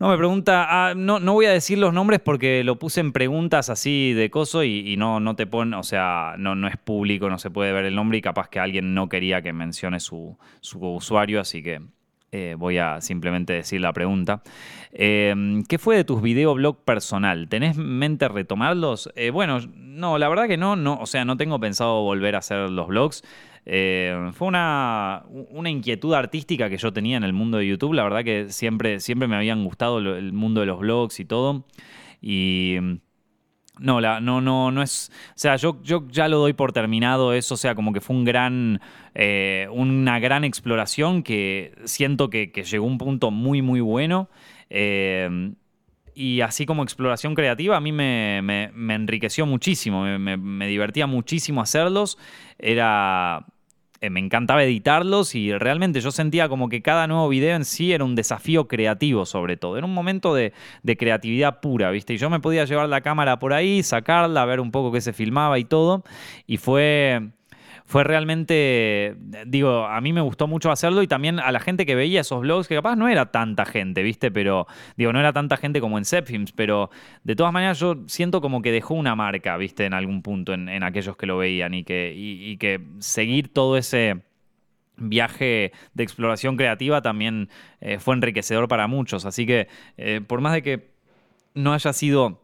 no 0.00 0.08
me 0.08 0.16
pregunta, 0.16 0.66
ah, 0.68 0.94
no, 0.94 1.20
no, 1.20 1.34
voy 1.34 1.44
a 1.44 1.50
decir 1.50 1.76
los 1.76 1.92
nombres 1.92 2.20
porque 2.20 2.64
lo 2.64 2.78
puse 2.78 3.00
en 3.00 3.12
preguntas 3.12 3.68
así 3.68 4.14
de 4.14 4.30
coso 4.30 4.64
y, 4.64 4.96
no, 4.96 5.20
no 5.20 5.36
te 5.36 5.46
pone, 5.46 5.76
o 5.76 5.82
sea, 5.82 6.36
no, 6.38 6.54
no 6.54 6.68
es 6.68 6.78
público, 6.78 7.28
no 7.28 7.38
se 7.38 7.50
puede 7.50 7.70
ver 7.72 7.84
el 7.84 7.94
nombre 7.94 8.16
y 8.16 8.22
capaz 8.22 8.48
que 8.48 8.58
alguien 8.58 8.94
no 8.94 9.10
quería 9.10 9.42
que 9.42 9.52
mencione 9.52 10.00
su, 10.00 10.38
usuario, 10.72 11.38
así 11.38 11.62
que 11.62 11.82
eh, 12.32 12.54
voy 12.56 12.78
a 12.78 13.02
simplemente 13.02 13.52
decir 13.52 13.82
la 13.82 13.92
pregunta. 13.92 14.42
¿Qué 14.90 15.78
fue 15.78 15.96
de 15.96 16.04
tus 16.04 16.22
videoblog 16.22 16.82
personal? 16.82 17.48
¿Tenés 17.50 17.76
mente 17.76 18.26
retomarlos? 18.28 19.10
bueno, 19.34 19.58
no, 19.76 20.16
la 20.16 20.30
verdad 20.30 20.48
que 20.48 20.56
no, 20.56 20.76
no, 20.76 20.94
o 20.98 21.04
sea, 21.04 21.26
no 21.26 21.36
tengo 21.36 21.60
pensado 21.60 22.00
volver 22.00 22.36
a 22.36 22.38
hacer 22.38 22.70
los 22.70 22.88
blogs. 22.88 23.22
Eh, 23.66 24.30
fue 24.32 24.48
una, 24.48 25.24
inquietud 25.66 26.14
artística 26.14 26.68
que 26.68 26.78
yo 26.78 26.92
tenía 26.92 27.16
en 27.16 27.24
el 27.24 27.32
mundo 27.32 27.58
de 27.58 27.66
YouTube. 27.66 27.94
La 27.94 28.02
verdad 28.02 28.24
que 28.24 28.50
siempre, 28.50 29.00
siempre 29.00 29.28
me 29.28 29.36
habían 29.36 29.64
gustado 29.64 29.98
el 29.98 30.32
mundo 30.32 30.60
de 30.60 30.66
los 30.66 30.80
blogs 30.80 31.20
y 31.20 31.24
todo. 31.24 31.66
Y. 32.20 32.76
No, 33.78 33.98
la, 33.98 34.20
no, 34.20 34.42
no, 34.42 34.70
no 34.70 34.82
es. 34.82 35.10
O 35.30 35.32
sea, 35.38 35.56
yo, 35.56 35.80
yo 35.82 36.06
ya 36.10 36.28
lo 36.28 36.38
doy 36.38 36.52
por 36.52 36.72
terminado 36.72 37.32
eso. 37.32 37.54
O 37.54 37.56
sea, 37.56 37.74
como 37.74 37.92
que 37.92 38.00
fue 38.00 38.16
un 38.16 38.24
gran. 38.24 38.80
Eh, 39.14 39.68
una 39.72 40.18
gran 40.18 40.44
exploración 40.44 41.22
que 41.22 41.74
siento 41.84 42.28
que, 42.28 42.52
llegó 42.70 42.84
a 42.84 42.88
un 42.88 42.98
punto 42.98 43.30
muy, 43.30 43.62
muy 43.62 43.80
bueno. 43.80 44.28
Eh, 44.68 45.52
y 46.14 46.40
así 46.40 46.66
como 46.66 46.82
exploración 46.82 47.34
creativa, 47.34 47.76
a 47.76 47.80
mí 47.80 47.92
me, 47.92 48.38
enriqueció 48.94 49.46
muchísimo, 49.46 50.02
me, 50.02 50.66
divertía 50.66 51.06
muchísimo 51.06 51.60
hacerlos. 51.60 52.18
Era. 52.58 53.46
Eh, 54.02 54.08
me 54.08 54.20
encantaba 54.20 54.64
editarlos 54.64 55.34
y 55.34 55.52
realmente 55.52 56.00
yo 56.00 56.10
sentía 56.10 56.48
como 56.48 56.70
que 56.70 56.80
cada 56.80 57.06
nuevo 57.06 57.28
video 57.28 57.54
en 57.54 57.66
sí 57.66 57.92
era 57.92 58.02
un 58.02 58.14
desafío 58.14 58.66
creativo, 58.66 59.26
sobre 59.26 59.58
todo. 59.58 59.76
Era 59.76 59.84
un 59.84 59.92
momento 59.92 60.34
de, 60.34 60.54
de 60.82 60.96
creatividad 60.96 61.60
pura, 61.60 61.90
¿viste? 61.90 62.14
Y 62.14 62.16
yo 62.16 62.30
me 62.30 62.40
podía 62.40 62.64
llevar 62.64 62.88
la 62.88 63.02
cámara 63.02 63.38
por 63.38 63.52
ahí, 63.52 63.82
sacarla, 63.82 64.46
ver 64.46 64.60
un 64.60 64.70
poco 64.70 64.90
qué 64.90 65.02
se 65.02 65.12
filmaba 65.12 65.58
y 65.58 65.64
todo. 65.64 66.02
Y 66.46 66.56
fue 66.56 67.30
fue 67.90 68.04
realmente, 68.04 69.16
digo, 69.46 69.84
a 69.84 70.00
mí 70.00 70.12
me 70.12 70.20
gustó 70.20 70.46
mucho 70.46 70.70
hacerlo 70.70 71.02
y 71.02 71.08
también 71.08 71.40
a 71.40 71.50
la 71.50 71.58
gente 71.58 71.84
que 71.84 71.96
veía 71.96 72.20
esos 72.20 72.40
blogs, 72.40 72.68
que 72.68 72.76
capaz 72.76 72.94
no 72.94 73.08
era 73.08 73.32
tanta 73.32 73.64
gente, 73.64 74.04
¿viste? 74.04 74.30
Pero, 74.30 74.68
digo, 74.96 75.12
no 75.12 75.18
era 75.18 75.32
tanta 75.32 75.56
gente 75.56 75.80
como 75.80 75.98
en 75.98 76.04
Zepfilms, 76.04 76.52
pero 76.52 76.90
de 77.24 77.34
todas 77.34 77.52
maneras 77.52 77.80
yo 77.80 77.96
siento 78.06 78.40
como 78.40 78.62
que 78.62 78.70
dejó 78.70 78.94
una 78.94 79.16
marca, 79.16 79.56
¿viste? 79.56 79.86
En 79.86 79.94
algún 79.94 80.22
punto 80.22 80.54
en, 80.54 80.68
aquellos 80.84 81.16
que 81.16 81.26
lo 81.26 81.38
veían 81.38 81.74
y 81.74 81.82
que, 81.82 82.14
y, 82.16 82.56
que 82.58 82.80
seguir 83.00 83.52
todo 83.52 83.76
ese 83.76 84.20
viaje 84.96 85.72
de 85.92 86.04
exploración 86.04 86.56
creativa 86.56 87.02
también 87.02 87.48
eh, 87.80 87.98
fue 87.98 88.14
enriquecedor 88.14 88.68
para 88.68 88.86
muchos. 88.86 89.24
Así 89.24 89.46
que, 89.46 89.66
eh, 89.96 90.20
por 90.24 90.40
más 90.40 90.52
de 90.52 90.62
que 90.62 90.90
no 91.54 91.72
haya 91.72 91.92
sido 91.92 92.40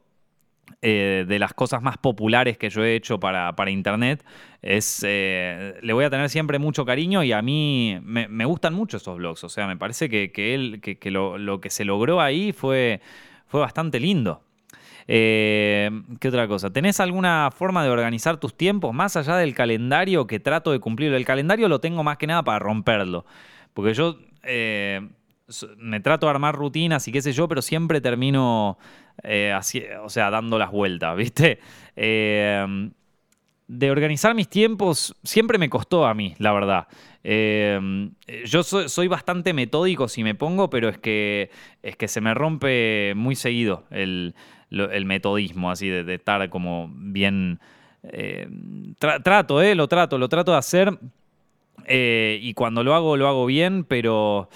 eh, 0.82 1.24
de 1.26 1.38
las 1.38 1.54
cosas 1.54 1.80
más 1.80 1.96
populares 1.96 2.58
que 2.58 2.68
yo 2.68 2.84
he 2.84 2.94
hecho 2.94 3.18
para, 3.18 3.70
internet. 3.70 4.24
Es, 4.62 5.02
eh, 5.06 5.74
le 5.80 5.92
voy 5.92 6.04
a 6.04 6.10
tener 6.10 6.28
siempre 6.28 6.58
mucho 6.58 6.84
cariño 6.84 7.22
y 7.22 7.32
a 7.32 7.40
mí 7.40 7.98
me, 8.02 8.44
gustan 8.44 8.74
mucho 8.74 8.98
esos 8.98 9.16
blogs. 9.16 9.42
O 9.44 9.48
sea, 9.48 9.66
me 9.66 9.76
parece 9.76 10.08
que, 10.08 10.54
él, 10.54 10.80
que, 10.80 11.10
lo, 11.10 11.60
que 11.60 11.70
se 11.70 11.84
logró 11.84 12.20
ahí 12.20 12.52
fue, 12.52 13.00
fue 13.46 13.60
bastante 13.60 14.00
lindo. 14.00 14.42
Eh, 15.08 15.90
¿Qué 16.20 16.28
otra 16.28 16.46
cosa? 16.46 16.70
¿Tenés 16.70 17.00
alguna 17.00 17.50
forma 17.56 17.82
de 17.82 17.90
organizar 17.90 18.38
tus 18.38 18.56
tiempos 18.56 18.92
más 18.92 19.16
allá 19.16 19.36
del 19.36 19.54
calendario 19.54 20.26
que 20.26 20.40
trato 20.40 20.72
de 20.72 20.80
cumplir? 20.80 21.12
El 21.14 21.24
calendario 21.24 21.68
lo 21.68 21.80
tengo 21.80 22.04
más 22.04 22.18
que 22.18 22.26
nada 22.26 22.42
para 22.42 22.58
romperlo. 22.58 23.24
Porque 23.72 23.94
yo 23.94 24.18
me 25.78 26.00
trato 26.00 26.26
de 26.26 26.30
armar 26.30 26.54
rutinas 26.54 27.06
y 27.08 27.12
qué 27.12 27.22
sé 27.22 27.32
yo, 27.32 27.48
pero 27.48 27.62
siempre 27.62 28.00
termino 28.00 28.78
eh, 29.22 29.54
o 30.02 30.08
sea, 30.08 30.30
dando 30.30 30.58
las 30.58 30.70
vueltas, 30.70 31.16
¿viste? 31.16 31.58
Eh, 31.98 32.90
de 33.68 33.90
organizar 33.90 34.34
mis 34.34 34.50
tiempos 34.50 35.16
siempre 35.22 35.56
me 35.56 35.70
costó 35.70 36.04
a 36.06 36.12
mí, 36.12 36.34
la 36.38 36.52
verdad. 36.52 36.88
Eh, 37.24 38.10
yo 38.44 38.62
soy, 38.62 39.08
bastante 39.08 39.54
metódico 39.54 40.06
si 40.06 40.22
me 40.22 40.34
pongo, 40.34 40.68
pero 40.68 40.90
es 40.90 40.98
que, 40.98 41.50
es 41.82 41.96
que 41.96 42.06
se 42.06 42.20
me 42.20 42.34
rompe 42.34 43.14
muy 43.16 43.34
seguido 43.34 43.84
el, 43.90 44.34
metodismo, 45.06 45.70
así 45.70 45.88
de, 45.88 46.14
estar 46.14 46.50
como 46.50 46.90
bien... 46.92 47.60
trato, 48.98 49.62
eh, 49.62 49.74
lo 49.74 49.88
trato, 49.88 50.18
lo 50.18 50.28
trato 50.28 50.52
de 50.52 50.58
hacer. 50.58 50.98
y 51.88 52.52
cuando 52.52 52.84
lo 52.84 52.94
hago, 52.94 53.16
lo 53.16 53.26
hago 53.26 53.46
bien, 53.46 53.84
pero 53.84 54.50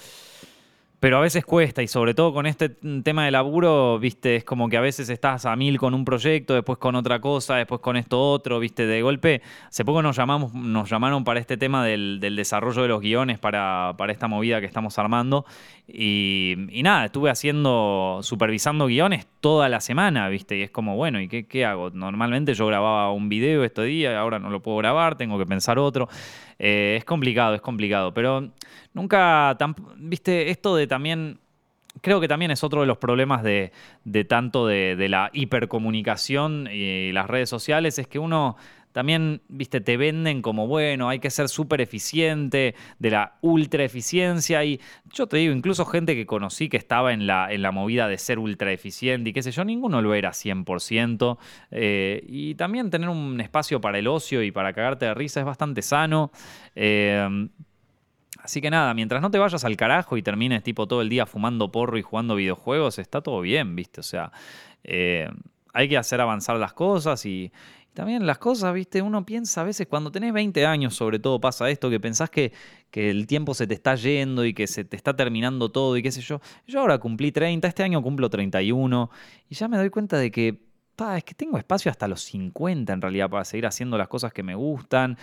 pero 1.01 1.17
a 1.17 1.19
veces 1.19 1.43
cuesta 1.43 1.81
y 1.81 1.87
sobre 1.87 2.13
todo 2.13 2.31
con 2.31 2.45
este 2.45 2.69
tema 2.69 3.25
de 3.25 3.31
laburo, 3.31 3.97
viste, 3.97 4.35
es 4.35 4.43
como 4.43 4.69
que 4.69 4.77
a 4.77 4.81
veces 4.81 5.09
estás 5.09 5.47
a 5.47 5.55
mil 5.55 5.79
con 5.79 5.95
un 5.95 6.05
proyecto, 6.05 6.53
después 6.53 6.77
con 6.77 6.93
otra 6.93 7.19
cosa, 7.19 7.55
después 7.55 7.81
con 7.81 7.97
esto 7.97 8.21
otro, 8.21 8.59
viste, 8.59 8.85
de 8.85 9.01
golpe. 9.01 9.41
Hace 9.67 9.83
poco 9.83 10.03
nos 10.03 10.15
llamamos, 10.15 10.53
nos 10.53 10.87
llamaron 10.91 11.23
para 11.23 11.39
este 11.39 11.57
tema 11.57 11.83
del, 11.83 12.19
desarrollo 12.19 12.83
de 12.83 12.87
los 12.87 13.01
guiones 13.01 13.39
para, 13.39 13.95
esta 14.09 14.27
movida 14.27 14.59
que 14.59 14.67
estamos 14.67 14.99
armando. 14.99 15.43
Y, 15.87 16.53
nada, 16.83 17.05
estuve 17.05 17.31
haciendo, 17.31 18.19
supervisando 18.21 18.85
guiones 18.85 19.25
toda 19.39 19.69
la 19.69 19.81
semana, 19.81 20.29
viste, 20.29 20.59
y 20.59 20.61
es 20.61 20.69
como, 20.69 20.97
bueno, 20.97 21.19
¿y 21.19 21.27
qué, 21.27 21.47
qué 21.47 21.65
hago? 21.65 21.89
Normalmente 21.89 22.53
yo 22.53 22.67
grababa 22.67 23.11
un 23.11 23.27
video 23.27 23.63
este 23.63 23.81
día, 23.85 24.19
ahora 24.19 24.37
no 24.37 24.51
lo 24.51 24.61
puedo 24.61 24.77
grabar, 24.77 25.17
tengo 25.17 25.39
que 25.39 25.47
pensar 25.47 25.79
otro. 25.79 26.09
Eh, 26.63 26.97
es 26.99 27.05
complicado, 27.05 27.55
es 27.55 27.61
complicado, 27.61 28.13
pero 28.13 28.51
nunca, 28.93 29.57
viste, 29.97 30.49
esto 30.49 30.75
de 30.75 30.87
también 30.87 31.39
creo 31.99 32.21
que 32.21 32.27
también 32.27 32.51
es 32.51 32.63
otro 32.63 32.81
de 32.81 32.87
los 32.87 32.97
problemas 32.97 33.43
de, 33.43 33.71
tanto 34.27 34.65
de, 34.65 35.07
la 35.09 35.29
hipercomunicación 35.33 36.67
y 36.71 37.11
las 37.11 37.27
redes 37.27 37.49
sociales, 37.49 37.99
es 37.99 38.07
que 38.07 38.19
uno 38.19 38.55
también, 38.91 39.41
viste, 39.47 39.79
te 39.79 39.95
venden 39.95 40.41
como, 40.41 40.67
bueno, 40.67 41.07
hay 41.07 41.19
que 41.19 41.29
ser 41.29 41.47
súper 41.47 41.79
eficiente, 41.79 42.75
de 42.99 43.09
la 43.09 43.37
ultra 43.39 43.85
eficiencia. 43.85 44.65
Y 44.65 44.81
yo 45.13 45.27
te 45.27 45.37
digo, 45.37 45.53
incluso 45.53 45.85
gente 45.85 46.13
que 46.13 46.25
conocí 46.25 46.67
que 46.67 46.75
estaba 46.75 47.13
en 47.13 47.25
la, 47.25 47.53
en 47.53 47.61
la 47.61 47.71
movida 47.71 48.09
de 48.09 48.17
ser 48.17 48.37
ultra 48.37 48.71
eficiente 48.73 49.29
y 49.29 49.33
qué 49.33 49.43
sé 49.43 49.51
yo, 49.51 49.63
ninguno 49.63 50.01
lo 50.01 50.13
era 50.13 50.31
100%. 50.31 51.37
Eh, 51.71 52.21
y 52.27 52.55
también 52.55 52.89
tener 52.89 53.07
un 53.07 53.39
espacio 53.39 53.79
para 53.79 53.97
el 53.97 54.07
ocio 54.07 54.43
y 54.43 54.51
para 54.51 54.73
cagarte 54.73 55.05
de 55.05 55.13
risa 55.13 55.39
es 55.39 55.45
bastante 55.45 55.81
sano. 55.81 56.31
Eh, 56.75 57.47
así 58.39 58.61
que 58.61 58.69
nada, 58.69 58.93
mientras 58.93 59.21
no 59.21 59.31
te 59.31 59.37
vayas 59.37 59.63
al 59.65 59.77
carajo 59.77 60.17
y 60.17 60.23
termines 60.23 60.63
tipo 60.63 60.87
todo 60.87 61.01
el 61.01 61.09
día 61.09 61.25
fumando 61.25 61.71
porro 61.71 61.97
y 61.97 62.01
jugando 62.01 62.35
videojuegos, 62.35 62.99
está 62.99 63.21
todo 63.21 63.41
bien, 63.41 63.75
¿viste? 63.75 63.99
O 63.99 64.03
sea, 64.03 64.31
eh, 64.83 65.29
hay 65.73 65.89
que 65.89 65.97
hacer 65.97 66.21
avanzar 66.21 66.57
las 66.57 66.73
cosas 66.73 67.25
y, 67.25 67.51
también 67.93 68.25
las 68.25 68.37
cosas, 68.37 68.73
viste, 68.73 69.01
uno 69.01 69.25
piensa 69.25 69.61
a 69.61 69.63
veces 69.65 69.85
cuando 69.85 70.11
tenés 70.11 70.31
20 70.31 70.65
años, 70.65 70.95
sobre 70.95 71.19
todo 71.19 71.41
pasa 71.41 71.69
esto, 71.69 71.89
que 71.89 71.99
pensás 71.99 72.29
que, 72.29 72.53
que 72.89 73.09
el 73.09 73.27
tiempo 73.27 73.53
se 73.53 73.67
te 73.67 73.73
está 73.73 73.95
yendo 73.95 74.45
y 74.45 74.53
que 74.53 74.65
se 74.67 74.85
te 74.85 74.95
está 74.95 75.13
terminando 75.13 75.69
todo 75.69 75.97
y 75.97 76.01
qué 76.01 76.11
sé 76.11 76.21
yo. 76.21 76.39
Yo 76.67 76.79
ahora 76.79 76.99
cumplí 76.99 77.33
30, 77.33 77.67
este 77.67 77.83
año 77.83 78.01
cumplo 78.01 78.29
31 78.29 79.09
y 79.49 79.55
ya 79.55 79.67
me 79.67 79.75
doy 79.75 79.89
cuenta 79.89 80.17
de 80.17 80.31
que 80.31 80.70
es 81.17 81.23
que 81.23 81.33
tengo 81.33 81.57
espacio 81.57 81.91
hasta 81.91 82.07
los 82.07 82.21
50 82.21 82.93
en 82.93 83.01
realidad 83.01 83.29
para 83.29 83.45
seguir 83.45 83.65
haciendo 83.65 83.97
las 83.97 84.07
cosas 84.07 84.33
que 84.33 84.43
me 84.43 84.55
gustan. 84.55 85.17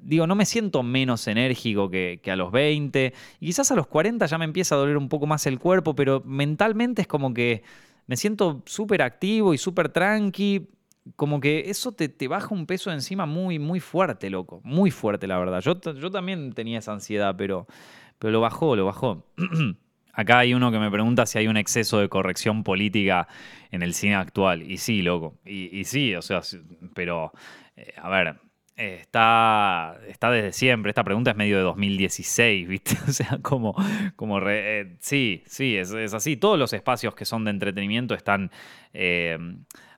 Digo, 0.00 0.26
no 0.26 0.34
me 0.34 0.46
siento 0.46 0.82
menos 0.82 1.26
enérgico 1.28 1.90
que, 1.90 2.20
que, 2.22 2.30
a 2.30 2.36
los 2.36 2.52
20. 2.52 3.12
Y 3.40 3.46
quizás 3.46 3.70
a 3.70 3.74
los 3.74 3.86
40 3.86 4.26
ya 4.26 4.38
me 4.38 4.44
empieza 4.44 4.74
a 4.74 4.78
doler 4.78 4.96
un 4.96 5.08
poco 5.08 5.26
más 5.26 5.46
el 5.46 5.58
cuerpo, 5.58 5.94
pero 5.94 6.22
mentalmente 6.24 7.02
es 7.02 7.08
como 7.08 7.34
que 7.34 7.62
me 8.06 8.16
siento 8.16 8.62
súper 8.66 9.02
activo 9.02 9.54
y 9.54 9.58
súper 9.58 9.88
tranqui. 9.88 10.68
Como 11.16 11.40
que 11.40 11.64
eso 11.68 11.92
te, 11.92 12.08
te, 12.08 12.28
baja 12.28 12.54
un 12.54 12.66
peso 12.66 12.90
encima 12.90 13.26
muy, 13.26 13.58
muy 13.58 13.80
fuerte, 13.80 14.30
loco. 14.30 14.60
Muy 14.64 14.90
fuerte, 14.90 15.26
la 15.26 15.38
verdad. 15.38 15.60
Yo, 15.60 15.78
yo 15.80 16.10
también 16.10 16.52
tenía 16.52 16.78
esa 16.78 16.92
ansiedad, 16.92 17.34
pero, 17.36 17.66
pero 18.18 18.32
lo 18.32 18.40
bajó, 18.40 18.74
lo 18.74 18.86
bajó. 18.86 19.26
Acá 20.14 20.38
hay 20.38 20.54
uno 20.54 20.70
que 20.70 20.78
me 20.78 20.90
pregunta 20.90 21.26
si 21.26 21.38
hay 21.38 21.48
un 21.48 21.56
exceso 21.56 21.98
de 21.98 22.08
corrección 22.08 22.62
política 22.62 23.26
en 23.70 23.82
el 23.82 23.94
cine 23.94 24.14
actual. 24.14 24.62
Y 24.62 24.78
sí, 24.78 25.02
loco. 25.02 25.38
Y, 25.44 25.84
sí, 25.84 26.14
o 26.14 26.22
sea, 26.22 26.40
pero, 26.94 27.32
eh, 27.76 27.94
a 27.96 28.08
ver, 28.08 28.36
está, 28.76 29.98
está 30.08 30.30
desde 30.30 30.52
siempre. 30.52 30.90
Esta 30.90 31.02
pregunta 31.02 31.32
es 31.32 31.36
medio 31.36 31.56
de 31.56 31.64
2016, 31.64 32.68
¿viste? 32.68 32.96
O 33.08 33.12
sea, 33.12 33.38
como, 33.42 33.74
como 34.14 34.40
eh, 34.48 34.96
sí, 35.00 35.42
sí, 35.46 35.76
es, 35.76 35.92
así. 36.14 36.36
Todos 36.36 36.58
los 36.58 36.72
espacios 36.72 37.14
que 37.14 37.24
son 37.24 37.44
de 37.44 37.50
entretenimiento 37.50 38.14
están... 38.14 38.50
Eh, 38.92 39.36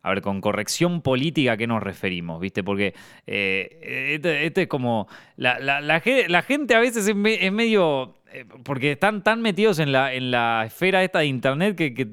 a 0.02 0.10
ver, 0.10 0.22
con 0.22 0.40
corrección 0.40 1.02
política, 1.02 1.52
¿a 1.52 1.56
qué 1.56 1.66
nos 1.66 1.82
referimos? 1.82 2.40
¿Viste? 2.40 2.62
Porque 2.62 2.94
este, 3.26 4.46
este, 4.46 4.62
es 4.62 4.68
como. 4.68 5.08
La, 5.34 5.58
la, 5.58 6.00
gente 6.00 6.76
a 6.76 6.78
veces 6.78 7.08
es 7.08 7.16
medio 7.16 8.14
eh, 8.26 8.26
porque 8.64 8.93
están 8.93 9.22
tan 9.22 9.41
metidos 9.43 9.78
en 9.78 9.93
la, 9.93 10.12
en 10.12 10.30
la 10.30 10.64
esfera 10.66 11.03
esta 11.03 11.20
de 11.20 11.26
internet 11.26 11.76
que, 11.76 12.09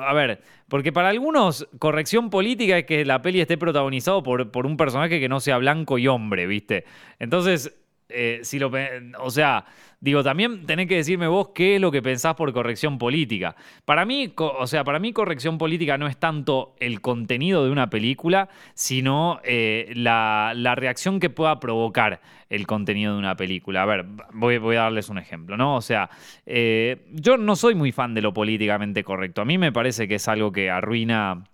a 0.00 0.12
ver, 0.12 0.42
porque 0.68 0.92
para 0.92 1.08
algunos 1.08 1.68
corrección 1.78 2.30
política 2.30 2.78
es 2.78 2.84
que 2.84 3.04
la 3.04 3.22
peli 3.22 3.40
esté 3.40 3.56
protagonizado 3.58 4.22
por, 4.22 4.50
por 4.50 4.66
un 4.66 4.76
personaje 4.76 5.20
que 5.20 5.28
no 5.28 5.40
sea 5.40 5.58
blanco 5.58 5.98
y 5.98 6.08
hombre, 6.08 6.46
¿viste? 6.46 6.84
Entonces, 7.18 7.74
eh, 8.08 8.40
si 8.42 8.58
lo, 8.58 8.70
o 9.18 9.30
sea, 9.30 9.64
digo, 10.00 10.22
también 10.22 10.64
tenés 10.66 10.86
que 10.86 10.96
decirme 10.96 11.26
vos 11.26 11.50
qué 11.54 11.76
es 11.76 11.80
lo 11.80 11.90
que 11.90 12.02
pensás 12.02 12.34
por 12.34 12.52
corrección 12.52 12.98
política. 12.98 13.54
Para 13.84 14.04
mí, 14.04 14.32
o 14.36 14.66
sea, 14.66 14.84
para 14.84 14.98
mí 14.98 15.12
corrección 15.12 15.58
política 15.58 15.98
no 15.98 16.06
es 16.06 16.16
tanto 16.16 16.74
el 16.80 17.00
contenido 17.00 17.64
de 17.64 17.70
una 17.70 17.90
película, 17.90 18.48
sino 18.74 19.40
eh, 19.44 19.92
la, 19.94 20.54
reacción 20.76 21.20
que 21.20 21.30
pueda 21.30 21.58
provocar 21.60 22.20
el 22.48 22.66
contenido 22.66 23.12
de 23.12 23.18
una 23.18 23.36
película. 23.36 23.82
A 23.82 23.86
ver, 23.86 24.06
voy, 24.32 24.58
voy 24.58 24.76
a 24.76 24.82
darles 24.82 25.08
un 25.08 25.18
ejemplo, 25.18 25.56
¿no? 25.56 25.76
O 25.76 25.82
sea, 25.82 26.08
eh, 26.46 27.06
yo 27.12 27.36
no 27.36 27.56
soy 27.56 27.74
muy 27.74 27.92
fan 27.92 28.14
de 28.14 28.22
lo 28.22 28.32
políticamente 28.32 29.04
correcto. 29.04 29.42
A 29.42 29.44
mí 29.44 29.58
me 29.58 29.72
parece 29.72 30.08
que 30.08 30.14
es 30.14 30.28
algo 30.28 30.52
que 30.52 30.70
arruina 30.70 31.44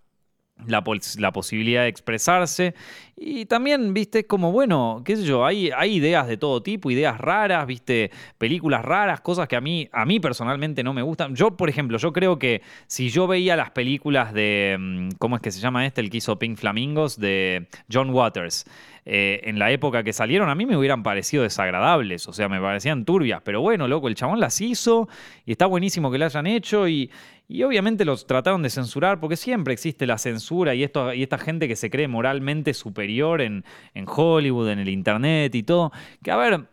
la, 0.66 0.82
la, 1.18 1.32
posibilidad 1.32 1.82
de 1.82 1.88
expresarse. 1.88 2.74
Y 3.16 3.46
también, 3.46 3.94
viste, 3.94 4.26
como, 4.26 4.52
bueno, 4.52 5.02
qué 5.04 5.16
sé 5.16 5.24
yo, 5.24 5.44
hay, 5.44 5.70
hay 5.76 5.94
ideas 5.94 6.26
de 6.26 6.36
todo 6.36 6.62
tipo, 6.62 6.90
ideas 6.90 7.18
raras, 7.18 7.66
viste, 7.66 8.10
películas 8.38 8.84
raras, 8.84 9.20
cosas 9.20 9.46
que 9.48 9.56
a 9.56 9.60
mí, 9.60 9.88
a 9.92 10.04
mí 10.04 10.20
personalmente 10.20 10.82
no 10.82 10.92
me 10.92 11.02
gustan. 11.02 11.34
Yo, 11.34 11.56
por 11.56 11.68
ejemplo, 11.68 11.98
yo 11.98 12.12
creo 12.12 12.38
que 12.38 12.62
si 12.86 13.10
yo 13.10 13.26
veía 13.26 13.56
las 13.56 13.70
películas 13.70 14.32
de, 14.32 14.76
mm, 14.78 15.08
¿cómo 15.18 15.36
es 15.36 15.42
que 15.42 15.50
se 15.50 15.60
llama 15.60 15.86
este? 15.86 16.00
El 16.00 16.10
que 16.10 16.18
hizo 16.18 16.38
Pink 16.38 16.56
Flamingos, 16.56 17.18
de 17.18 17.68
John 17.92 18.10
Waters. 18.10 18.64
Eh, 19.06 19.42
en 19.44 19.58
la 19.58 19.70
época 19.70 20.02
que 20.02 20.14
salieron, 20.14 20.48
a 20.48 20.54
mí 20.54 20.64
me 20.64 20.78
hubieran 20.78 21.02
parecido 21.02 21.42
desagradables, 21.42 22.26
o 22.26 22.32
sea, 22.32 22.48
me 22.48 22.58
parecían 22.58 23.04
turbias, 23.04 23.42
pero 23.44 23.60
bueno, 23.60 23.86
loco, 23.86 24.08
el 24.08 24.14
chabón 24.14 24.40
las 24.40 24.62
hizo 24.62 25.10
y 25.44 25.52
está 25.52 25.66
buenísimo 25.66 26.10
que 26.10 26.16
la 26.16 26.24
hayan 26.24 26.46
hecho 26.46 26.88
y, 26.88 27.10
y 27.46 27.62
obviamente 27.62 28.04
los 28.04 28.26
trataron 28.26 28.62
de 28.62 28.70
censurar 28.70 29.20
porque 29.20 29.36
siempre 29.36 29.74
existe 29.74 30.06
la 30.06 30.18
censura 30.18 30.74
y, 30.74 30.82
esto, 30.82 31.12
y 31.12 31.22
esta 31.22 31.38
gente 31.38 31.68
que 31.68 31.76
se 31.76 31.90
cree 31.90 32.08
moralmente 32.08 32.72
superior 32.72 33.42
en, 33.42 33.64
en 33.92 34.06
Hollywood, 34.08 34.70
en 34.70 34.78
el 34.78 34.88
Internet 34.88 35.54
y 35.54 35.62
todo. 35.62 35.92
Que 36.22 36.30
a 36.30 36.36
ver, 36.36 36.66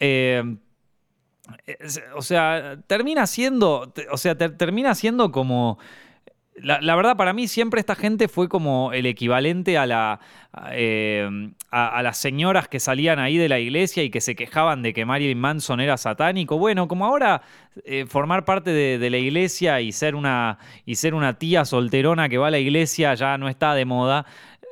eh, 0.00 0.56
o 2.16 2.22
sea, 2.22 2.78
termina 2.86 3.26
siendo, 3.26 3.92
o 4.10 4.16
sea, 4.16 4.36
termina 4.36 4.94
siendo 4.94 5.30
como 5.30 5.78
la, 6.56 6.94
verdad, 6.94 7.16
para 7.16 7.32
mí 7.32 7.48
siempre 7.48 7.80
esta 7.80 7.96
gente 7.96 8.28
fue 8.28 8.48
como 8.48 8.92
el 8.92 9.06
equivalente 9.06 9.76
a, 9.76 9.86
la, 9.86 10.20
eh, 10.70 11.50
a, 11.70 12.00
las 12.02 12.16
señoras 12.16 12.68
que 12.68 12.78
salían 12.78 13.18
ahí 13.18 13.36
de 13.36 13.48
la 13.48 13.58
iglesia 13.58 14.04
y 14.04 14.10
que 14.10 14.20
se 14.20 14.36
quejaban 14.36 14.80
de 14.82 14.92
que 14.92 15.04
Marilyn 15.04 15.38
Manson 15.38 15.80
era 15.80 15.96
satánico. 15.96 16.56
Bueno, 16.56 16.86
como 16.86 17.06
ahora 17.06 17.42
eh, 17.84 18.06
formar 18.06 18.44
parte 18.44 18.70
de, 18.70 19.10
la 19.10 19.18
iglesia 19.18 19.80
y 19.80 19.90
ser, 19.90 20.14
una, 20.14 20.58
y 20.86 20.94
ser 20.94 21.14
una 21.14 21.38
tía 21.38 21.64
solterona 21.64 22.28
que 22.28 22.38
va 22.38 22.48
a 22.48 22.52
la 22.52 22.60
iglesia 22.60 23.14
ya 23.14 23.36
no 23.36 23.48
está 23.48 23.74
de 23.74 23.84
moda. 23.84 24.24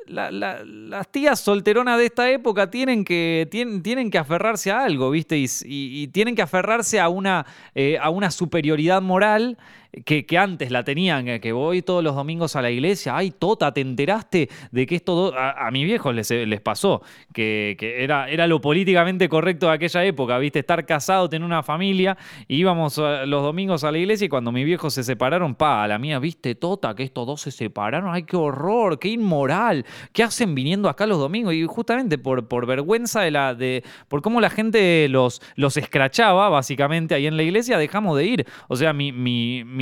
las 0.07 1.11
tías 1.11 1.41
solteronas 1.41 1.99
de 1.99 2.07
esta 2.07 2.31
época 2.31 2.71
tienen 2.71 3.05
que, 3.05 3.49
tienen, 3.51 3.83
tienen 3.83 4.09
que 4.09 4.19
aferrarse 4.19 4.71
a 4.71 4.85
algo, 4.85 5.11
¿viste? 5.11 5.37
Y, 5.65 6.07
tienen 6.09 6.37
que 6.37 6.43
aferrarse 6.43 7.01
a 7.01 7.09
una, 7.09 7.45
eh, 7.75 7.99
a 8.01 8.11
una 8.11 8.31
superioridad 8.31 9.03
moral 9.03 9.59
que, 10.05 10.27
antes 10.39 10.71
la 10.71 10.85
tenían, 10.85 11.41
que 11.41 11.53
voy 11.53 11.83
todos 11.83 12.03
los 12.03 12.15
domingos 12.15 12.57
a 12.57 12.63
la 12.63 12.71
iglesia, 12.71 13.17
ay, 13.17 13.31
Tota, 13.31 13.73
¿te 13.73 13.81
enteraste 13.81 14.49
de 14.71 14.87
que 14.87 14.95
esto... 14.97 15.35
A, 15.37 15.67
a 15.67 15.71
mis 15.71 15.85
viejos 15.85 16.15
les, 16.15 16.31
les 16.31 16.61
pasó, 16.61 17.03
que, 17.33 17.77
era, 17.99 18.29
era 18.31 18.47
lo 18.47 18.61
políticamente 18.61 19.29
correcto 19.29 19.67
de 19.67 19.73
aquella 19.73 20.05
época, 20.05 20.39
viste, 20.39 20.61
estar 20.61 20.87
casado, 20.87 21.29
tener 21.29 21.45
una 21.45 21.63
familia, 21.63 22.17
íbamos 22.49 22.97
los 22.97 23.43
domingos 23.43 23.85
a 23.85 23.93
la 23.93 23.99
iglesia 23.99 24.27
y 24.27 24.29
cuando 24.29 24.51
mis 24.51 24.65
viejos 24.65 24.95
se 24.95 25.05
separaron, 25.05 25.55
pa, 25.55 25.85
a 25.85 25.89
la 25.89 25.99
mía, 25.99 26.19
viste, 26.19 26.55
Tota, 26.55 26.95
que 26.95 27.03
estos 27.03 27.27
dos 27.27 27.43
se 27.43 27.51
separaron, 27.51 28.15
ay, 28.15 28.23
qué 28.23 28.37
horror, 28.37 28.99
qué 28.99 29.09
inmoral, 29.09 29.85
¿qué 30.13 30.23
hacen 30.23 30.55
viniendo 30.55 30.89
acá 30.89 31.07
los 31.07 31.19
domingos? 31.19 31.55
Y 31.55 31.67
justamente 31.67 32.17
por, 32.19 32.49
por 32.49 32.67
vergüenza 32.67 33.21
de 33.23 33.31
la... 33.31 33.55
De, 33.55 33.85
por 34.09 34.23
cómo 34.23 34.41
la 34.41 34.51
gente 34.51 35.09
los, 35.09 35.43
los 35.57 35.77
escrachaba, 35.77 36.49
básicamente, 36.49 37.15
ahí 37.15 37.27
en 37.27 37.37
la 37.37 37.43
iglesia, 37.43 37.77
dejamos 37.77 38.17
de 38.17 38.25
ir. 38.25 38.47
O 38.69 38.77
sea, 38.77 38.93
mi 38.93 39.13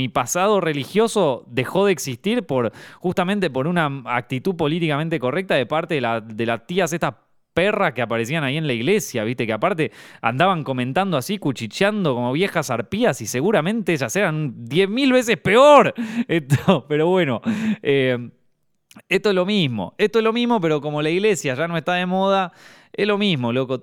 pasado 0.07 0.61
religioso 0.61 1.45
dejó 1.47 1.85
de 1.85 1.91
existir 1.91 2.43
por 2.43 2.71
justamente 2.99 3.49
por 3.49 3.67
una 3.67 4.03
actitud 4.05 4.55
políticamente 4.55 5.19
correcta 5.19 5.55
de 5.55 5.65
parte 5.65 5.95
de, 5.95 6.01
la, 6.01 6.21
de 6.21 6.45
las 6.45 6.65
tías 6.67 6.93
estas 6.93 7.15
perras 7.53 7.93
que 7.93 8.01
aparecían 8.01 8.43
ahí 8.43 8.57
en 8.57 8.67
la 8.67 8.73
iglesia, 8.73 9.23
viste, 9.23 9.45
que 9.45 9.53
aparte 9.53 9.91
andaban 10.21 10.63
comentando 10.63 11.17
así, 11.17 11.37
cuchicheando 11.37 12.15
como 12.15 12.31
viejas 12.31 12.69
arpías 12.69 13.21
y 13.21 13.27
seguramente 13.27 13.93
ellas 13.93 14.15
eran 14.15 14.65
diez 14.65 14.89
mil 14.89 15.11
veces 15.11 15.37
peor. 15.37 15.93
Esto, 16.27 16.85
pero 16.87 17.07
bueno, 17.07 17.41
eh, 17.81 18.29
esto 19.07 19.29
es 19.29 19.35
lo 19.35 19.45
mismo, 19.45 19.95
esto 19.97 20.19
es 20.19 20.23
lo 20.23 20.33
mismo, 20.33 20.59
pero 20.59 20.81
como 20.81 21.01
la 21.01 21.09
iglesia 21.09 21.53
ya 21.55 21.67
no 21.67 21.77
está 21.77 21.93
de 21.93 22.05
moda, 22.05 22.51
es 22.93 23.07
lo 23.07 23.17
mismo, 23.17 23.53
loco. 23.53 23.79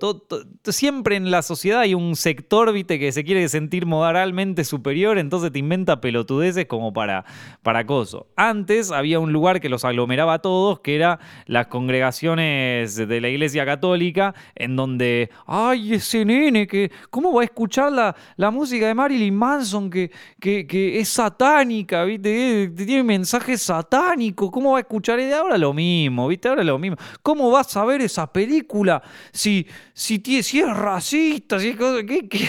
siempre 0.65 1.15
en 1.15 1.31
la 1.31 1.41
sociedad 1.41 1.79
hay 1.81 1.95
un 1.95 2.15
sector, 2.15 2.71
viste, 2.71 2.99
que 2.99 3.11
se 3.11 3.23
quiere 3.23 3.47
sentir 3.49 3.85
moralmente 3.87 4.63
superior, 4.63 5.17
entonces 5.17 5.51
te 5.51 5.59
inventa 5.59 5.99
pelotudeces 5.99 6.67
como 6.67 6.93
para, 6.93 7.25
para 7.63 7.79
acoso. 7.79 8.27
Antes 8.35 8.91
había 8.91 9.19
un 9.19 9.33
lugar 9.33 9.61
que 9.61 9.69
los 9.69 9.83
aglomeraba 9.83 10.35
a 10.35 10.39
todos, 10.39 10.81
que 10.81 10.95
era 10.95 11.19
las 11.47 11.67
congregaciones 11.67 12.95
de 12.95 13.21
la 13.21 13.29
iglesia 13.29 13.65
católica, 13.65 14.35
en 14.55 14.75
donde, 14.75 15.31
ay, 15.47 15.95
ese 15.95 16.23
nene, 16.23 16.67
que, 16.67 16.91
¿cómo 17.09 17.33
va 17.33 17.41
a 17.41 17.45
escuchar 17.45 17.91
la, 17.91 18.15
la 18.37 18.51
música 18.51 18.87
de 18.87 18.93
Marilyn 18.93 19.35
Manson, 19.35 19.89
que, 19.89 20.11
que, 20.39 20.99
es 20.99 21.09
satánica, 21.09 22.03
viste, 22.03 22.71
tiene 22.75 23.03
mensaje 23.03 23.57
satánico, 23.57 24.51
¿cómo 24.51 24.73
va 24.73 24.77
a 24.77 24.81
escuchar? 24.81 25.19
Y 25.19 25.31
ahora 25.31 25.57
lo 25.57 25.73
mismo, 25.73 26.27
viste, 26.27 26.47
ahora 26.47 26.63
lo 26.63 26.77
mismo. 26.77 26.97
¿Cómo 27.23 27.49
vas 27.49 27.75
a 27.75 27.85
ver 27.85 28.01
esa 28.01 28.31
película? 28.31 28.98
Si, 29.31 29.67
si, 29.93 30.21
si 30.43 30.59
es 30.59 30.77
racista, 30.77 31.59
si 31.59 31.69
es 31.69 31.77
¿qué, 31.77 32.47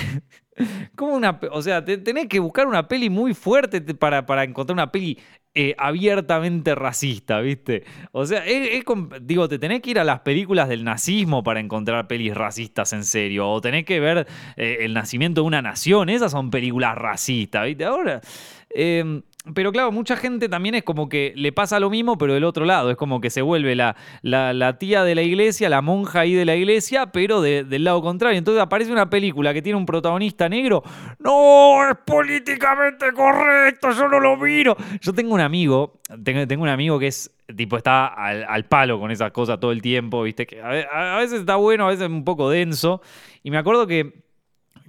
una, 1.00 1.40
o 1.52 1.62
sea, 1.62 1.84
tenés 1.84 2.26
que 2.28 2.38
buscar 2.38 2.66
una 2.66 2.88
peli 2.88 3.10
muy 3.10 3.34
fuerte 3.34 3.80
para, 3.94 4.26
para 4.26 4.44
encontrar 4.44 4.74
una 4.74 4.92
peli 4.92 5.18
eh, 5.52 5.74
abiertamente 5.78 6.76
racista, 6.76 7.40
¿viste? 7.40 7.82
O 8.12 8.24
sea, 8.24 8.44
digo, 9.20 9.48
te 9.48 9.58
tenés 9.58 9.80
que 9.80 9.90
ir 9.90 9.98
a 9.98 10.04
las 10.04 10.20
películas 10.20 10.68
del 10.68 10.84
nazismo 10.84 11.42
para 11.42 11.58
encontrar 11.58 12.06
pelis 12.06 12.36
racistas 12.36 12.92
en 12.92 13.02
serio, 13.02 13.50
o 13.50 13.60
tenés 13.60 13.84
que 13.84 13.98
ver 13.98 14.28
eh, 14.56 14.78
El 14.82 14.94
nacimiento 14.94 15.40
de 15.40 15.48
una 15.48 15.60
nación, 15.60 16.08
esas 16.08 16.30
son 16.30 16.50
películas 16.50 16.94
racistas, 16.94 17.66
¿viste? 17.66 17.84
Ahora, 17.84 18.20
em, 18.70 19.22
pero 19.54 19.72
claro, 19.72 19.90
mucha 19.90 20.16
gente 20.16 20.50
también 20.50 20.74
es 20.74 20.82
como 20.82 21.08
que 21.08 21.32
le 21.34 21.50
pasa 21.50 21.80
lo 21.80 21.88
mismo, 21.88 22.18
pero 22.18 22.34
del 22.34 22.44
otro 22.44 22.66
lado. 22.66 22.90
Es 22.90 22.96
como 22.96 23.20
que 23.22 23.30
se 23.30 23.40
vuelve 23.40 23.74
la, 23.74 23.96
la, 24.22 24.78
tía 24.78 25.02
de 25.02 25.14
la 25.14 25.22
iglesia, 25.22 25.70
la 25.70 25.80
monja 25.80 26.20
ahí 26.20 26.34
de 26.34 26.44
la 26.44 26.56
iglesia, 26.56 27.06
pero 27.06 27.40
del 27.40 27.84
lado 27.84 28.02
contrario. 28.02 28.38
Entonces 28.38 28.62
aparece 28.62 28.92
una 28.92 29.08
película 29.08 29.54
que 29.54 29.62
tiene 29.62 29.78
un 29.78 29.86
protagonista 29.86 30.48
negro. 30.48 30.82
No, 31.18 31.88
es 31.88 31.96
políticamente 32.04 33.12
correcto, 33.12 33.92
yo 33.92 34.08
no 34.08 34.20
lo 34.20 34.36
miro. 34.36 34.76
Yo 35.00 35.14
tengo 35.14 35.32
un 35.32 35.40
amigo, 35.40 36.00
tengo, 36.22 36.62
un 36.62 36.68
amigo 36.68 36.98
que 36.98 37.06
es 37.06 37.30
tipo 37.56 37.76
está 37.76 38.06
al, 38.08 38.64
palo 38.66 39.00
con 39.00 39.10
esas 39.10 39.32
cosas 39.32 39.58
todo 39.58 39.72
el 39.72 39.80
tiempo, 39.80 40.22
viste, 40.22 40.46
que 40.46 40.60
a, 40.60 41.16
veces 41.16 41.40
está 41.40 41.56
bueno, 41.56 41.86
a 41.86 41.88
veces 41.88 42.08
un 42.08 42.24
poco 42.24 42.50
denso. 42.50 43.00
Y 43.42 43.50
me 43.50 43.56
acuerdo 43.56 43.86
que 43.86 44.22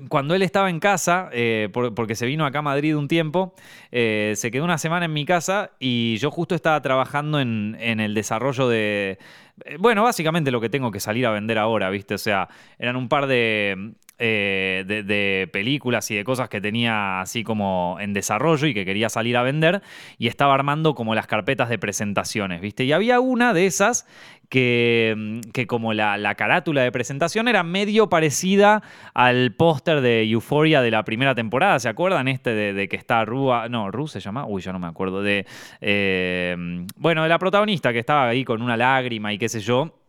cuando 0.10 0.36
él 0.36 0.42
estaba 0.42 0.70
en 0.70 0.80
casa, 0.80 1.30
eh, 1.32 1.70
porque 1.74 2.16
se 2.16 2.26
vino 2.26 2.46
acá 2.46 2.60
a 2.60 2.62
Madrid 2.64 2.96
un 2.96 3.08
tiempo, 3.08 3.54
eh, 3.92 4.34
se 4.36 4.52
quedó 4.52 4.64
una 4.64 4.78
semana 4.78 5.06
en 5.06 5.14
mi 5.14 5.26
casa 5.26 5.72
y 5.80 6.18
yo 6.18 6.32
justo 6.32 6.56
estaba 6.56 6.82
trabajando 6.82 7.40
en, 7.40 7.78
en, 7.80 8.00
el 8.00 8.14
desarrollo 8.14 8.68
de... 8.68 9.18
Eh, 9.66 9.78
bueno, 9.80 10.04
básicamente 10.04 10.52
lo 10.52 10.62
que 10.62 10.70
tengo 10.70 10.92
que 10.92 11.00
salir 11.00 11.26
a 11.26 11.32
vender 11.32 11.58
ahora, 11.58 11.90
¿viste? 11.90 12.14
O 12.14 12.18
sea, 12.18 12.50
eran 12.80 12.96
un 12.96 13.10
par 13.10 13.28
de, 13.28 13.94
eh, 14.24 14.84
de, 14.86 15.50
películas 15.52 16.12
y 16.12 16.16
de 16.16 16.24
cosas 16.24 16.48
que 16.48 16.62
tenía 16.62 17.22
así 17.22 17.44
como 17.44 17.98
en 18.00 18.14
desarrollo 18.14 18.68
y 18.68 18.74
que 18.76 18.86
quería 18.86 19.10
salir 19.10 19.36
a 19.36 19.42
vender 19.42 19.82
y 20.20 20.28
estaba 20.28 20.54
armando 20.54 20.94
como 20.94 21.16
las 21.16 21.26
carpetas 21.26 21.70
de 21.70 21.80
presentaciones, 21.80 22.62
¿viste? 22.62 22.84
Y 22.84 22.92
había 22.92 23.20
una 23.20 23.52
de 23.56 23.66
esas 23.66 24.06
que, 24.48 25.16
mm, 25.18 25.40
que 25.54 25.66
como 25.66 25.94
la, 25.94 26.36
carátula 26.36 26.84
de 26.84 26.92
presentación 26.92 27.48
era 27.48 27.64
medio 27.64 28.10
parecida 28.10 28.84
al 29.16 29.56
póster 29.56 30.02
de 30.02 30.30
Euphoria 30.30 30.84
de 30.84 30.92
la 30.92 31.04
primera 31.04 31.34
temporada, 31.34 31.80
¿se 31.80 31.90
acuerdan? 31.90 32.28
Este 32.28 32.54
de, 32.54 32.88
que 32.88 32.98
está 32.98 33.26
Rua, 33.26 33.70
no, 33.70 33.90
Ru 33.90 34.08
se 34.08 34.20
llama, 34.20 34.46
uy, 34.46 34.62
yo 34.62 34.72
no 34.72 34.78
me 34.78 34.88
acuerdo, 34.88 35.24
de, 35.24 35.48
eh, 35.82 36.56
bueno, 36.96 37.24
de 37.24 37.30
la 37.30 37.40
protagonista 37.40 37.92
que 37.92 38.00
estaba 38.00 38.28
ahí 38.28 38.46
con 38.46 38.62
una 38.62 38.78
lágrima 38.78 39.34
y 39.34 39.40
qué 39.40 39.50
sé 39.50 39.62
yo. 39.62 40.01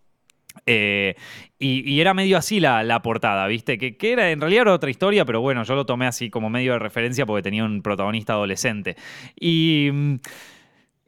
Eh, 0.67 1.15
y, 1.59 2.01
era 2.01 2.15
medio 2.15 2.37
así 2.37 2.61
la, 2.61 3.03
portada, 3.03 3.47
¿viste? 3.47 3.79
Que, 3.79 3.97
que, 3.97 4.13
era, 4.13 4.31
en 4.31 4.41
realidad 4.41 4.63
era 4.63 4.75
otra 4.75 4.91
historia, 4.91 5.25
pero 5.25 5.41
bueno, 5.41 5.63
yo 5.63 5.75
lo 5.75 5.87
tomé 5.87 6.07
así 6.07 6.31
como 6.31 6.51
medio 6.51 6.73
de 6.73 6.79
referencia 6.79 7.27
porque 7.27 7.43
tenía 7.43 7.65
un 7.65 7.83
protagonista 7.83 8.35
adolescente. 8.35 8.97
Y. 9.39 9.91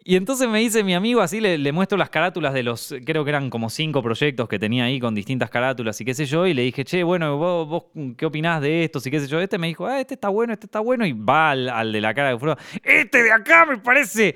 Y 0.07 0.17
entonces 0.17 0.47
me 0.51 0.59
dice 0.59 0.85
mi 0.85 0.95
amigo, 0.95 1.23
así 1.23 1.41
le, 1.41 1.73
muestro 1.73 1.97
las 1.97 2.11
carátulas 2.11 2.53
de 2.53 2.63
los, 2.63 2.95
creo 3.07 3.25
que 3.25 3.31
eran 3.31 3.49
como 3.49 3.71
cinco 3.71 4.03
proyectos 4.03 4.47
que 4.51 4.59
tenía 4.59 4.85
ahí 4.85 5.01
con 5.01 5.15
distintas 5.15 5.49
carátulas 5.49 5.99
y 5.99 6.05
qué 6.05 6.13
sé 6.13 6.27
yo, 6.27 6.47
y 6.47 6.53
le 6.53 6.61
dije, 6.61 6.85
che, 6.85 7.03
bueno, 7.03 7.39
vos, 7.39 7.85
qué 8.19 8.27
opinás 8.27 8.61
de 8.61 8.85
esto? 8.85 9.01
Y 9.03 9.11
qué 9.11 9.19
sé 9.19 9.29
yo, 9.29 9.41
este 9.41 9.57
me 9.57 9.67
dijo, 9.67 9.87
ah, 9.87 9.99
este 9.99 10.13
está 10.13 10.29
bueno, 10.29 10.53
este 10.53 10.67
está 10.67 10.81
bueno, 10.81 11.07
y 11.07 11.15
va 11.15 11.53
al, 11.53 11.91
de 11.91 12.03
la 12.03 12.13
cara 12.13 12.29
de 12.29 12.39
fuego, 12.39 12.55
este 12.83 13.23
de 13.23 13.33
acá 13.33 13.65
me 13.65 13.79
parece 13.79 14.35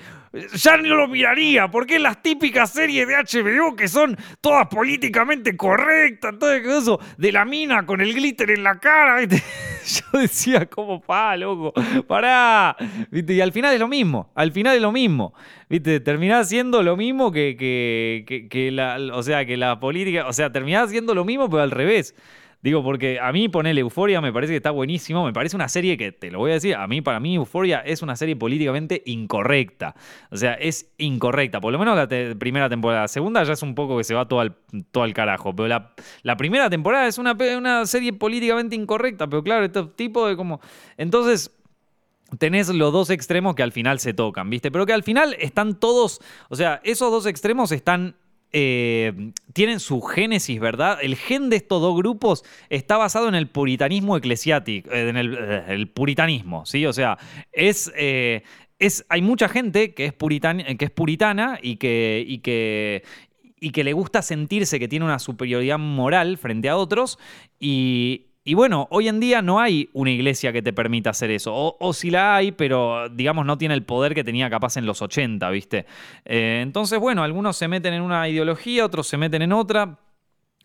ya 0.54 0.76
no 0.76 0.94
lo 0.96 1.08
miraría, 1.08 1.68
porque 1.68 1.98
las 1.98 2.22
típicas 2.22 2.70
series 2.70 3.06
de 3.06 3.14
HBO 3.14 3.76
que 3.76 3.88
son 3.88 4.16
todas 4.40 4.66
políticamente 4.68 5.56
correctas, 5.56 6.38
todo 6.38 6.52
eso, 6.52 7.00
de 7.16 7.32
la 7.32 7.44
mina 7.44 7.84
con 7.86 8.00
el 8.00 8.14
glitter 8.14 8.50
en 8.50 8.62
la 8.62 8.78
cara, 8.78 9.18
¿viste? 9.18 9.42
Yo 10.12 10.18
decía, 10.20 10.66
¿cómo 10.66 11.00
pa, 11.00 11.36
loco? 11.36 11.72
Pará, 12.06 12.76
¿viste? 13.10 13.34
Y 13.34 13.40
al 13.40 13.52
final 13.52 13.74
es 13.74 13.80
lo 13.80 13.88
mismo, 13.88 14.30
al 14.34 14.52
final 14.52 14.76
es 14.76 14.82
lo 14.82 14.92
mismo, 14.92 15.34
¿viste? 15.68 16.00
Terminás 16.00 16.48
siendo 16.48 16.82
lo 16.82 16.96
mismo 16.96 17.32
que, 17.32 17.56
que, 17.58 18.48
que 18.48 18.70
la, 18.70 18.98
o 19.12 19.22
sea, 19.22 19.44
que 19.44 19.56
la 19.56 19.80
política, 19.80 20.26
o 20.26 20.32
sea, 20.32 20.52
terminás 20.52 20.90
siendo 20.90 21.14
lo 21.14 21.24
mismo, 21.24 21.48
pero 21.48 21.62
al 21.62 21.70
revés. 21.70 22.14
Digo, 22.60 22.82
porque 22.82 23.20
a 23.20 23.30
mí 23.30 23.48
ponerle 23.48 23.82
Euforia 23.82 24.20
me 24.20 24.32
parece 24.32 24.52
que 24.52 24.56
está 24.56 24.72
buenísimo. 24.72 25.24
Me 25.24 25.32
parece 25.32 25.54
una 25.54 25.68
serie 25.68 25.96
que, 25.96 26.10
te 26.10 26.30
lo 26.30 26.40
voy 26.40 26.50
a 26.50 26.54
decir, 26.54 26.74
a 26.74 26.86
mí, 26.88 27.00
para 27.00 27.20
mí, 27.20 27.36
Euforia 27.36 27.78
es 27.80 28.02
una 28.02 28.16
serie 28.16 28.34
políticamente 28.34 29.02
incorrecta. 29.06 29.94
O 30.30 30.36
sea, 30.36 30.54
es 30.54 30.92
incorrecta. 30.98 31.60
Por 31.60 31.72
lo 31.72 31.78
menos 31.78 31.96
la 31.96 32.08
primera 32.36 32.68
temporada. 32.68 33.02
La 33.02 33.08
segunda 33.08 33.44
ya 33.44 33.52
es 33.52 33.62
un 33.62 33.76
poco 33.76 33.96
que 33.96 34.04
se 34.04 34.14
va 34.14 34.26
todo 34.26 34.40
al, 34.40 34.56
todo 34.90 35.04
al 35.04 35.14
carajo. 35.14 35.54
Pero 35.54 35.68
la, 35.68 35.94
la 36.22 36.36
primera 36.36 36.68
temporada 36.68 37.06
es 37.06 37.18
una, 37.18 37.36
una 37.56 37.86
serie 37.86 38.12
políticamente 38.12 38.74
incorrecta. 38.74 39.28
Pero 39.28 39.44
claro, 39.44 39.64
este 39.64 39.84
tipo 39.84 40.26
de 40.26 40.36
como. 40.36 40.60
Entonces 40.96 41.54
tenés 42.38 42.68
los 42.68 42.92
dos 42.92 43.10
extremos 43.10 43.54
que 43.54 43.62
al 43.62 43.72
final 43.72 44.00
se 44.00 44.12
tocan, 44.12 44.50
¿viste? 44.50 44.70
Pero 44.70 44.84
que 44.84 44.92
al 44.92 45.02
final 45.02 45.34
están 45.38 45.78
todos, 45.80 46.20
o 46.50 46.56
sea, 46.56 46.80
esos 46.84 47.10
dos 47.10 47.24
extremos 47.24 47.72
están 47.72 48.16
eh, 48.52 49.32
tienen 49.52 49.80
su 49.80 50.00
génesis, 50.00 50.58
¿verdad? 50.58 50.98
El 51.02 51.16
gen 51.16 51.50
de 51.50 51.56
estos 51.56 51.82
dos 51.82 51.96
grupos 51.96 52.44
está 52.70 52.96
basado 52.96 53.28
en 53.28 53.34
el 53.34 53.48
puritanismo 53.48 54.16
eclesiástico, 54.16 54.90
eh, 54.90 55.10
en 55.10 55.16
eh, 55.16 55.64
el, 55.68 55.88
puritanismo, 55.88 56.64
¿sí? 56.64 56.86
O 56.86 56.92
sea, 56.92 57.18
es, 57.52 57.92
es, 57.94 59.04
hay 59.08 59.22
mucha 59.22 59.48
gente 59.48 59.92
que 59.92 60.06
es, 60.06 60.14
que 60.14 60.84
es 60.84 60.90
puritana 60.90 61.58
y 61.60 61.76
que, 61.76 62.24
y 62.26 62.38
que, 62.38 63.02
y 63.60 63.70
que 63.70 63.84
le 63.84 63.92
gusta 63.92 64.22
sentirse 64.22 64.78
que 64.78 64.88
tiene 64.88 65.04
una 65.04 65.18
superioridad 65.18 65.78
moral 65.78 66.38
frente 66.38 66.68
a 66.68 66.76
otros 66.76 67.18
y, 67.60 68.27
y 68.44 68.54
bueno, 68.54 68.88
hoy 68.90 69.08
en 69.08 69.20
día 69.20 69.42
no 69.42 69.60
hay 69.60 69.90
una 69.92 70.10
iglesia 70.10 70.52
que 70.52 70.62
te 70.62 70.72
permita 70.72 71.10
hacer 71.10 71.30
eso. 71.30 71.52
O, 71.54 71.92
si 71.92 72.10
la 72.10 72.36
hay, 72.36 72.52
pero 72.52 73.08
digamos 73.10 73.44
no 73.44 73.58
tiene 73.58 73.74
el 73.74 73.82
poder 73.82 74.14
que 74.14 74.24
tenía 74.24 74.48
capaz 74.48 74.76
en 74.78 74.86
los 74.86 75.02
80, 75.02 75.50
¿viste? 75.50 75.84
Eh, 76.24 76.60
entonces, 76.62 76.98
bueno, 76.98 77.22
algunos 77.22 77.56
se 77.56 77.68
meten 77.68 77.94
en 77.94 78.02
una 78.02 78.26
ideología, 78.28 78.86
otros 78.86 79.06
se 79.06 79.18
meten 79.18 79.42
en 79.42 79.52
otra. 79.52 79.98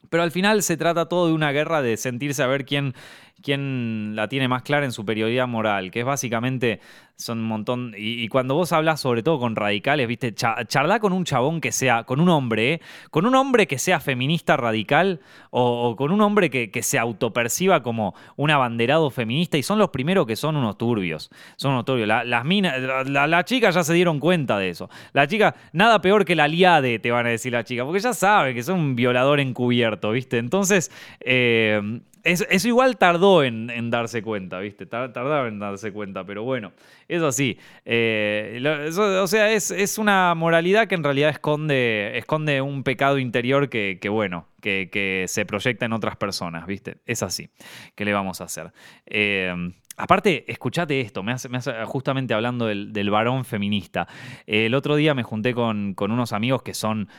Pero 0.10 0.24
al 0.24 0.32
final 0.32 0.64
se 0.64 0.78
trata 0.78 1.10
todo 1.10 1.28
de 1.28 1.34
una 1.34 1.52
guerra 1.52 1.82
de 1.82 1.98
sentirse 1.98 2.44
a 2.44 2.48
ver 2.48 2.66
quién, 2.66 2.94
quién 3.42 4.16
la 4.16 4.28
tiene 4.28 4.48
más 4.48 4.64
clara 4.64 4.86
en 4.86 4.92
superioridad 4.92 5.48
moral, 5.48 5.92
que 5.92 6.00
es 6.02 6.06
básicamente 6.06 6.80
son 7.16 7.40
un 7.40 7.46
montón. 7.46 7.94
Y, 7.96 8.28
cuando 8.28 8.56
vos 8.56 8.72
hablas, 8.74 9.00
sobre 9.00 9.24
todo 9.24 9.40
con 9.40 9.56
radicales, 9.56 10.08
viste, 10.08 10.34
charla 10.34 11.00
con 11.00 11.14
un 11.14 11.26
chabón 11.26 11.62
que 11.62 11.72
sea, 11.72 12.04
con 12.04 12.20
un 12.20 12.30
hombre, 12.30 12.74
¿eh? 12.74 12.82
con 13.12 13.26
un 13.26 13.36
hombre 13.36 13.68
que 13.68 13.78
sea 13.78 14.00
feminista 14.00 14.58
radical 14.58 15.20
o, 15.52 15.96
con 15.96 16.12
un 16.12 16.22
hombre 16.22 16.50
que, 16.50 16.84
se 16.84 17.00
autoperciba 17.00 17.82
como 17.82 18.14
un 18.36 18.52
abanderado 18.52 19.10
feminista 19.10 19.58
y 19.58 19.64
son 19.64 19.80
los 19.80 19.90
primeros 19.90 20.26
que 20.26 20.36
son 20.36 20.56
unos 20.56 20.78
turbios. 20.78 21.30
Son 21.56 21.72
unos 21.72 21.86
turbios. 21.86 22.08
las 22.08 22.46
minas, 22.46 22.80
las 23.08 23.46
chicas 23.46 23.76
ya 23.76 23.84
se 23.84 23.94
dieron 23.94 24.20
cuenta 24.20 24.58
de 24.58 24.70
eso. 24.70 24.90
La 25.14 25.28
chica, 25.28 25.56
nada 25.72 26.02
peor 26.02 26.26
que 26.26 26.36
la 26.36 26.48
liade, 26.48 27.00
te 27.00 27.12
van 27.12 27.26
a 27.26 27.30
decir 27.30 27.54
la 27.54 27.64
chica, 27.64 27.86
porque 27.86 28.00
ya 28.00 28.14
sabe 28.14 28.54
que 28.54 28.64
son 28.64 28.80
un 28.80 28.96
violador 28.96 29.40
encubierto, 29.40 30.12
viste. 30.12 30.40
Entonces, 30.40 30.92
eh, 31.22 32.02
eso, 32.24 32.68
igual 32.68 32.98
tardó 32.98 33.44
en, 33.44 33.90
darse 33.90 34.22
cuenta, 34.22 34.60
¿viste? 34.60 34.86
Tardaba 34.86 35.48
en 35.48 35.60
darse 35.60 35.92
cuenta, 35.92 36.26
pero 36.26 36.44
bueno, 36.44 36.72
es 37.08 37.22
así. 37.22 37.58
Eh, 37.86 38.64
o 38.98 39.28
sea, 39.28 39.52
es, 39.52 39.98
una 39.98 40.34
moralidad 40.34 40.88
que 40.88 40.96
en 40.96 41.04
realidad 41.04 41.30
esconde, 41.30 42.18
esconde 42.18 42.62
un 42.62 42.84
pecado 42.84 43.18
interior 43.20 43.70
que, 43.70 44.00
bueno, 44.10 44.48
que, 44.62 45.26
se 45.28 45.46
proyecta 45.46 45.86
en 45.86 45.94
otras 45.94 46.16
personas, 46.16 46.66
¿viste? 46.66 46.98
Es 47.06 47.24
así. 47.24 47.50
¿Qué 47.96 48.06
le 48.06 48.14
vamos 48.14 48.40
a 48.40 48.46
hacer? 48.46 48.72
Eh, 49.06 49.54
aparte, 49.98 50.50
escuchate 50.50 51.02
esto, 51.02 51.24
me 51.24 51.34
hace, 51.34 51.50
justamente 51.86 52.34
hablando 52.34 52.68
del, 52.68 53.10
varón 53.10 53.44
feminista. 53.44 54.08
el 54.48 54.74
otro 54.76 54.96
día 54.96 55.14
me 55.14 55.24
junté 55.24 55.54
con, 55.54 55.94
con 55.94 56.12
unos 56.12 56.32
amigos 56.32 56.64
que 56.64 56.74
son 56.74 57.10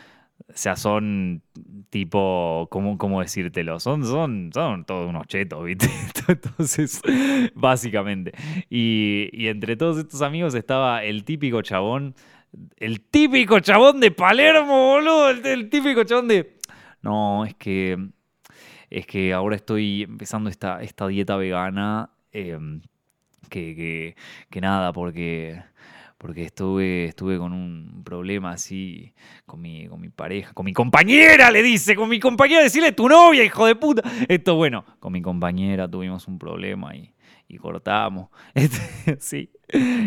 o 0.46 0.56
sea, 0.56 0.76
son 0.76 1.42
tipo, 1.90 2.68
¿cómo, 2.70 2.98
cómo 2.98 3.20
decírtelo? 3.20 3.80
Son, 3.80 4.04
son, 4.04 4.50
son 4.52 4.84
todos 4.84 5.08
unos 5.08 5.26
chetos, 5.26 5.64
¿viste? 5.64 5.88
Entonces, 6.28 7.00
básicamente. 7.54 8.32
Y, 8.68 9.46
entre 9.48 9.76
todos 9.76 9.98
estos 9.98 10.22
amigos 10.22 10.54
estaba 10.54 11.02
el 11.02 11.24
típico 11.24 11.62
chabón, 11.62 12.14
el 12.76 13.00
típico 13.00 13.58
chabón 13.60 14.00
de 14.00 14.10
Palermo, 14.10 14.92
boludo, 14.92 15.30
el, 15.30 15.68
típico 15.70 16.04
chabón 16.04 16.28
de... 16.28 16.56
No, 17.02 17.44
es 17.44 17.54
que, 17.54 17.98
es 18.90 19.06
que 19.06 19.32
ahora 19.32 19.56
estoy 19.56 20.02
empezando 20.02 20.50
esta, 20.50 20.82
esta 20.82 21.06
dieta 21.08 21.36
vegana, 21.36 22.10
em, 22.32 22.80
que, 23.48 23.74
que, 23.74 24.16
que 24.50 24.60
nada, 24.60 24.92
porque 24.92 25.62
porque 26.24 26.44
estuve, 26.44 27.04
estuve 27.04 27.36
con 27.36 27.52
un 27.52 28.00
problema 28.02 28.52
así 28.52 29.12
con 29.44 29.60
mi, 29.60 29.86
con 29.88 30.00
mi 30.00 30.08
pareja, 30.08 30.54
con 30.54 30.64
mi 30.64 30.72
compañera, 30.72 31.50
le 31.50 31.62
dice, 31.62 31.94
con 31.94 32.08
mi 32.08 32.18
compañera, 32.18 32.62
decirle 32.62 32.92
tu 32.92 33.10
novia, 33.10 33.44
hijo 33.44 33.66
de 33.66 33.76
puta. 33.76 34.02
Esto, 34.26 34.54
bueno, 34.54 34.86
con 35.00 35.12
mi 35.12 35.20
compañera 35.20 35.86
tuvimos 35.86 36.26
un 36.26 36.38
problema 36.38 36.96
y, 36.96 37.14
y 37.46 37.58
cortamos. 37.58 38.30
Este, 38.54 39.20
sí. 39.20 39.50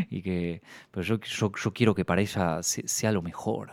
Y 0.09 0.23
que, 0.23 0.63
pero 0.89 1.03
yo, 1.03 1.19
yo, 1.19 1.51
yo, 1.55 1.71
quiero 1.71 1.93
que 1.93 2.03
para 2.03 2.19
ella 2.21 2.63
sea 2.63 3.11
lo 3.11 3.21
mejor. 3.21 3.71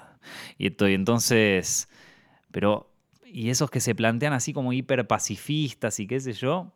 Y 0.58 0.66
estoy, 0.66 0.92
entonces, 0.92 1.88
pero, 2.50 2.90
y 3.24 3.48
esos 3.48 3.70
que 3.70 3.80
se 3.80 3.94
plantean 3.94 4.34
así 4.34 4.52
como 4.52 4.74
hiper 4.74 5.06
pacifistas 5.06 5.98
y 5.98 6.06
qué 6.06 6.20
sé 6.20 6.34
yo, 6.34 6.74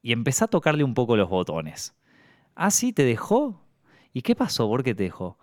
y 0.00 0.12
empecé 0.12 0.44
a 0.44 0.48
tocarle 0.48 0.82
un 0.82 0.94
poco 0.94 1.14
los 1.14 1.28
botones. 1.28 1.94
Ah, 2.54 2.70
sí, 2.70 2.94
te 2.94 3.04
dejó. 3.04 3.63
¿Y 4.14 4.22
qué 4.22 4.36
pasó? 4.36 4.68
¿Por 4.68 4.84
qué 4.84 4.94
te 4.94 5.02
dejó? 5.02 5.38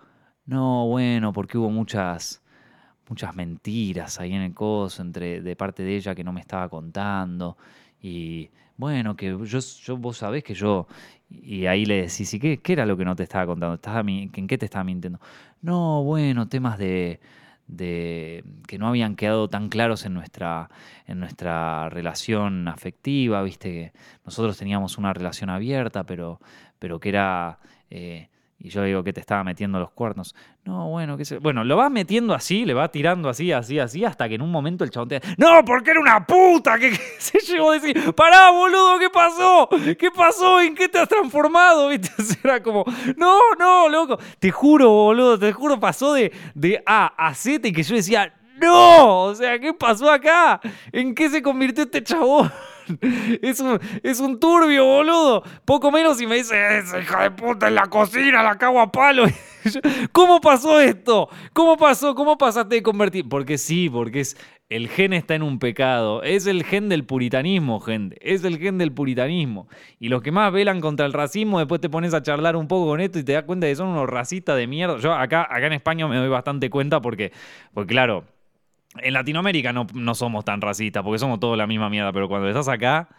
No, 0.46 0.88
bueno, 0.88 1.34
porque 1.34 1.58
hubo 1.58 1.70
muchas, 1.70 2.42
muchas 3.10 3.36
mentiras 3.36 4.20
ahí 4.20 4.34
en 4.34 4.42
el 4.44 4.54
coso 4.54 5.02
entre, 5.02 5.42
de 5.42 5.56
parte 5.58 5.84
de 5.84 5.98
ella 5.98 6.16
que 6.16 6.24
no 6.24 6.32
me 6.32 6.40
estaba 6.40 6.70
contando. 6.70 7.58
Y 8.02 8.50
bueno, 8.78 9.16
que 9.18 9.38
yo, 9.46 9.98
vos 9.98 10.18
sabés 10.18 10.44
que 10.44 10.54
yo... 10.54 10.88
Y 11.30 11.66
ahí 11.66 11.86
le 11.86 12.04
decís, 12.04 12.34
¿y 12.34 12.40
qué, 12.40 12.60
era 12.74 12.86
lo 12.86 12.98
que 12.98 13.06
no 13.06 13.16
te 13.16 13.24
estaba 13.24 13.46
contando? 13.46 13.76
¿Estaba, 13.76 14.02
¿En 14.10 14.48
qué 14.48 14.58
te 14.58 14.66
estaba 14.66 14.86
mintiendo? 14.86 15.20
No, 15.62 16.04
bueno, 16.04 16.48
temas 16.48 16.78
de, 16.78 17.20
de 17.68 18.44
que 18.68 18.78
no 18.78 18.88
habían 18.88 19.16
quedado 19.16 19.50
tan 19.50 19.70
claros 19.70 20.06
en 20.06 20.14
nuestra, 20.14 20.70
en 21.08 21.20
nuestra 21.20 21.90
relación 21.90 22.68
afectiva, 22.68 23.44
viste 23.44 23.70
que 23.70 23.94
nosotros 24.26 24.58
teníamos 24.58 24.98
una 24.98 25.14
relación 25.14 25.50
abierta, 25.50 26.06
pero, 26.06 26.40
pero 26.80 27.00
que 27.00 27.10
era 27.10 27.60
eh, 27.90 28.30
y 28.64 28.70
yo 28.70 28.84
digo 28.84 29.04
que 29.04 29.12
te 29.12 29.20
estaba 29.20 29.44
metiendo 29.44 29.80
los 29.80 29.90
cuernos. 29.92 30.36
No, 30.66 30.90
bueno, 30.90 31.18
qué 31.18 31.26
sé. 31.26 31.40
Bueno, 31.40 31.64
lo 31.64 31.78
vas 31.78 31.90
metiendo 31.90 32.36
así, 32.36 32.64
le 32.64 32.76
va 32.76 32.92
tirando 32.92 33.28
así, 33.28 33.52
así, 33.52 33.80
así, 33.80 34.06
hasta 34.06 34.30
que 34.30 34.36
en 34.36 34.44
un 34.44 34.52
momento 34.52 34.84
el 34.84 34.92
chabón 34.92 35.10
te 35.10 35.22
¡No, 35.38 35.66
porque 35.66 35.92
era 35.92 36.00
una 36.00 36.26
puta! 36.26 36.78
¿Qué, 36.78 36.94
se 37.18 37.40
llegó 37.40 37.72
a 37.72 37.80
decir? 37.80 38.14
¡Pará, 38.14 38.52
boludo! 38.52 39.00
¿Qué 39.00 39.10
pasó? 39.10 39.68
¿Qué 39.98 40.12
pasó? 40.12 40.62
¿En 40.62 40.76
qué 40.76 40.88
te 40.88 41.00
has 41.00 41.10
transformado? 41.10 41.88
¿Viste? 41.90 42.12
Era 42.44 42.62
como, 42.62 42.86
no, 43.18 43.40
no, 43.58 43.90
loco. 43.90 44.20
Te 44.38 44.52
juro, 44.52 44.90
boludo, 44.92 45.40
te 45.40 45.52
juro, 45.52 45.80
pasó 45.80 46.14
de, 46.14 46.32
de 46.54 46.84
A 46.86 47.08
a 47.18 47.34
Z 47.34 47.68
y 47.68 47.72
que 47.72 47.82
yo 47.82 47.96
decía, 47.96 48.32
¡No! 48.62 49.24
O 49.24 49.36
sea, 49.36 49.58
¿qué 49.58 49.74
pasó 49.74 50.12
acá? 50.12 50.62
¿En 50.92 51.16
qué 51.16 51.30
se 51.30 51.42
convirtió 51.42 51.84
este 51.84 52.04
chabón? 52.04 52.52
Es 53.42 53.60
un, 53.60 53.80
es 54.04 54.20
un 54.20 54.40
turbio, 54.40 54.86
boludo. 54.86 55.44
Poco 55.66 55.92
menos 55.92 56.22
y 56.22 56.28
me 56.28 56.36
dice, 56.36 56.80
esa 56.80 57.00
hija 57.00 57.24
de 57.24 57.32
puta 57.32 57.68
en 57.68 57.76
la 57.76 57.88
cocina, 57.88 58.44
la 58.44 58.58
cago 58.58 58.80
a 58.80 58.92
palo. 58.92 59.26
¿Cómo 60.12 60.42
pasó 60.42 60.80
esto? 60.80 61.30
¿Cómo 61.54 61.78
pasó? 61.78 62.16
¿Cómo 62.16 62.38
pasaste 62.38 62.76
de 62.76 62.84
convertir? 62.84 63.28
Porque 63.28 63.58
sí, 63.58 63.90
porque 63.90 64.22
es 64.22 64.38
el 64.72 64.88
gen 64.88 65.12
está 65.12 65.36
en 65.36 65.44
un 65.44 65.60
pecado. 65.60 66.24
Es 66.24 66.48
el 66.48 66.64
gen 66.64 66.88
del 66.88 67.04
puritanismo, 67.04 67.82
gente. 67.82 68.18
Es 68.22 68.46
el 68.46 68.58
gen 68.58 68.78
del 68.78 68.94
puritanismo. 68.94 69.68
Y 70.00 70.08
los 70.08 70.22
que 70.22 70.32
más 70.32 70.52
velan 70.54 70.80
contra 70.80 71.06
el 71.06 71.12
racismo, 71.12 71.60
después 71.60 71.82
te 71.82 71.90
pones 71.90 72.14
a 72.14 72.22
charlar 72.22 72.56
un 72.56 72.70
poco 72.70 72.88
con 72.88 73.02
esto 73.02 73.20
y 73.20 73.24
te 73.24 73.34
das 73.34 73.44
cuenta 73.44 73.68
de 73.68 73.74
que 73.74 73.76
son 73.76 73.90
unos 73.90 74.10
racistas 74.10 74.56
de 74.56 74.68
mierda. 74.68 74.98
Yo 74.98 75.14
acá, 75.14 75.42
acá 75.42 75.68
en 75.68 75.74
España 75.74 76.08
me 76.08 76.16
doy 76.16 76.30
bastante 76.30 76.70
cuenta 76.70 77.02
porque, 77.02 77.34
porque 77.74 77.92
claro, 77.92 78.24
en 78.98 79.14
Latinoamérica 79.14 79.74
no, 79.74 79.88
no, 79.94 80.16
somos 80.16 80.46
tan 80.46 80.62
racistas 80.62 81.04
porque 81.04 81.20
somos 81.20 81.40
todos 81.40 81.58
la 81.58 81.68
misma 81.68 81.90
mierda, 81.90 82.12
pero 82.12 82.28
cuando 82.28 82.48
estás 82.48 82.68
acá 82.68 83.10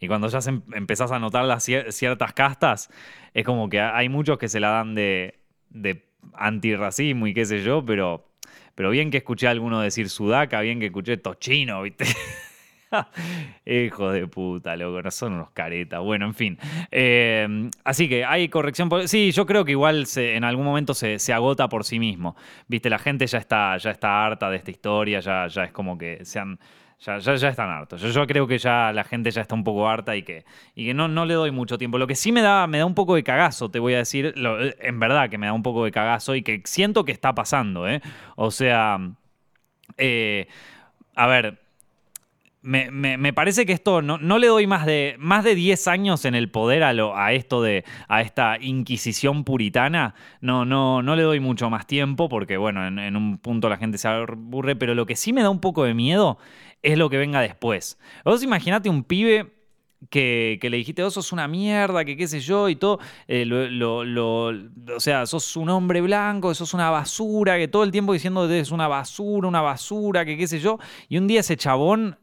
y 0.00 0.06
cuando 0.08 0.28
ya 0.28 0.38
empezás 0.72 1.12
a 1.12 1.18
notar 1.18 1.44
las 1.44 1.64
ciertas 1.64 2.32
castas, 2.32 2.90
es 3.34 3.44
como 3.44 3.68
que 3.68 3.80
hay 3.80 4.08
muchos 4.08 4.38
que 4.38 4.48
se 4.48 4.60
la 4.60 4.70
dan 4.70 4.94
de, 4.94 5.38
de 5.70 6.04
antirracismo 6.34 7.26
y 7.26 7.34
qué 7.34 7.44
sé 7.44 7.62
yo, 7.62 7.84
pero, 7.84 8.28
pero 8.74 8.90
bien 8.90 9.10
que 9.10 9.18
escuché 9.18 9.48
a 9.48 9.50
alguno 9.50 9.80
decir 9.80 10.08
sudaca, 10.08 10.60
bien 10.60 10.78
que 10.80 10.86
escuché 10.86 11.16
tochino, 11.16 11.82
¿viste? 11.82 12.04
Hijo 13.66 14.10
de 14.10 14.26
puta, 14.26 14.76
loco, 14.76 15.02
no 15.02 15.10
son 15.10 15.34
unos 15.34 15.50
caretas. 15.50 16.00
Bueno, 16.00 16.26
en 16.26 16.34
fin. 16.34 16.58
Eh, 16.90 17.68
así 17.84 18.08
que 18.08 18.24
hay 18.24 18.48
corrección. 18.48 18.90
Sí, 19.06 19.30
yo 19.32 19.46
creo 19.46 19.64
que 19.64 19.72
igual 19.72 20.06
en 20.16 20.44
algún 20.44 20.64
momento 20.64 20.94
se, 20.94 21.32
agota 21.32 21.68
por 21.68 21.84
sí 21.84 21.98
mismo. 21.98 22.36
Viste, 22.66 22.90
la 22.90 22.98
gente 22.98 23.26
ya 23.26 23.38
está, 23.38 23.76
ya 23.76 23.90
está 23.90 24.24
harta 24.24 24.50
de 24.50 24.56
esta 24.56 24.70
historia, 24.70 25.20
ya, 25.20 25.46
ya 25.46 25.64
es 25.64 25.72
como 25.72 25.98
que 25.98 26.24
se 26.24 26.38
han. 26.38 26.58
Ya, 27.00 27.18
ya, 27.18 27.34
están 27.48 27.70
hartos. 27.70 28.02
Yo, 28.02 28.26
creo 28.26 28.48
que 28.48 28.58
ya 28.58 28.92
la 28.92 29.04
gente 29.04 29.30
ya 29.30 29.42
está 29.42 29.54
un 29.54 29.62
poco 29.62 29.88
harta 29.88 30.16
y 30.16 30.24
que, 30.24 30.44
y 30.74 30.86
que 30.86 30.94
no, 30.94 31.06
no 31.06 31.26
le 31.26 31.34
doy 31.34 31.52
mucho 31.52 31.78
tiempo. 31.78 31.96
Lo 31.96 32.08
que 32.08 32.16
sí 32.16 32.32
me 32.32 32.42
da, 32.42 32.66
me 32.66 32.78
da 32.78 32.86
un 32.86 32.96
poco 32.96 33.14
de 33.14 33.22
cagazo, 33.22 33.70
te 33.70 33.78
voy 33.78 33.94
a 33.94 33.98
decir, 33.98 34.34
en 34.36 34.98
verdad 34.98 35.30
que 35.30 35.38
me 35.38 35.46
da 35.46 35.52
un 35.52 35.62
poco 35.62 35.84
de 35.84 35.92
cagazo 35.92 36.34
y 36.34 36.42
que 36.42 36.60
siento 36.64 37.04
que 37.04 37.12
está 37.12 37.36
pasando, 37.36 37.86
¿eh? 37.86 38.02
O 38.34 38.50
sea, 38.50 38.98
eh, 39.96 40.48
a 41.14 41.26
ver, 41.28 41.60
me, 42.62 43.32
parece 43.32 43.64
que 43.66 43.72
esto 43.72 44.02
no, 44.02 44.18
no, 44.18 44.38
le 44.38 44.48
doy 44.48 44.66
más 44.66 44.84
de, 44.84 45.16
más 45.18 45.44
de 45.44 45.54
10 45.54 45.88
años 45.88 46.24
en 46.24 46.34
el 46.34 46.50
poder 46.50 46.82
a, 46.82 46.92
lo, 46.92 47.16
a 47.16 47.32
esto 47.32 47.62
de 47.62 47.84
a 48.08 48.20
esta 48.20 48.58
inquisición 48.60 49.44
puritana. 49.44 50.14
No, 50.40 50.64
no, 50.64 51.02
no 51.02 51.16
le 51.16 51.22
doy 51.22 51.40
mucho 51.40 51.70
más 51.70 51.86
tiempo 51.86 52.28
porque, 52.28 52.56
bueno, 52.56 52.86
en, 52.86 53.16
un 53.16 53.38
punto 53.38 53.68
la 53.68 53.76
gente 53.76 53.98
se 53.98 54.08
aburre, 54.08 54.76
pero 54.76 54.94
lo 54.94 55.06
que 55.06 55.16
sí 55.16 55.32
me 55.32 55.42
da 55.42 55.50
un 55.50 55.60
poco 55.60 55.84
de 55.84 55.94
miedo 55.94 56.38
es 56.82 56.98
lo 56.98 57.08
que 57.10 57.16
venga 57.16 57.40
después. 57.40 57.98
Vos 58.24 58.42
imaginate 58.42 58.88
un 58.88 59.04
pibe 59.04 59.54
que, 60.10 60.58
le 60.62 60.76
dijiste, 60.76 61.02
vos 61.02 61.14
sos 61.14 61.32
una 61.32 61.48
mierda, 61.48 62.04
que 62.04 62.16
qué 62.16 62.28
sé 62.28 62.40
yo, 62.40 62.68
y 62.68 62.76
todo, 62.76 62.98
eh, 63.26 63.48
o 63.82 65.00
sea, 65.00 65.26
sos 65.26 65.56
un 65.56 65.68
hombre 65.70 66.00
blanco, 66.00 66.54
sos 66.54 66.74
una 66.74 66.90
basura, 66.90 67.56
que 67.58 67.68
todo 67.68 67.82
el 67.84 67.90
tiempo 67.90 68.12
diciendo 68.12 68.48
es 68.50 68.70
una 68.70 68.88
basura, 68.88 69.48
una 69.48 69.60
basura, 69.60 70.24
que 70.24 70.36
qué 70.36 70.46
sé 70.46 70.60
yo, 70.60 70.78
y 71.08 71.18
un 71.18 71.26
día 71.26 71.40
ese 71.40 71.56
chabón 71.56 72.16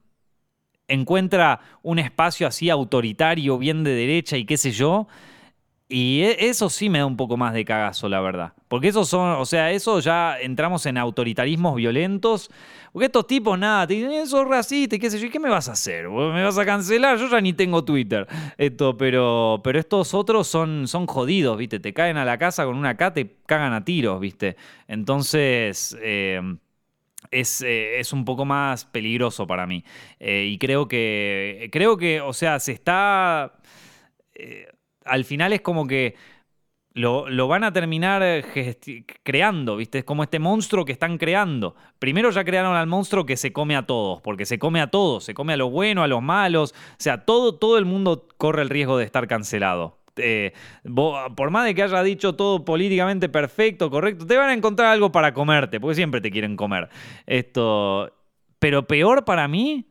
encuentra 0.87 1.59
un 1.81 1.99
espacio 1.99 2.47
así 2.47 2.69
autoritario, 2.69 3.57
bien 3.57 3.83
de 3.83 3.91
derecha 3.91 4.37
y 4.37 4.45
qué 4.45 4.57
sé 4.57 4.71
yo. 4.71 5.07
Y 5.87 6.21
e, 6.21 6.49
eso 6.49 6.69
sí 6.69 6.89
me 6.89 6.99
da 6.99 7.05
un 7.05 7.15
poco 7.15 7.37
más 7.37 7.53
de 7.53 7.63
cagazo, 7.63 8.09
la 8.09 8.19
verdad. 8.19 8.53
Porque 8.67 8.87
eso 8.87 9.05
son, 9.05 9.39
o 9.39 9.45
sea, 9.45 9.71
eso 9.71 9.99
ya 9.99 10.39
entramos 10.39 10.85
en 10.87 10.97
autoritarismos 10.97 11.75
violentos. 11.75 12.49
Porque 12.91 13.05
estos 13.05 13.27
tipos, 13.27 13.59
nada, 13.59 13.85
te 13.85 13.93
dicen, 13.95 14.11
eso 14.13 14.41
es 14.41 14.47
racista 14.47 14.95
y 14.95 14.99
qué 14.99 15.11
sé 15.11 15.19
yo, 15.19 15.29
¿qué 15.29 15.39
me 15.39 15.49
vas 15.49 15.69
a 15.69 15.73
hacer? 15.73 16.09
¿Me 16.09 16.43
vas 16.43 16.57
a 16.57 16.65
cancelar? 16.65 17.17
Yo 17.19 17.29
ya 17.29 17.39
ni 17.39 17.53
tengo 17.53 17.83
Twitter. 17.83 18.27
Esto, 18.57 18.97
pero, 18.97 19.61
pero 19.63 19.79
estos 19.79 20.13
otros 20.13 20.47
son, 20.47 20.87
son 20.87 21.05
jodidos, 21.05 21.57
¿viste? 21.57 21.79
Te 21.79 21.93
caen 21.93 22.17
a 22.17 22.25
la 22.25 22.37
casa 22.37 22.65
con 22.65 22.75
una 22.77 22.97
K, 22.97 23.13
te 23.13 23.35
cagan 23.45 23.73
a 23.73 23.85
tiros, 23.85 24.19
¿viste? 24.19 24.55
Entonces, 24.87 25.95
eh, 26.01 26.41
eh, 27.31 27.99
es, 27.99 28.13
un 28.13 28.25
poco 28.25 28.45
más 28.45 28.85
peligroso 28.85 29.47
para 29.47 29.67
mí. 29.67 29.83
Eh, 30.19 30.47
y 30.49 30.57
creo 30.57 30.87
que, 30.87 31.69
creo 31.71 31.97
que, 31.97 32.21
o 32.21 32.33
sea, 32.33 32.59
se 32.59 32.71
está... 32.71 33.53
Eh, 34.33 34.67
al 35.05 35.23
final 35.25 35.53
es 35.53 35.61
como 35.61 35.87
que 35.87 36.15
lo, 36.93 37.47
van 37.47 37.63
a 37.63 37.73
terminar 37.73 38.45
creando, 39.23 39.75
¿viste? 39.77 39.99
Es 39.99 40.03
como 40.03 40.23
este 40.23 40.39
monstruo 40.39 40.85
que 40.85 40.93
están 40.93 41.17
creando. 41.17 41.75
Primero 41.99 42.31
ya 42.31 42.43
crearon 42.43 42.75
al 42.75 42.87
monstruo 42.87 43.25
que 43.25 43.37
se 43.37 43.53
come 43.53 43.75
a 43.75 43.85
todos, 43.85 44.21
porque 44.21 44.45
se 44.45 44.57
come 44.57 44.81
a 44.81 44.87
todos, 44.87 45.23
se 45.25 45.33
come 45.33 45.53
a 45.53 45.57
lo 45.57 45.69
bueno, 45.69 46.03
a 46.03 46.07
los 46.07 46.21
malos. 46.21 46.73
O 46.73 46.95
sea, 46.97 47.25
todo, 47.25 47.55
todo 47.55 47.77
el 47.77 47.85
mundo 47.85 48.27
corre 48.37 48.61
el 48.61 48.69
riesgo 48.69 48.97
de 48.97 49.05
estar 49.05 49.27
cancelado. 49.27 49.99
Eh, 50.17 50.53
por 50.95 51.49
más 51.49 51.65
de 51.65 51.75
que 51.75 51.83
haya 51.83 52.03
dicho 52.03 52.35
todo 52.35 52.63
políticamente 52.65 53.29
perfecto, 53.29 53.89
correcto, 53.89 54.25
te 54.25 54.37
van 54.37 54.49
a 54.49 54.53
encontrar 54.53 54.89
algo 54.89 55.11
para 55.11 55.33
comerte, 55.33 55.79
porque 55.79 55.95
siempre 55.95 56.21
te 56.21 56.31
quieren 56.31 56.55
comer. 56.55 56.89
Esto, 57.25 58.11
pero 58.59 58.87
peor 58.87 59.25
para 59.25 59.47
mí, 59.47 59.87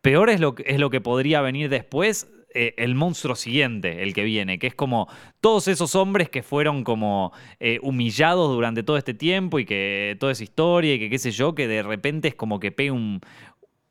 peor 0.00 0.30
es 0.30 0.40
lo, 0.40 0.54
es 0.64 0.78
lo 0.78 0.90
que 0.90 1.00
podría 1.00 1.40
venir 1.40 1.68
después, 1.68 2.30
eh, 2.58 2.74
el 2.78 2.94
monstruo 2.94 3.36
siguiente, 3.36 4.02
el 4.02 4.14
que 4.14 4.24
viene, 4.24 4.58
que 4.58 4.66
es 4.66 4.74
como 4.74 5.08
todos 5.42 5.68
esos 5.68 5.94
hombres 5.94 6.30
que 6.30 6.42
fueron 6.42 6.84
como 6.84 7.32
eh, 7.60 7.78
humillados 7.82 8.48
durante 8.48 8.82
todo 8.82 8.96
este 8.96 9.12
tiempo 9.12 9.58
y 9.58 9.66
que 9.66 10.16
toda 10.18 10.32
esa 10.32 10.44
historia 10.44 10.94
y 10.94 10.98
que 10.98 11.10
qué 11.10 11.18
sé 11.18 11.32
yo, 11.32 11.54
que 11.54 11.68
de 11.68 11.82
repente 11.82 12.28
es 12.28 12.34
como 12.34 12.58
que 12.58 12.72
pega 12.72 12.94
un, 12.94 13.20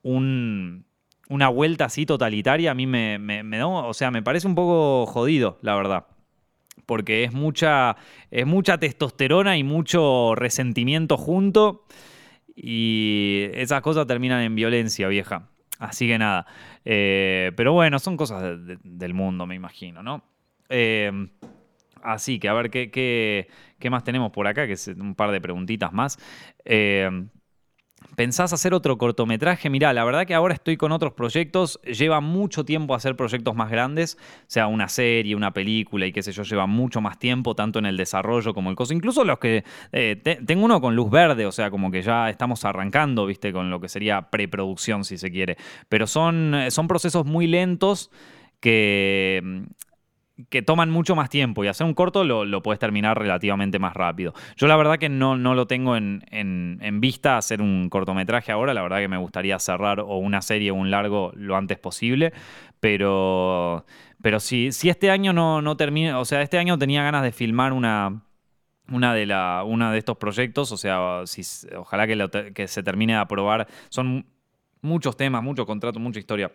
un 0.02 0.86
una 1.30 1.50
vuelta 1.50 1.86
así 1.86 2.06
totalitaria 2.06 2.72
a 2.72 2.76
mí 2.76 2.88
me, 2.88 3.18
da, 3.44 3.68
o 3.68 3.94
sea, 3.94 4.12
me 4.12 4.22
parece 4.22 4.48
un 4.48 4.56
poco 4.56 5.06
jodido, 5.06 5.58
la 5.62 5.76
verdad. 5.76 6.06
Porque 6.86 7.24
es 7.24 7.34
mucha, 7.34 7.96
es 8.30 8.46
mucha 8.46 8.78
testosterona 8.78 9.58
y 9.58 9.64
mucho 9.64 10.36
resentimiento 10.36 11.18
junto. 11.18 11.86
Y 12.56 13.48
esas 13.54 13.82
cosas 13.82 14.06
terminan 14.06 14.42
en 14.42 14.56
violencia, 14.56 15.08
vieja. 15.08 15.50
Así 15.80 16.08
que 16.08 16.18
nada. 16.18 16.46
Eh, 16.84 17.52
pero 17.56 17.74
bueno, 17.74 17.98
son 17.98 18.18
cosas 18.18 18.60
del 18.84 19.14
mundo, 19.14 19.48
me 19.48 19.56
imagino, 19.56 20.04
¿no? 20.04 20.24
Eh, 20.70 21.12
así 22.04 22.40
que 22.40 22.50
a 22.50 22.54
ver 22.54 22.70
¿qué, 22.70 22.92
qué, 22.92 23.48
qué, 23.80 23.90
más 23.90 24.04
tenemos 24.04 24.32
por 24.32 24.48
acá, 24.48 24.68
que 24.68 24.74
es 24.74 24.88
un 24.88 25.16
par 25.16 25.32
de 25.32 25.42
preguntitas 25.42 25.92
más. 25.92 26.20
Eh, 26.66 27.10
¿Pensás 28.16 28.54
hacer 28.54 28.74
otro 28.74 28.98
cortometraje? 28.98 29.70
Mirá, 29.70 29.92
la 29.94 30.04
verdad 30.04 30.26
que 30.26 30.34
ahora 30.34 30.54
estoy 30.54 30.78
con 30.78 30.92
otros 30.92 31.14
proyectos. 31.14 31.80
Lleva 31.84 32.22
mucho 32.22 32.64
tiempo 32.64 32.96
hacer 32.96 33.16
proyectos 33.16 33.56
más 33.56 33.70
grandes, 33.70 34.18
sea 34.48 34.68
una 34.68 34.88
serie, 34.88 35.36
una 35.36 35.52
película 35.52 36.06
y 36.06 36.12
qué 36.12 36.24
sé 36.24 36.32
yo, 36.32 36.44
lleva 36.44 36.66
mucho 36.66 37.02
más 37.02 37.20
tiempo, 37.20 37.56
tanto 37.56 37.80
en 37.80 37.86
el 37.86 37.98
desarrollo 37.98 38.54
como 38.54 38.70
el 38.70 38.76
coso. 38.76 38.94
Incluso 38.94 39.24
los 39.26 39.40
que. 39.40 39.64
Eh, 39.92 40.22
tengo 40.46 40.66
uno 40.66 40.80
con 40.80 40.96
luz 40.96 41.10
verde, 41.10 41.46
o 41.46 41.52
sea, 41.52 41.70
como 41.70 41.92
que 41.92 42.02
ya 42.02 42.30
estamos 42.30 42.64
arrancando, 42.64 43.26
¿viste? 43.26 43.52
Con 43.52 43.70
lo 43.70 43.82
que 43.82 43.90
sería 43.90 44.30
preproducción, 44.30 45.04
si 45.04 45.18
se 45.18 45.32
quiere. 45.32 45.58
Pero 45.90 46.08
son, 46.08 46.56
son 46.70 46.88
procesos 46.88 47.26
muy 47.26 47.48
lentos 47.48 48.12
que 48.60 49.66
que 50.50 50.62
toman 50.62 50.90
mucho 50.90 51.16
más 51.16 51.30
tiempo 51.30 51.64
y 51.64 51.68
hacer 51.68 51.88
un 51.88 51.94
corto 51.94 52.24
lo, 52.24 52.62
puedes 52.62 52.80
terminar 52.80 53.18
relativamente 53.18 53.80
más 53.80 53.94
rápido. 53.94 54.34
Yo 54.58 54.68
la 54.68 54.76
verdad 54.76 54.98
que 54.98 55.08
no, 55.08 55.38
no 55.38 55.56
lo 55.56 55.66
tengo 55.68 55.96
en, 55.96 56.22
vista 57.00 57.38
hacer 57.38 57.62
un 57.62 57.90
cortometraje 57.90 58.52
ahora, 58.52 58.74
la 58.74 58.82
verdad 58.82 59.00
que 59.00 59.08
me 59.08 59.18
gustaría 59.18 59.58
cerrar 59.60 60.00
o 60.02 60.18
una 60.18 60.42
serie 60.42 60.72
o 60.72 60.76
un 60.76 60.92
largo 60.92 61.32
lo 61.36 61.56
antes 61.56 61.80
posible, 61.80 62.34
pero, 62.80 63.86
pero 64.22 64.40
si, 64.40 64.72
si 64.72 64.90
este 64.90 65.10
año 65.10 65.32
no, 65.32 65.62
no 65.62 65.78
termina, 65.78 66.20
o 66.20 66.26
sea, 66.26 66.42
este 66.42 66.58
año 66.58 66.78
tenía 66.78 67.04
ganas 67.04 67.24
de 67.24 67.32
filmar 67.32 67.72
una, 67.72 68.22
una 68.90 69.14
de, 69.14 69.26
la, 69.26 69.64
una 69.66 69.92
de 69.92 70.00
estos 70.00 70.18
proyectos, 70.18 70.72
o 70.72 70.78
sea, 70.78 71.22
si, 71.26 71.44
ojalá 71.78 72.08
que, 72.08 72.52
que 72.54 72.68
se 72.68 72.84
termine 72.84 73.14
de 73.14 73.20
aprobar, 73.20 73.68
son 73.90 74.26
muchos 74.82 75.16
temas, 75.16 75.42
muchos 75.44 75.66
contratos, 75.66 76.02
mucha 76.02 76.20
historia 76.20 76.52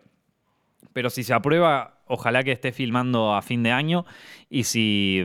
pero 0.92 1.10
si 1.10 1.24
se 1.24 1.34
aprueba, 1.34 2.00
ojalá 2.06 2.44
que 2.44 2.52
esté 2.52 2.72
filmando 2.72 3.34
a 3.34 3.42
fin 3.42 3.62
de 3.62 3.72
año. 3.72 4.04
Y 4.48 4.64
si, 4.64 5.24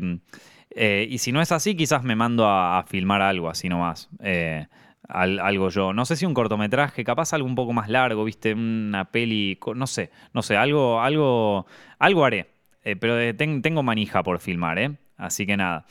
eh, 0.71 1.07
y 1.09 1.17
si 1.17 1.31
no 1.31 1.41
es 1.41 1.51
así, 1.51 1.75
quizás 1.75 2.03
me 2.03 2.15
mando 2.15 2.47
a, 2.47 2.83
filmar 2.87 3.21
algo 3.21 3.49
así 3.49 3.69
nomás. 3.69 4.09
Eh, 4.21 4.67
algo 5.07 5.69
yo. 5.69 5.93
No 5.93 6.05
sé 6.05 6.15
si 6.15 6.25
un 6.25 6.33
cortometraje, 6.33 7.03
capaz 7.03 7.33
algo 7.33 7.47
un 7.47 7.55
poco 7.55 7.73
más 7.73 7.89
largo, 7.89 8.23
viste, 8.23 8.53
una 8.53 9.05
peli, 9.05 9.59
no 9.75 9.87
sé, 9.87 10.11
no 10.33 10.41
sé, 10.41 10.57
algo, 10.57 11.01
algo, 11.01 11.67
algo 11.99 12.25
haré. 12.25 12.49
Eh, 12.83 12.95
pero 12.95 13.35
tengo 13.35 13.83
manija 13.83 14.23
por 14.23 14.39
filmar, 14.39 14.79
¿eh? 14.79 14.91
Así 15.17 15.45
que 15.45 15.57
nada. 15.57 15.85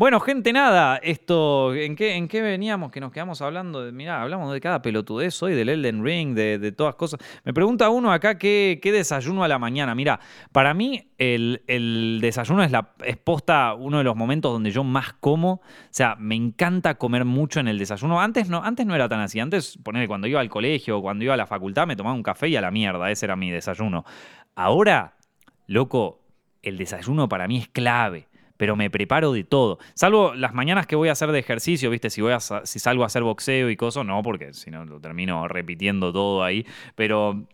Bueno, 0.00 0.18
gente, 0.18 0.50
nada, 0.54 0.96
esto, 0.96 1.74
¿en 1.74 1.94
qué, 1.94 2.14
¿en 2.14 2.26
qué 2.26 2.40
veníamos? 2.40 2.90
Que 2.90 3.00
nos 3.00 3.12
quedamos 3.12 3.42
hablando 3.42 3.84
de, 3.84 3.92
mirá, 3.92 4.22
hablamos 4.22 4.50
de 4.50 4.58
cada 4.58 4.80
pelotudez 4.80 5.42
hoy, 5.42 5.52
del 5.52 5.68
Elden 5.68 6.02
Ring, 6.02 6.34
de, 6.34 6.72
todas 6.72 6.94
cosas. 6.94 7.20
Me 7.44 7.52
pregunta 7.52 7.90
uno 7.90 8.10
acá 8.10 8.38
qué, 8.38 8.80
desayuno 8.82 9.44
a 9.44 9.48
la 9.48 9.58
mañana. 9.58 9.94
Mira, 9.94 10.18
para 10.52 10.72
mí 10.72 11.10
el, 11.18 12.18
desayuno 12.22 12.62
es, 12.62 12.70
la, 12.70 12.94
es 13.04 13.18
posta 13.18 13.74
uno 13.74 13.98
de 13.98 14.04
los 14.04 14.16
momentos 14.16 14.50
donde 14.50 14.70
yo 14.70 14.84
más 14.84 15.12
como. 15.20 15.52
O 15.52 15.60
sea, 15.90 16.16
me 16.18 16.34
encanta 16.34 16.94
comer 16.94 17.26
mucho 17.26 17.60
en 17.60 17.68
el 17.68 17.78
desayuno. 17.78 18.22
Antes 18.22 18.48
no, 18.48 18.64
antes 18.64 18.86
no 18.86 18.94
era 18.94 19.06
tan 19.06 19.20
así. 19.20 19.38
Antes, 19.38 19.76
poner 19.82 20.08
cuando 20.08 20.26
iba 20.26 20.40
al 20.40 20.48
colegio 20.48 20.96
o 20.96 21.02
cuando 21.02 21.24
iba 21.24 21.34
a 21.34 21.36
la 21.36 21.46
facultad, 21.46 21.86
me 21.86 21.94
tomaba 21.94 22.16
un 22.16 22.22
café 22.22 22.48
y 22.48 22.56
a 22.56 22.62
la 22.62 22.70
mierda. 22.70 23.10
Ese 23.10 23.26
era 23.26 23.36
mi 23.36 23.50
desayuno. 23.50 24.06
Ahora, 24.54 25.18
loco, 25.66 26.22
el 26.62 26.78
desayuno 26.78 27.28
para 27.28 27.46
mí 27.46 27.58
es 27.58 27.68
clave 27.68 28.29
pero 28.60 28.76
me 28.76 28.90
preparo 28.90 29.32
de 29.32 29.42
todo. 29.42 29.78
Salvo 29.94 30.34
las 30.34 30.52
mañanas 30.52 30.86
que 30.86 30.94
voy 30.94 31.08
a 31.08 31.12
hacer 31.12 31.32
de 31.32 31.38
ejercicio, 31.38 31.88
¿viste? 31.88 32.10
Si, 32.10 32.20
voy 32.20 32.34
a, 32.34 32.40
si 32.40 32.78
salgo 32.78 33.04
a 33.04 33.06
hacer 33.06 33.22
boxeo 33.22 33.70
y 33.70 33.76
cosas, 33.76 34.04
no, 34.04 34.22
porque 34.22 34.52
si 34.52 34.70
no 34.70 34.84
lo 34.84 35.00
termino 35.00 35.48
repitiendo 35.48 36.12
todo 36.12 36.44
ahí. 36.44 36.66
Pero 36.94 37.46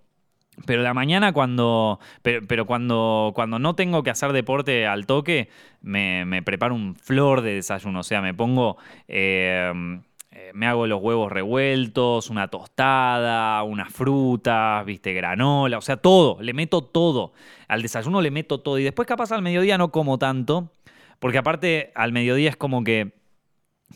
pero 0.67 0.83
la 0.83 0.95
mañana 0.95 1.33
cuando. 1.33 2.01
Pero, 2.23 2.67
cuando, 2.67 3.31
cuando 3.37 3.61
no 3.61 3.77
tengo 3.77 4.03
que 4.03 4.11
hacer 4.11 4.33
deporte 4.33 4.85
al 4.85 5.07
toque, 5.07 5.49
me, 5.81 6.43
preparo 6.43 6.75
un 6.75 6.97
flor 6.97 7.41
de 7.41 7.55
desayuno. 7.55 8.01
O 8.01 8.03
sea, 8.03 8.21
me 8.21 8.35
pongo. 8.35 8.77
Eh, 9.07 9.73
eh, 10.33 10.51
me 10.55 10.67
hago 10.67 10.87
los 10.87 11.01
huevos 11.01 11.31
revueltos, 11.31 12.31
una 12.31 12.49
tostada, 12.49 13.63
unas 13.63 13.93
frutas, 13.93 14.85
viste, 14.85 15.15
granola, 15.15 15.79
o 15.79 15.81
sea, 15.81 15.97
todo, 15.97 16.43
le 16.43 16.53
meto 16.53 16.83
todo. 16.83 17.33
Al 17.69 17.81
desayuno 17.81 18.21
le 18.21 18.31
meto 18.31 18.61
todo. 18.61 18.79
Y 18.79 18.85
después 18.85 19.09
capaz 19.09 19.33
al 19.33 19.41
mediodía 19.41 19.79
no 19.79 19.91
como 19.91 20.19
tanto, 20.19 20.73
porque 21.19 21.39
aparte, 21.39 21.93
al 21.95 22.13
mediodía 22.13 22.51
es 22.51 22.57
como 22.57 22.85
que 22.85 23.15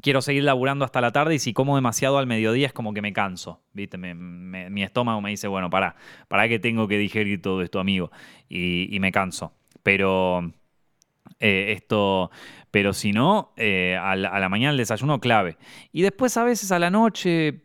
quiero 0.03 0.23
seguir 0.23 0.45
laburando 0.45 0.85
hasta 0.85 1.01
la 1.01 1.12
tarde 1.12 1.35
y 1.35 1.39
si 1.39 1.53
como 1.53 1.77
demasiado 1.77 2.18
al 2.18 2.27
mediodía 2.27 2.66
es 2.66 2.73
como 2.73 2.95
que 2.95 3.03
me 3.03 3.12
canso, 3.12 3.61
¿viste? 3.73 3.99
mi 3.99 4.83
estómago 4.83 5.21
me 5.21 5.31
dice, 5.31 5.49
bueno, 5.49 5.71
para, 5.71 5.97
para 6.29 6.49
que 6.49 6.59
tengo 6.59 6.89
que 6.89 6.99
digerir 6.99 7.43
todo 7.43 7.62
esto, 7.62 7.81
amigo, 7.81 8.11
y, 8.49 8.97
me 9.01 9.12
canso. 9.12 9.53
Pero 9.83 10.53
eh, 11.39 11.73
esto, 11.73 12.31
pero 12.71 12.93
si 12.93 13.12
no, 13.12 13.53
eh, 13.57 13.99
a, 14.01 14.14
la, 14.16 14.49
mañana 14.49 14.73
el 14.73 14.77
desayuno 14.77 15.21
clave. 15.21 15.57
Y 15.93 16.03
después 16.03 16.37
a 16.37 16.45
veces 16.45 16.73
a 16.73 16.79
la 16.79 16.91
noche 16.91 17.62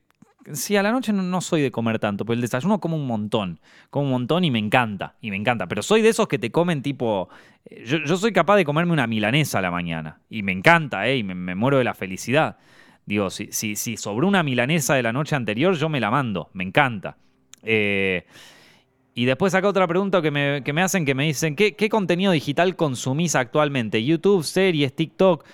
Sí, 0.53 0.75
a 0.75 0.83
la 0.83 0.91
noche 0.91 1.11
no, 1.11 1.41
soy 1.41 1.61
de 1.61 1.71
comer 1.71 1.97
tanto, 1.97 2.23
pero 2.23 2.35
el 2.35 2.41
desayuno 2.41 2.79
como 2.79 2.95
un 2.95 3.07
montón. 3.07 3.59
Como 3.89 4.05
un 4.05 4.11
montón 4.11 4.43
y 4.43 4.51
me 4.51 4.59
encanta. 4.59 5.15
Y 5.19 5.31
me 5.31 5.37
encanta. 5.37 5.67
Pero 5.67 5.81
soy 5.81 6.01
de 6.01 6.09
esos 6.09 6.27
que 6.27 6.37
te 6.37 6.51
comen 6.51 6.83
tipo. 6.83 7.29
Eh, 7.65 7.83
yo, 7.85 8.17
soy 8.17 8.31
capaz 8.31 8.55
de 8.57 8.65
comerme 8.65 8.93
una 8.93 9.07
milanesa 9.07 9.57
a 9.59 9.61
la 9.61 9.71
mañana. 9.71 10.21
Y 10.29 10.43
me 10.43 10.51
encanta, 10.51 11.07
¿eh? 11.07 11.17
Y 11.17 11.23
me, 11.23 11.55
muero 11.55 11.79
de 11.79 11.83
la 11.83 11.95
felicidad. 11.95 12.57
Digo, 13.07 13.31
si, 13.31 13.51
si, 13.51 13.75
si 13.75 13.97
sobre 13.97 14.27
una 14.27 14.43
milanesa 14.43 14.93
de 14.93 15.03
la 15.03 15.11
noche 15.11 15.35
anterior, 15.35 15.75
yo 15.75 15.89
me 15.89 15.99
la 15.99 16.11
mando. 16.11 16.51
Me 16.53 16.63
encanta. 16.63 17.17
Eh, 17.63 18.25
y 19.15 19.25
después 19.25 19.55
acá 19.55 19.69
otra 19.69 19.87
pregunta 19.87 20.21
que 20.21 20.29
me, 20.29 20.61
que 20.63 20.73
me 20.73 20.81
hacen, 20.81 21.05
que 21.05 21.15
me 21.15 21.23
dicen, 21.23 21.55
¿qué, 21.55 21.75
¿qué 21.75 21.87
contenido 21.89 22.33
digital 22.33 22.75
consumís 22.75 23.33
actualmente? 23.35 24.03
¿YouTube, 24.03 24.43
series, 24.43 24.93
TikTok? 24.93 25.45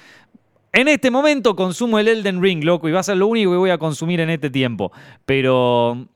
En 0.73 0.87
este 0.87 1.11
momento 1.11 1.55
consumo 1.57 1.99
el 1.99 2.07
Elden 2.07 2.41
Ring, 2.41 2.63
loco, 2.63 2.87
y 2.87 2.93
va 2.93 3.01
a 3.01 3.03
ser 3.03 3.17
lo 3.17 3.27
único 3.27 3.51
que 3.51 3.57
voy 3.57 3.71
a 3.71 3.77
consumir 3.77 4.21
en 4.21 4.29
este 4.29 4.49
tiempo. 4.49 4.93
Pero, 5.25 6.07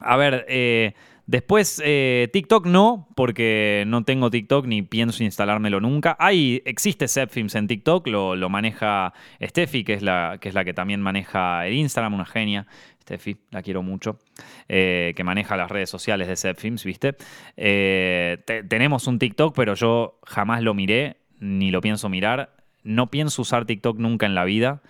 a 0.00 0.16
ver, 0.16 0.44
eh, 0.48 0.94
después 1.28 1.80
eh, 1.84 2.28
TikTok 2.32 2.66
no, 2.66 3.06
porque 3.14 3.84
no 3.86 4.02
tengo 4.02 4.30
TikTok 4.30 4.66
ni 4.66 4.82
pienso 4.82 5.22
instalármelo 5.22 5.80
nunca. 5.80 6.16
Hay, 6.18 6.60
existe 6.64 7.06
Zepfilms 7.06 7.54
en 7.54 7.68
TikTok, 7.68 8.08
lo, 8.08 8.48
maneja 8.48 9.12
Steffi, 9.40 9.84
que 9.84 9.94
es, 9.94 10.02
la, 10.02 10.38
que 10.40 10.74
también 10.74 11.00
maneja 11.00 11.64
el 11.64 11.74
Instagram, 11.74 12.14
una 12.14 12.26
genia. 12.26 12.66
Steffi, 13.02 13.36
la 13.50 13.62
quiero 13.62 13.82
mucho, 13.82 14.18
eh, 14.66 15.12
que 15.14 15.22
maneja 15.24 15.58
las 15.58 15.70
redes 15.70 15.90
sociales 15.90 16.26
de 16.26 16.36
Zepfilms, 16.36 16.84
¿viste? 16.84 17.14
tenemos 17.54 19.06
un 19.06 19.18
TikTok, 19.18 19.54
pero 19.54 19.74
yo 19.74 20.18
jamás 20.24 20.62
lo 20.62 20.72
miré, 20.72 21.18
ni 21.38 21.70
lo 21.70 21.82
pienso 21.82 22.08
mirar 22.08 22.63
no 22.84 23.10
pienso 23.10 23.42
usar 23.42 23.64
TikTok 23.64 23.98
nunca 23.98 24.26
en 24.26 24.34
la 24.34 24.44
vida. 24.44 24.82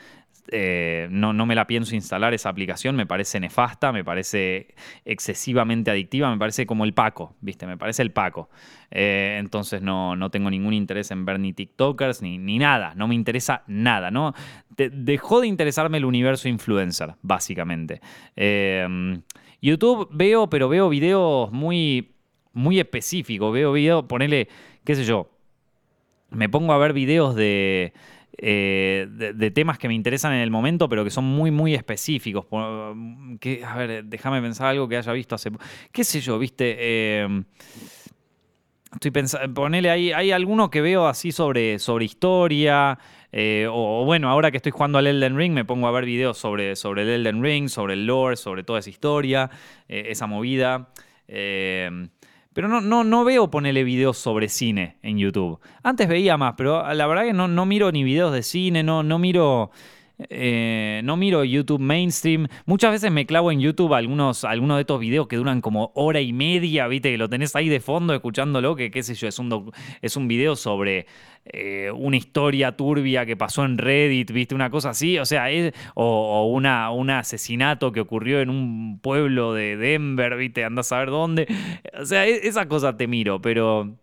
Eh, 0.48 1.08
no, 1.10 1.32
no, 1.32 1.46
me 1.46 1.54
la 1.54 1.66
pienso 1.66 1.94
instalar 1.94 2.34
esa 2.34 2.50
aplicación, 2.50 2.96
me 2.96 3.06
parece 3.06 3.40
nefasta, 3.40 3.92
me 3.92 4.04
parece 4.04 4.74
excesivamente 5.06 5.90
adictiva, 5.90 6.30
me 6.30 6.38
parece 6.38 6.66
como 6.66 6.84
el 6.84 6.92
Paco, 6.92 7.34
¿viste? 7.40 7.66
Me 7.66 7.78
parece 7.78 8.02
el 8.02 8.10
Paco. 8.10 8.50
Eh, 8.90 9.36
entonces 9.40 9.80
no, 9.80 10.16
no, 10.16 10.30
tengo 10.30 10.50
ningún 10.50 10.74
interés 10.74 11.10
en 11.10 11.24
ver 11.24 11.40
ni 11.40 11.54
TikTokers 11.54 12.20
ni, 12.20 12.36
ni 12.36 12.58
nada, 12.58 12.94
no 12.94 13.08
me 13.08 13.14
interesa 13.14 13.62
nada, 13.66 14.10
¿no? 14.10 14.34
dejó 14.76 15.40
de 15.40 15.46
interesarme 15.46 15.98
el 15.98 16.04
universo 16.04 16.48
influencer, 16.48 17.14
básicamente. 17.22 18.00
Eh, 18.34 19.22
YouTube 19.62 20.08
veo, 20.10 20.50
pero 20.50 20.68
veo 20.68 20.88
videos 20.88 21.50
muy, 21.52 22.12
muy 22.52 22.80
específicos, 22.80 23.52
veo 23.52 23.72
videos, 23.72 24.04
ponele, 24.04 24.48
qué 24.84 24.94
sé 24.94 25.04
yo, 25.04 25.33
me 26.34 26.48
pongo 26.48 26.72
a 26.72 26.78
ver 26.78 26.92
videos 26.92 27.34
eh, 27.38 27.92
de, 28.36 29.32
de, 29.32 29.50
temas 29.50 29.78
que 29.78 29.88
me 29.88 29.94
interesan 29.94 30.32
en 30.32 30.40
el 30.40 30.50
momento, 30.50 30.88
pero 30.88 31.04
que 31.04 31.10
son 31.10 31.24
muy, 31.24 31.50
muy 31.50 31.74
específicos. 31.74 32.46
Que, 33.40 33.64
a 33.64 33.76
ver, 33.76 34.04
déjame 34.04 34.40
pensar 34.42 34.68
algo 34.68 34.88
que 34.88 34.96
haya 34.96 35.12
visto 35.12 35.34
hace... 35.34 35.50
¿Qué 35.92 36.04
sé 36.04 36.20
yo? 36.20 36.38
¿Viste? 36.38 36.76
Eh, 36.78 37.42
estoy 38.92 39.10
pensando, 39.10 39.52
ponele 39.54 39.90
ahí, 39.90 40.12
hay 40.12 40.32
alguno 40.32 40.70
que 40.70 40.80
veo 40.80 41.06
así 41.06 41.32
sobre, 41.32 41.78
sobre 41.78 42.04
historia, 42.04 42.98
eh, 43.32 43.66
o, 43.70 44.04
bueno, 44.04 44.28
ahora 44.28 44.50
que 44.50 44.56
estoy 44.56 44.72
jugando 44.72 44.98
al 44.98 45.06
Elden 45.06 45.36
Ring, 45.36 45.52
me 45.52 45.64
pongo 45.64 45.86
a 45.86 45.90
ver 45.90 46.04
videos 46.04 46.38
sobre, 46.38 46.76
sobre 46.76 47.02
el 47.02 47.08
Elden 47.08 47.42
Ring, 47.42 47.68
sobre 47.68 47.94
el 47.94 48.06
lore, 48.06 48.36
sobre 48.36 48.62
toda 48.62 48.80
esa 48.80 48.90
historia, 48.90 49.50
esa 49.88 50.26
movida. 50.26 50.88
Pero 52.54 52.68
no, 52.68 52.80
no, 52.80 53.04
no 53.04 53.24
veo 53.24 53.50
ponerle 53.50 53.84
videos 53.84 54.16
sobre 54.16 54.48
cine 54.48 54.96
en 55.02 55.18
YouTube. 55.18 55.60
Antes 55.82 56.08
veía 56.08 56.36
más, 56.38 56.54
pero 56.56 56.94
la 56.94 57.06
verdad 57.06 57.24
que 57.24 57.32
no, 57.32 57.48
no 57.48 57.66
miro 57.66 57.92
ni 57.92 58.04
videos 58.04 58.32
de 58.32 58.42
cine, 58.42 58.82
no, 58.82 59.02
no 59.02 59.18
miro 59.18 59.70
eh, 60.18 61.00
no 61.04 61.16
miro 61.16 61.44
YouTube 61.44 61.80
mainstream. 61.80 62.46
Muchas 62.66 62.92
veces 62.92 63.10
me 63.10 63.26
clavo 63.26 63.50
en 63.50 63.60
YouTube 63.60 63.94
algunos, 63.94 64.44
algunos 64.44 64.76
de 64.76 64.82
estos 64.82 65.00
videos 65.00 65.26
que 65.26 65.36
duran 65.36 65.60
como 65.60 65.92
hora 65.94 66.20
y 66.20 66.32
media, 66.32 66.86
¿viste? 66.86 67.10
Que 67.10 67.18
lo 67.18 67.28
tenés 67.28 67.54
ahí 67.56 67.68
de 67.68 67.80
fondo 67.80 68.14
escuchándolo, 68.14 68.76
que 68.76 68.90
qué 68.90 69.02
sé 69.02 69.14
yo, 69.14 69.26
es 69.28 69.38
un, 69.38 69.72
es 70.02 70.16
un 70.16 70.28
video 70.28 70.56
sobre 70.56 71.06
eh, 71.46 71.90
una 71.90 72.16
historia 72.16 72.76
turbia 72.76 73.26
que 73.26 73.36
pasó 73.36 73.64
en 73.64 73.76
Reddit, 73.78 74.30
¿viste? 74.30 74.54
Una 74.54 74.70
cosa 74.70 74.90
así, 74.90 75.18
o 75.18 75.24
sea, 75.26 75.46
o, 75.94 76.46
una, 76.46 76.90
un 76.90 77.10
asesinato 77.10 77.92
que 77.92 78.00
ocurrió 78.00 78.40
en 78.40 78.50
un 78.50 79.00
pueblo 79.00 79.52
de 79.52 79.76
Denver, 79.76 80.36
¿viste? 80.36 80.64
Andás 80.64 80.92
a 80.92 80.98
ver 80.98 81.10
dónde. 81.10 81.46
O 82.00 82.04
sea, 82.06 82.26
e, 82.26 82.46
esa 82.46 82.68
cosa 82.68 82.96
te 82.96 83.06
miro, 83.06 83.40
pero 83.40 83.98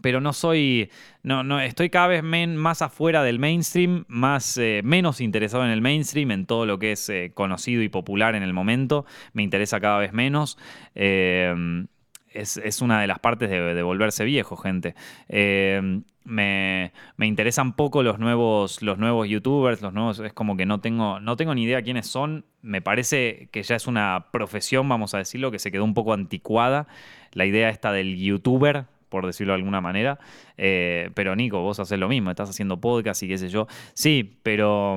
pero 0.00 0.20
no 0.20 0.32
soy, 0.32 0.90
no, 1.22 1.42
no, 1.44 1.60
estoy 1.60 1.90
cada 1.90 2.08
vez 2.08 2.22
más 2.22 2.82
afuera 2.82 3.22
del 3.22 3.38
mainstream, 3.38 4.04
más, 4.08 4.56
eh, 4.58 4.80
menos 4.84 5.20
interesado 5.20 5.64
en 5.64 5.70
el 5.70 5.80
mainstream, 5.80 6.30
en 6.30 6.46
todo 6.46 6.66
lo 6.66 6.78
que 6.78 6.92
es 6.92 7.08
eh, 7.08 7.32
conocido 7.34 7.82
y 7.82 7.88
popular 7.88 8.34
en 8.34 8.42
el 8.42 8.52
momento, 8.52 9.04
me 9.32 9.42
interesa 9.42 9.80
cada 9.80 9.98
vez 9.98 10.12
menos. 10.12 10.58
Eh, 10.94 11.86
es, 12.32 12.80
una 12.80 13.00
de 13.00 13.06
las 13.06 13.18
partes 13.18 13.50
de, 13.50 13.82
volverse 13.82 14.24
viejo, 14.24 14.56
gente. 14.56 14.94
me, 15.28 16.92
me, 17.18 17.26
interesan 17.26 17.74
poco 17.76 18.02
los 18.02 18.18
nuevos, 18.18 18.80
los 18.80 18.96
nuevos 18.96 19.28
youtubers, 19.28 19.82
los 19.82 19.92
nuevos, 19.92 20.18
es 20.20 20.32
como 20.32 20.56
que 20.56 20.64
no 20.64 20.80
tengo, 20.80 21.20
no 21.20 21.36
tengo 21.36 21.54
ni 21.54 21.64
idea 21.64 21.82
quiénes 21.82 22.06
son. 22.06 22.46
Me 22.62 22.80
parece 22.80 23.50
que 23.52 23.62
ya 23.62 23.76
es 23.76 23.86
una 23.86 24.28
profesión, 24.32 24.88
vamos 24.88 25.12
a 25.12 25.18
decirlo, 25.18 25.50
que 25.50 25.58
se 25.58 25.70
quedó 25.70 25.84
un 25.84 25.92
poco 25.92 26.14
anticuada. 26.14 26.86
La 27.32 27.44
idea 27.44 27.68
esta 27.68 27.92
del 27.92 28.16
youtuber, 28.16 28.86
por 29.12 29.26
decirlo 29.26 29.52
de 29.52 29.58
alguna 29.58 29.82
manera. 29.82 30.18
Eh, 30.56 31.10
pero 31.12 31.36
Nico, 31.36 31.60
vos 31.60 31.78
haces 31.78 31.98
lo 31.98 32.08
mismo, 32.08 32.30
estás 32.30 32.48
haciendo 32.48 32.80
podcast 32.80 33.22
y 33.22 33.28
qué 33.28 33.38
sé 33.38 33.50
yo. 33.50 33.68
Sí, 33.92 34.38
pero... 34.42 34.96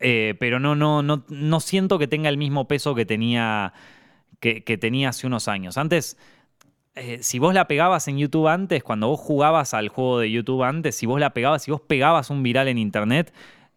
Eh, 0.00 0.34
pero 0.38 0.60
no, 0.60 0.74
no, 0.74 1.02
no, 1.02 1.24
no 1.30 1.60
siento 1.60 1.98
que 1.98 2.06
tenga 2.06 2.28
el 2.28 2.36
mismo 2.36 2.68
peso 2.68 2.94
que 2.94 3.06
tenía, 3.06 3.72
que, 4.40 4.60
tenía 4.78 5.08
hace 5.08 5.26
unos 5.26 5.48
años. 5.48 5.78
Antes, 5.78 6.18
eh, 6.94 7.20
si 7.22 7.38
vos 7.38 7.54
la 7.54 7.66
pegabas 7.66 8.06
en 8.08 8.18
YouTube 8.18 8.46
antes, 8.46 8.84
cuando 8.84 9.08
vos 9.08 9.18
jugabas 9.18 9.72
al 9.72 9.88
juego 9.88 10.18
de 10.18 10.30
YouTube 10.30 10.64
antes, 10.64 10.96
si 10.96 11.06
vos 11.06 11.18
la 11.18 11.30
pegabas, 11.30 11.62
si 11.62 11.70
vos 11.70 11.80
pegabas 11.80 12.28
un 12.28 12.42
viral 12.42 12.68
en 12.68 12.76
internet, 12.76 13.32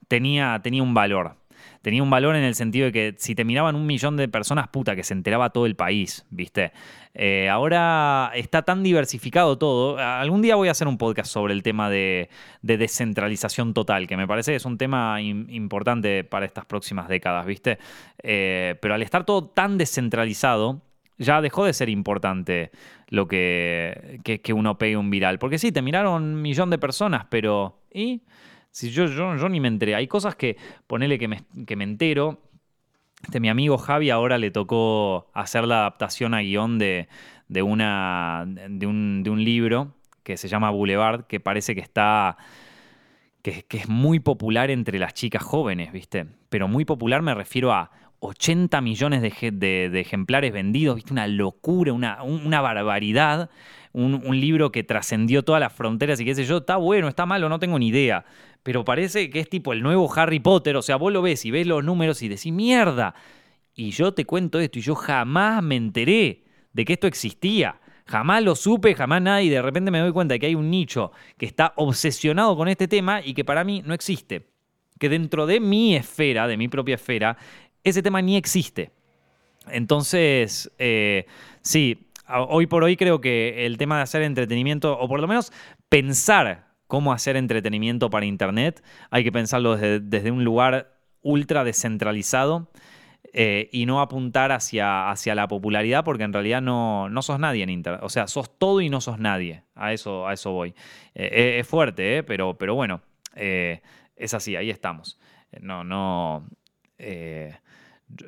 tenía, 0.09 0.59
tenía 0.61 0.83
un 0.83 0.93
valor. 0.93 1.38
Tenía 1.81 2.03
un 2.03 2.09
valor 2.09 2.35
en 2.35 2.43
el 2.43 2.55
sentido 2.55 2.85
de 2.85 2.91
que 2.91 3.15
si 3.17 3.35
te 3.35 3.43
miraban 3.43 3.75
un 3.75 3.85
millón 3.85 4.17
de 4.17 4.27
personas, 4.27 4.67
puta, 4.67 4.95
que 4.95 5.03
se 5.03 5.13
enteraba 5.13 5.49
todo 5.51 5.65
el 5.65 5.75
país, 5.75 6.25
¿viste? 6.29 6.71
Eh, 7.13 7.49
ahora 7.49 8.31
está 8.35 8.61
tan 8.61 8.83
diversificado 8.83 9.57
todo. 9.57 9.97
Algún 9.97 10.41
día 10.41 10.55
voy 10.55 10.67
a 10.67 10.71
hacer 10.71 10.87
un 10.87 10.97
podcast 10.97 11.31
sobre 11.31 11.53
el 11.53 11.63
tema 11.63 11.89
de, 11.89 12.29
descentralización 12.61 13.73
total, 13.73 14.07
que 14.07 14.17
me 14.17 14.27
parece 14.27 14.51
que 14.51 14.57
es 14.57 14.65
un 14.65 14.77
tema 14.77 15.21
importante 15.21 16.23
para 16.23 16.45
estas 16.45 16.65
próximas 16.65 17.07
décadas, 17.07 17.45
¿viste? 17.45 17.79
Eh, 18.23 18.75
pero 18.81 18.93
al 18.93 19.01
estar 19.01 19.25
todo 19.25 19.45
tan 19.45 19.77
descentralizado, 19.77 20.81
ya 21.17 21.41
dejó 21.41 21.65
de 21.65 21.73
ser 21.73 21.89
importante 21.89 22.71
lo 23.09 23.27
que, 23.27 24.21
que, 24.23 24.53
uno 24.53 24.77
pegue 24.77 24.97
un 24.97 25.09
viral. 25.09 25.37
Porque 25.37 25.59
sí, 25.59 25.71
te 25.71 25.81
miraron 25.81 26.23
un 26.23 26.41
millón 26.41 26.69
de 26.69 26.77
personas, 26.77 27.25
pero... 27.29 27.81
¿Y? 27.93 28.21
Si 28.71 28.91
yo, 28.91 29.05
yo, 29.07 29.49
ni 29.49 29.59
me 29.59 29.67
enteré. 29.67 29.95
Hay 29.95 30.07
cosas 30.07 30.35
que, 30.35 30.57
ponele 30.87 31.17
que 31.17 31.27
me, 31.27 31.43
que 31.65 31.75
me 31.75 31.83
entero. 31.83 32.41
Este, 33.23 33.39
mi 33.39 33.49
amigo 33.49 33.77
Javi 33.77 34.09
ahora 34.09 34.37
le 34.37 34.51
tocó 34.51 35.29
hacer 35.33 35.65
la 35.65 35.79
adaptación 35.79 36.33
a 36.33 36.41
guion 36.41 36.79
de, 36.79 37.09
de, 37.47 37.61
una, 37.61 38.45
de, 38.47 38.87
un, 38.87 39.23
de 39.23 39.29
un 39.29 39.43
libro 39.43 39.95
que 40.23 40.37
se 40.37 40.47
llama 40.47 40.69
Boulevard, 40.69 41.25
que 41.25 41.39
parece 41.39 41.75
que 41.75 41.81
está... 41.81 42.37
Que, 43.41 43.63
que, 43.63 43.77
es 43.77 43.87
muy 43.87 44.19
popular 44.19 44.69
entre 44.69 44.99
las 44.99 45.13
chicas 45.13 45.41
jóvenes, 45.41 45.93
¿viste? 45.93 46.25
Pero 46.49 46.67
muy 46.67 46.83
popular 46.83 47.21
me 47.21 47.33
refiero 47.33 47.71
a 47.71 47.89
80 48.19 48.81
millones 48.81 49.21
de, 49.21 49.99
ejemplares 49.99 50.51
vendidos, 50.51 50.97
¿viste? 50.97 51.13
Una 51.13 51.25
locura, 51.25 51.93
una, 51.93 52.21
una 52.21 52.61
barbaridad. 52.61 53.49
Un, 53.91 54.21
un, 54.23 54.39
libro 54.39 54.71
que 54.71 54.83
trascendió 54.83 55.43
todas 55.43 55.59
las 55.59 55.73
fronteras 55.73 56.19
y 56.19 56.25
qué 56.25 56.35
sé 56.35 56.45
yo, 56.45 56.57
está 56.57 56.75
bueno, 56.75 57.07
está 57.07 57.25
malo, 57.25 57.49
no 57.49 57.57
tengo 57.57 57.79
ni 57.79 57.87
idea 57.87 58.23
pero 58.63 58.83
parece 58.83 59.29
que 59.29 59.39
es 59.39 59.49
tipo 59.49 59.73
el 59.73 59.81
nuevo 59.81 60.11
Harry 60.15 60.39
Potter. 60.39 60.75
O 60.75 60.81
sea, 60.81 60.97
vos 60.97 61.11
lo 61.11 61.21
ves 61.21 61.45
y 61.45 61.51
ves 61.51 61.67
los 61.67 61.83
números 61.83 62.21
y 62.21 62.27
decís, 62.27 62.51
mierda. 62.51 63.15
Y 63.73 63.91
yo 63.91 64.13
te 64.13 64.25
cuento 64.25 64.59
esto 64.59 64.79
y 64.79 64.81
yo 64.81 64.95
jamás 64.95 65.63
me 65.63 65.75
enteré 65.75 66.43
de 66.73 66.85
que 66.85 66.93
esto 66.93 67.07
existía. 67.07 67.79
Jamás 68.05 68.43
lo 68.43 68.55
supe, 68.55 68.95
jamás 68.95 69.21
nada, 69.21 69.41
y 69.41 69.49
de 69.49 69.61
repente 69.61 69.91
me 69.91 69.99
doy 69.99 70.11
cuenta 70.11 70.33
de 70.33 70.39
que 70.39 70.47
hay 70.47 70.55
un 70.55 70.69
nicho 70.69 71.11
que 71.37 71.45
está 71.45 71.73
obsesionado 71.75 72.57
con 72.57 72.67
este 72.67 72.87
tema 72.87 73.21
y 73.23 73.33
que 73.33 73.45
para 73.45 73.63
mí 73.63 73.83
no 73.85 73.93
existe. 73.93 74.47
Que 74.97 75.09
dentro 75.09 75.45
de 75.45 75.59
mi 75.59 75.95
esfera, 75.95 76.47
de 76.47 76.57
mi 76.57 76.67
propia 76.67 76.95
esfera, 76.95 77.37
ese 77.83 78.01
tema 78.01 78.21
ni 78.21 78.35
existe. 78.35 78.91
Entonces, 79.67 80.71
eh, 80.79 81.27
sí, 81.61 82.09
hoy 82.27 82.65
por 82.67 82.83
hoy 82.83 82.97
creo 82.97 83.21
que 83.21 83.65
el 83.65 83.77
tema 83.77 83.97
de 83.97 84.03
hacer 84.03 84.23
entretenimiento, 84.23 84.97
o 84.97 85.07
por 85.07 85.21
lo 85.21 85.27
menos 85.27 85.53
pensar 85.87 86.68
cómo 86.89 87.13
hacer 87.13 87.37
entretenimiento 87.37 88.09
para 88.09 88.25
Internet, 88.25 88.83
hay 89.11 89.23
que 89.23 89.31
pensarlo 89.31 89.77
desde, 89.77 90.31
un 90.31 90.43
lugar 90.43 90.91
ultra 91.21 91.63
descentralizado 91.63 92.71
eh, 93.31 93.69
y 93.71 93.85
no 93.85 94.01
apuntar 94.01 94.51
hacia, 94.51 95.11
hacia, 95.11 95.35
la 95.35 95.47
popularidad 95.47 96.03
porque 96.03 96.23
en 96.23 96.33
realidad 96.33 96.63
no, 96.63 97.07
no, 97.07 97.21
sos 97.21 97.39
nadie 97.39 97.61
en 97.61 97.69
Internet. 97.69 98.01
O 98.03 98.09
sea, 98.09 98.25
sos 98.25 98.57
todo 98.57 98.81
y 98.81 98.89
no 98.89 99.01
sos 99.01 99.19
nadie. 99.19 99.61
A 99.75 99.93
eso, 99.93 100.27
a 100.27 100.33
eso 100.33 100.51
voy. 100.51 100.73
Eh, 101.13 101.57
es 101.59 101.67
fuerte, 101.67 102.23
pero, 102.23 102.57
pero 102.57 102.73
bueno, 102.73 103.01
eh, 103.35 103.81
es 104.15 104.33
así, 104.33 104.55
ahí 104.55 104.71
estamos. 104.71 105.19
No, 105.61 105.83
no. 105.83 106.49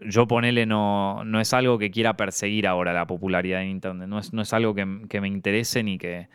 yo 0.06 0.28
ponele, 0.28 0.68
no, 0.68 1.24
no 1.24 1.42
es 1.42 1.52
algo 1.54 1.80
que 1.80 1.90
quiera 1.90 2.16
perseguir 2.16 2.68
ahora 2.68 2.94
la 2.94 3.08
popularidad 3.08 3.64
en 3.64 3.70
Internet. 3.70 4.08
No 4.08 4.20
es, 4.20 4.34
no 4.34 4.44
es 4.44 4.54
algo 4.54 4.76
que, 4.76 4.86
que 5.10 5.20
me 5.20 5.30
interese 5.30 5.82
ni 5.82 5.98
que 5.98 6.30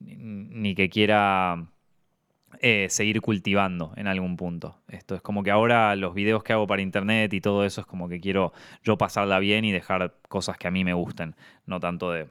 ni 0.00 0.74
que 0.74 0.88
quiera 0.88 1.66
eh, 2.60 2.86
seguir 2.90 3.20
cultivando 3.20 3.92
en 3.96 4.06
algún 4.06 4.36
punto. 4.36 4.76
Esto 4.88 5.14
es 5.14 5.22
como 5.22 5.42
que 5.42 5.50
ahora 5.50 5.96
los 5.96 6.14
videos 6.14 6.44
que 6.44 6.52
hago 6.52 6.66
para 6.66 6.82
internet 6.82 7.32
y 7.32 7.40
todo 7.40 7.64
eso 7.64 7.80
es 7.80 7.86
como 7.86 8.08
que 8.08 8.20
quiero 8.20 8.52
yo 8.82 8.98
pasarla 8.98 9.38
bien 9.38 9.64
y 9.64 9.72
dejar 9.72 10.14
cosas 10.28 10.58
que 10.58 10.68
a 10.68 10.70
mí 10.70 10.84
me 10.84 10.92
gusten, 10.92 11.34
no 11.66 11.80
tanto 11.80 12.12
de 12.12 12.28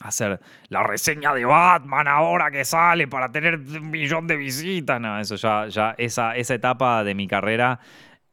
hacer 0.00 0.40
la 0.68 0.82
reseña 0.82 1.32
de 1.34 1.44
Batman 1.44 2.08
ahora 2.08 2.50
que 2.50 2.64
sale 2.64 3.06
para 3.06 3.30
tener 3.30 3.56
un 3.56 3.90
millón 3.90 4.26
de 4.26 4.36
visitas. 4.36 5.00
No, 5.00 5.18
eso 5.20 5.36
ya, 5.36 5.68
ya 5.68 5.94
esa, 5.98 6.36
esa 6.36 6.54
etapa 6.54 7.04
de 7.04 7.14
mi 7.14 7.28
carrera 7.28 7.80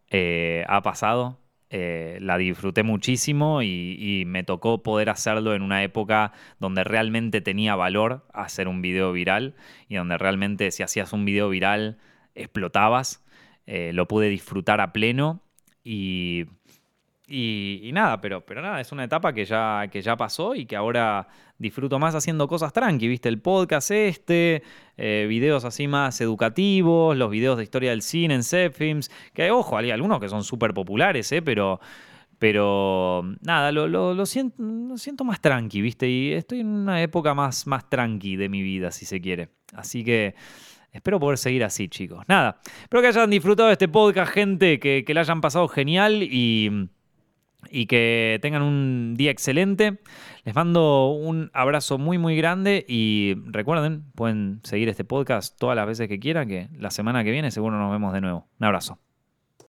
eh, 0.09 0.65
ha 0.67 0.81
pasado. 0.81 1.40
Eh, 1.73 2.17
la 2.19 2.37
disfruté 2.37 2.83
muchísimo 2.83 3.61
y, 3.61 4.23
me 4.27 4.43
tocó 4.43 4.83
poder 4.83 5.09
hacerlo 5.09 5.55
en 5.55 5.61
una 5.61 5.83
época 5.83 6.33
donde 6.59 6.83
realmente 6.83 7.39
tenía 7.39 7.77
valor 7.77 8.27
hacer 8.33 8.67
un 8.67 8.81
video 8.81 9.13
viral 9.13 9.55
y 9.87 9.95
donde 9.95 10.17
realmente 10.17 10.69
si 10.71 10.83
hacías 10.83 11.13
un 11.13 11.23
video 11.23 11.47
viral 11.47 11.97
explotabas. 12.35 13.23
Eh, 13.67 13.93
lo 13.93 14.05
pude 14.07 14.27
disfrutar 14.27 14.81
a 14.81 14.91
pleno 14.91 15.41
y 15.81 16.45
y, 17.31 17.91
nada, 17.93 18.19
pero, 18.19 18.45
pero 18.45 18.61
nada, 18.61 18.81
es 18.81 18.91
una 18.91 19.05
etapa 19.05 19.31
que 19.31 19.45
ya, 19.45 19.87
que 19.89 20.01
ya 20.01 20.17
pasó 20.17 20.53
y 20.53 20.65
que 20.65 20.75
ahora 20.75 21.27
disfruto 21.57 21.97
más 21.97 22.13
haciendo 22.13 22.47
cosas 22.47 22.73
tranqui, 22.73 23.07
¿viste? 23.07 23.29
El 23.29 23.39
podcast 23.39 23.91
este, 23.91 24.63
eh, 24.97 25.25
videos 25.29 25.63
así 25.63 25.87
más 25.87 26.19
educativos, 26.19 27.15
los 27.15 27.31
videos 27.31 27.57
de 27.57 27.63
historia 27.63 27.91
del 27.91 28.01
cine 28.01 28.33
en 28.33 28.43
Zepfilms, 28.43 29.09
que 29.33 29.49
ojo, 29.49 29.77
hay 29.77 29.91
algunos 29.91 30.19
que 30.19 30.27
son 30.27 30.43
súper 30.43 30.73
populares, 30.73 31.31
¿eh? 31.31 31.41
Pero, 31.41 31.79
pero 32.37 33.23
nada, 33.41 33.71
lo, 33.71 34.25
siento, 34.25 34.97
siento, 34.97 35.23
más 35.23 35.39
tranqui, 35.39 35.81
¿viste? 35.81 36.09
Y 36.09 36.33
estoy 36.33 36.59
en 36.59 36.67
una 36.67 37.01
época 37.01 37.33
más, 37.33 37.65
más 37.65 37.89
tranqui 37.89 38.35
de 38.35 38.49
mi 38.49 38.61
vida, 38.61 38.91
si 38.91 39.05
se 39.05 39.21
quiere. 39.21 39.49
Así 39.73 40.03
que... 40.03 40.35
Espero 40.93 41.21
poder 41.21 41.37
seguir 41.37 41.63
así, 41.63 41.87
chicos. 41.87 42.25
Nada, 42.27 42.59
espero 42.81 43.01
que 43.01 43.07
hayan 43.07 43.29
disfrutado 43.29 43.67
de 43.69 43.73
este 43.75 43.87
podcast, 43.87 44.33
gente, 44.33 44.77
que, 44.77 45.05
que 45.07 45.13
la 45.13 45.21
hayan 45.21 45.39
pasado 45.39 45.69
genial 45.69 46.21
y 46.21 46.89
y 47.69 47.85
que 47.85 48.39
tengan 48.41 48.61
un 48.61 49.15
día 49.15 49.31
excelente. 49.31 49.99
Les 50.43 50.55
mando 50.55 51.11
un 51.11 51.51
abrazo 51.53 51.97
muy 51.97 52.17
muy 52.17 52.35
grande 52.35 52.85
y 52.87 53.35
recuerden, 53.45 54.03
pueden 54.15 54.61
seguir 54.63 54.89
este 54.89 55.03
podcast 55.03 55.57
todas 55.59 55.75
las 55.75 55.87
veces 55.87 56.07
que 56.07 56.19
quieran, 56.19 56.47
que 56.47 56.69
la 56.77 56.91
semana 56.91 57.23
que 57.23 57.31
viene 57.31 57.51
seguro 57.51 57.77
nos 57.77 57.91
vemos 57.91 58.13
de 58.13 58.21
nuevo. 58.21 58.47
Un 58.59 58.65
abrazo. 58.65 58.99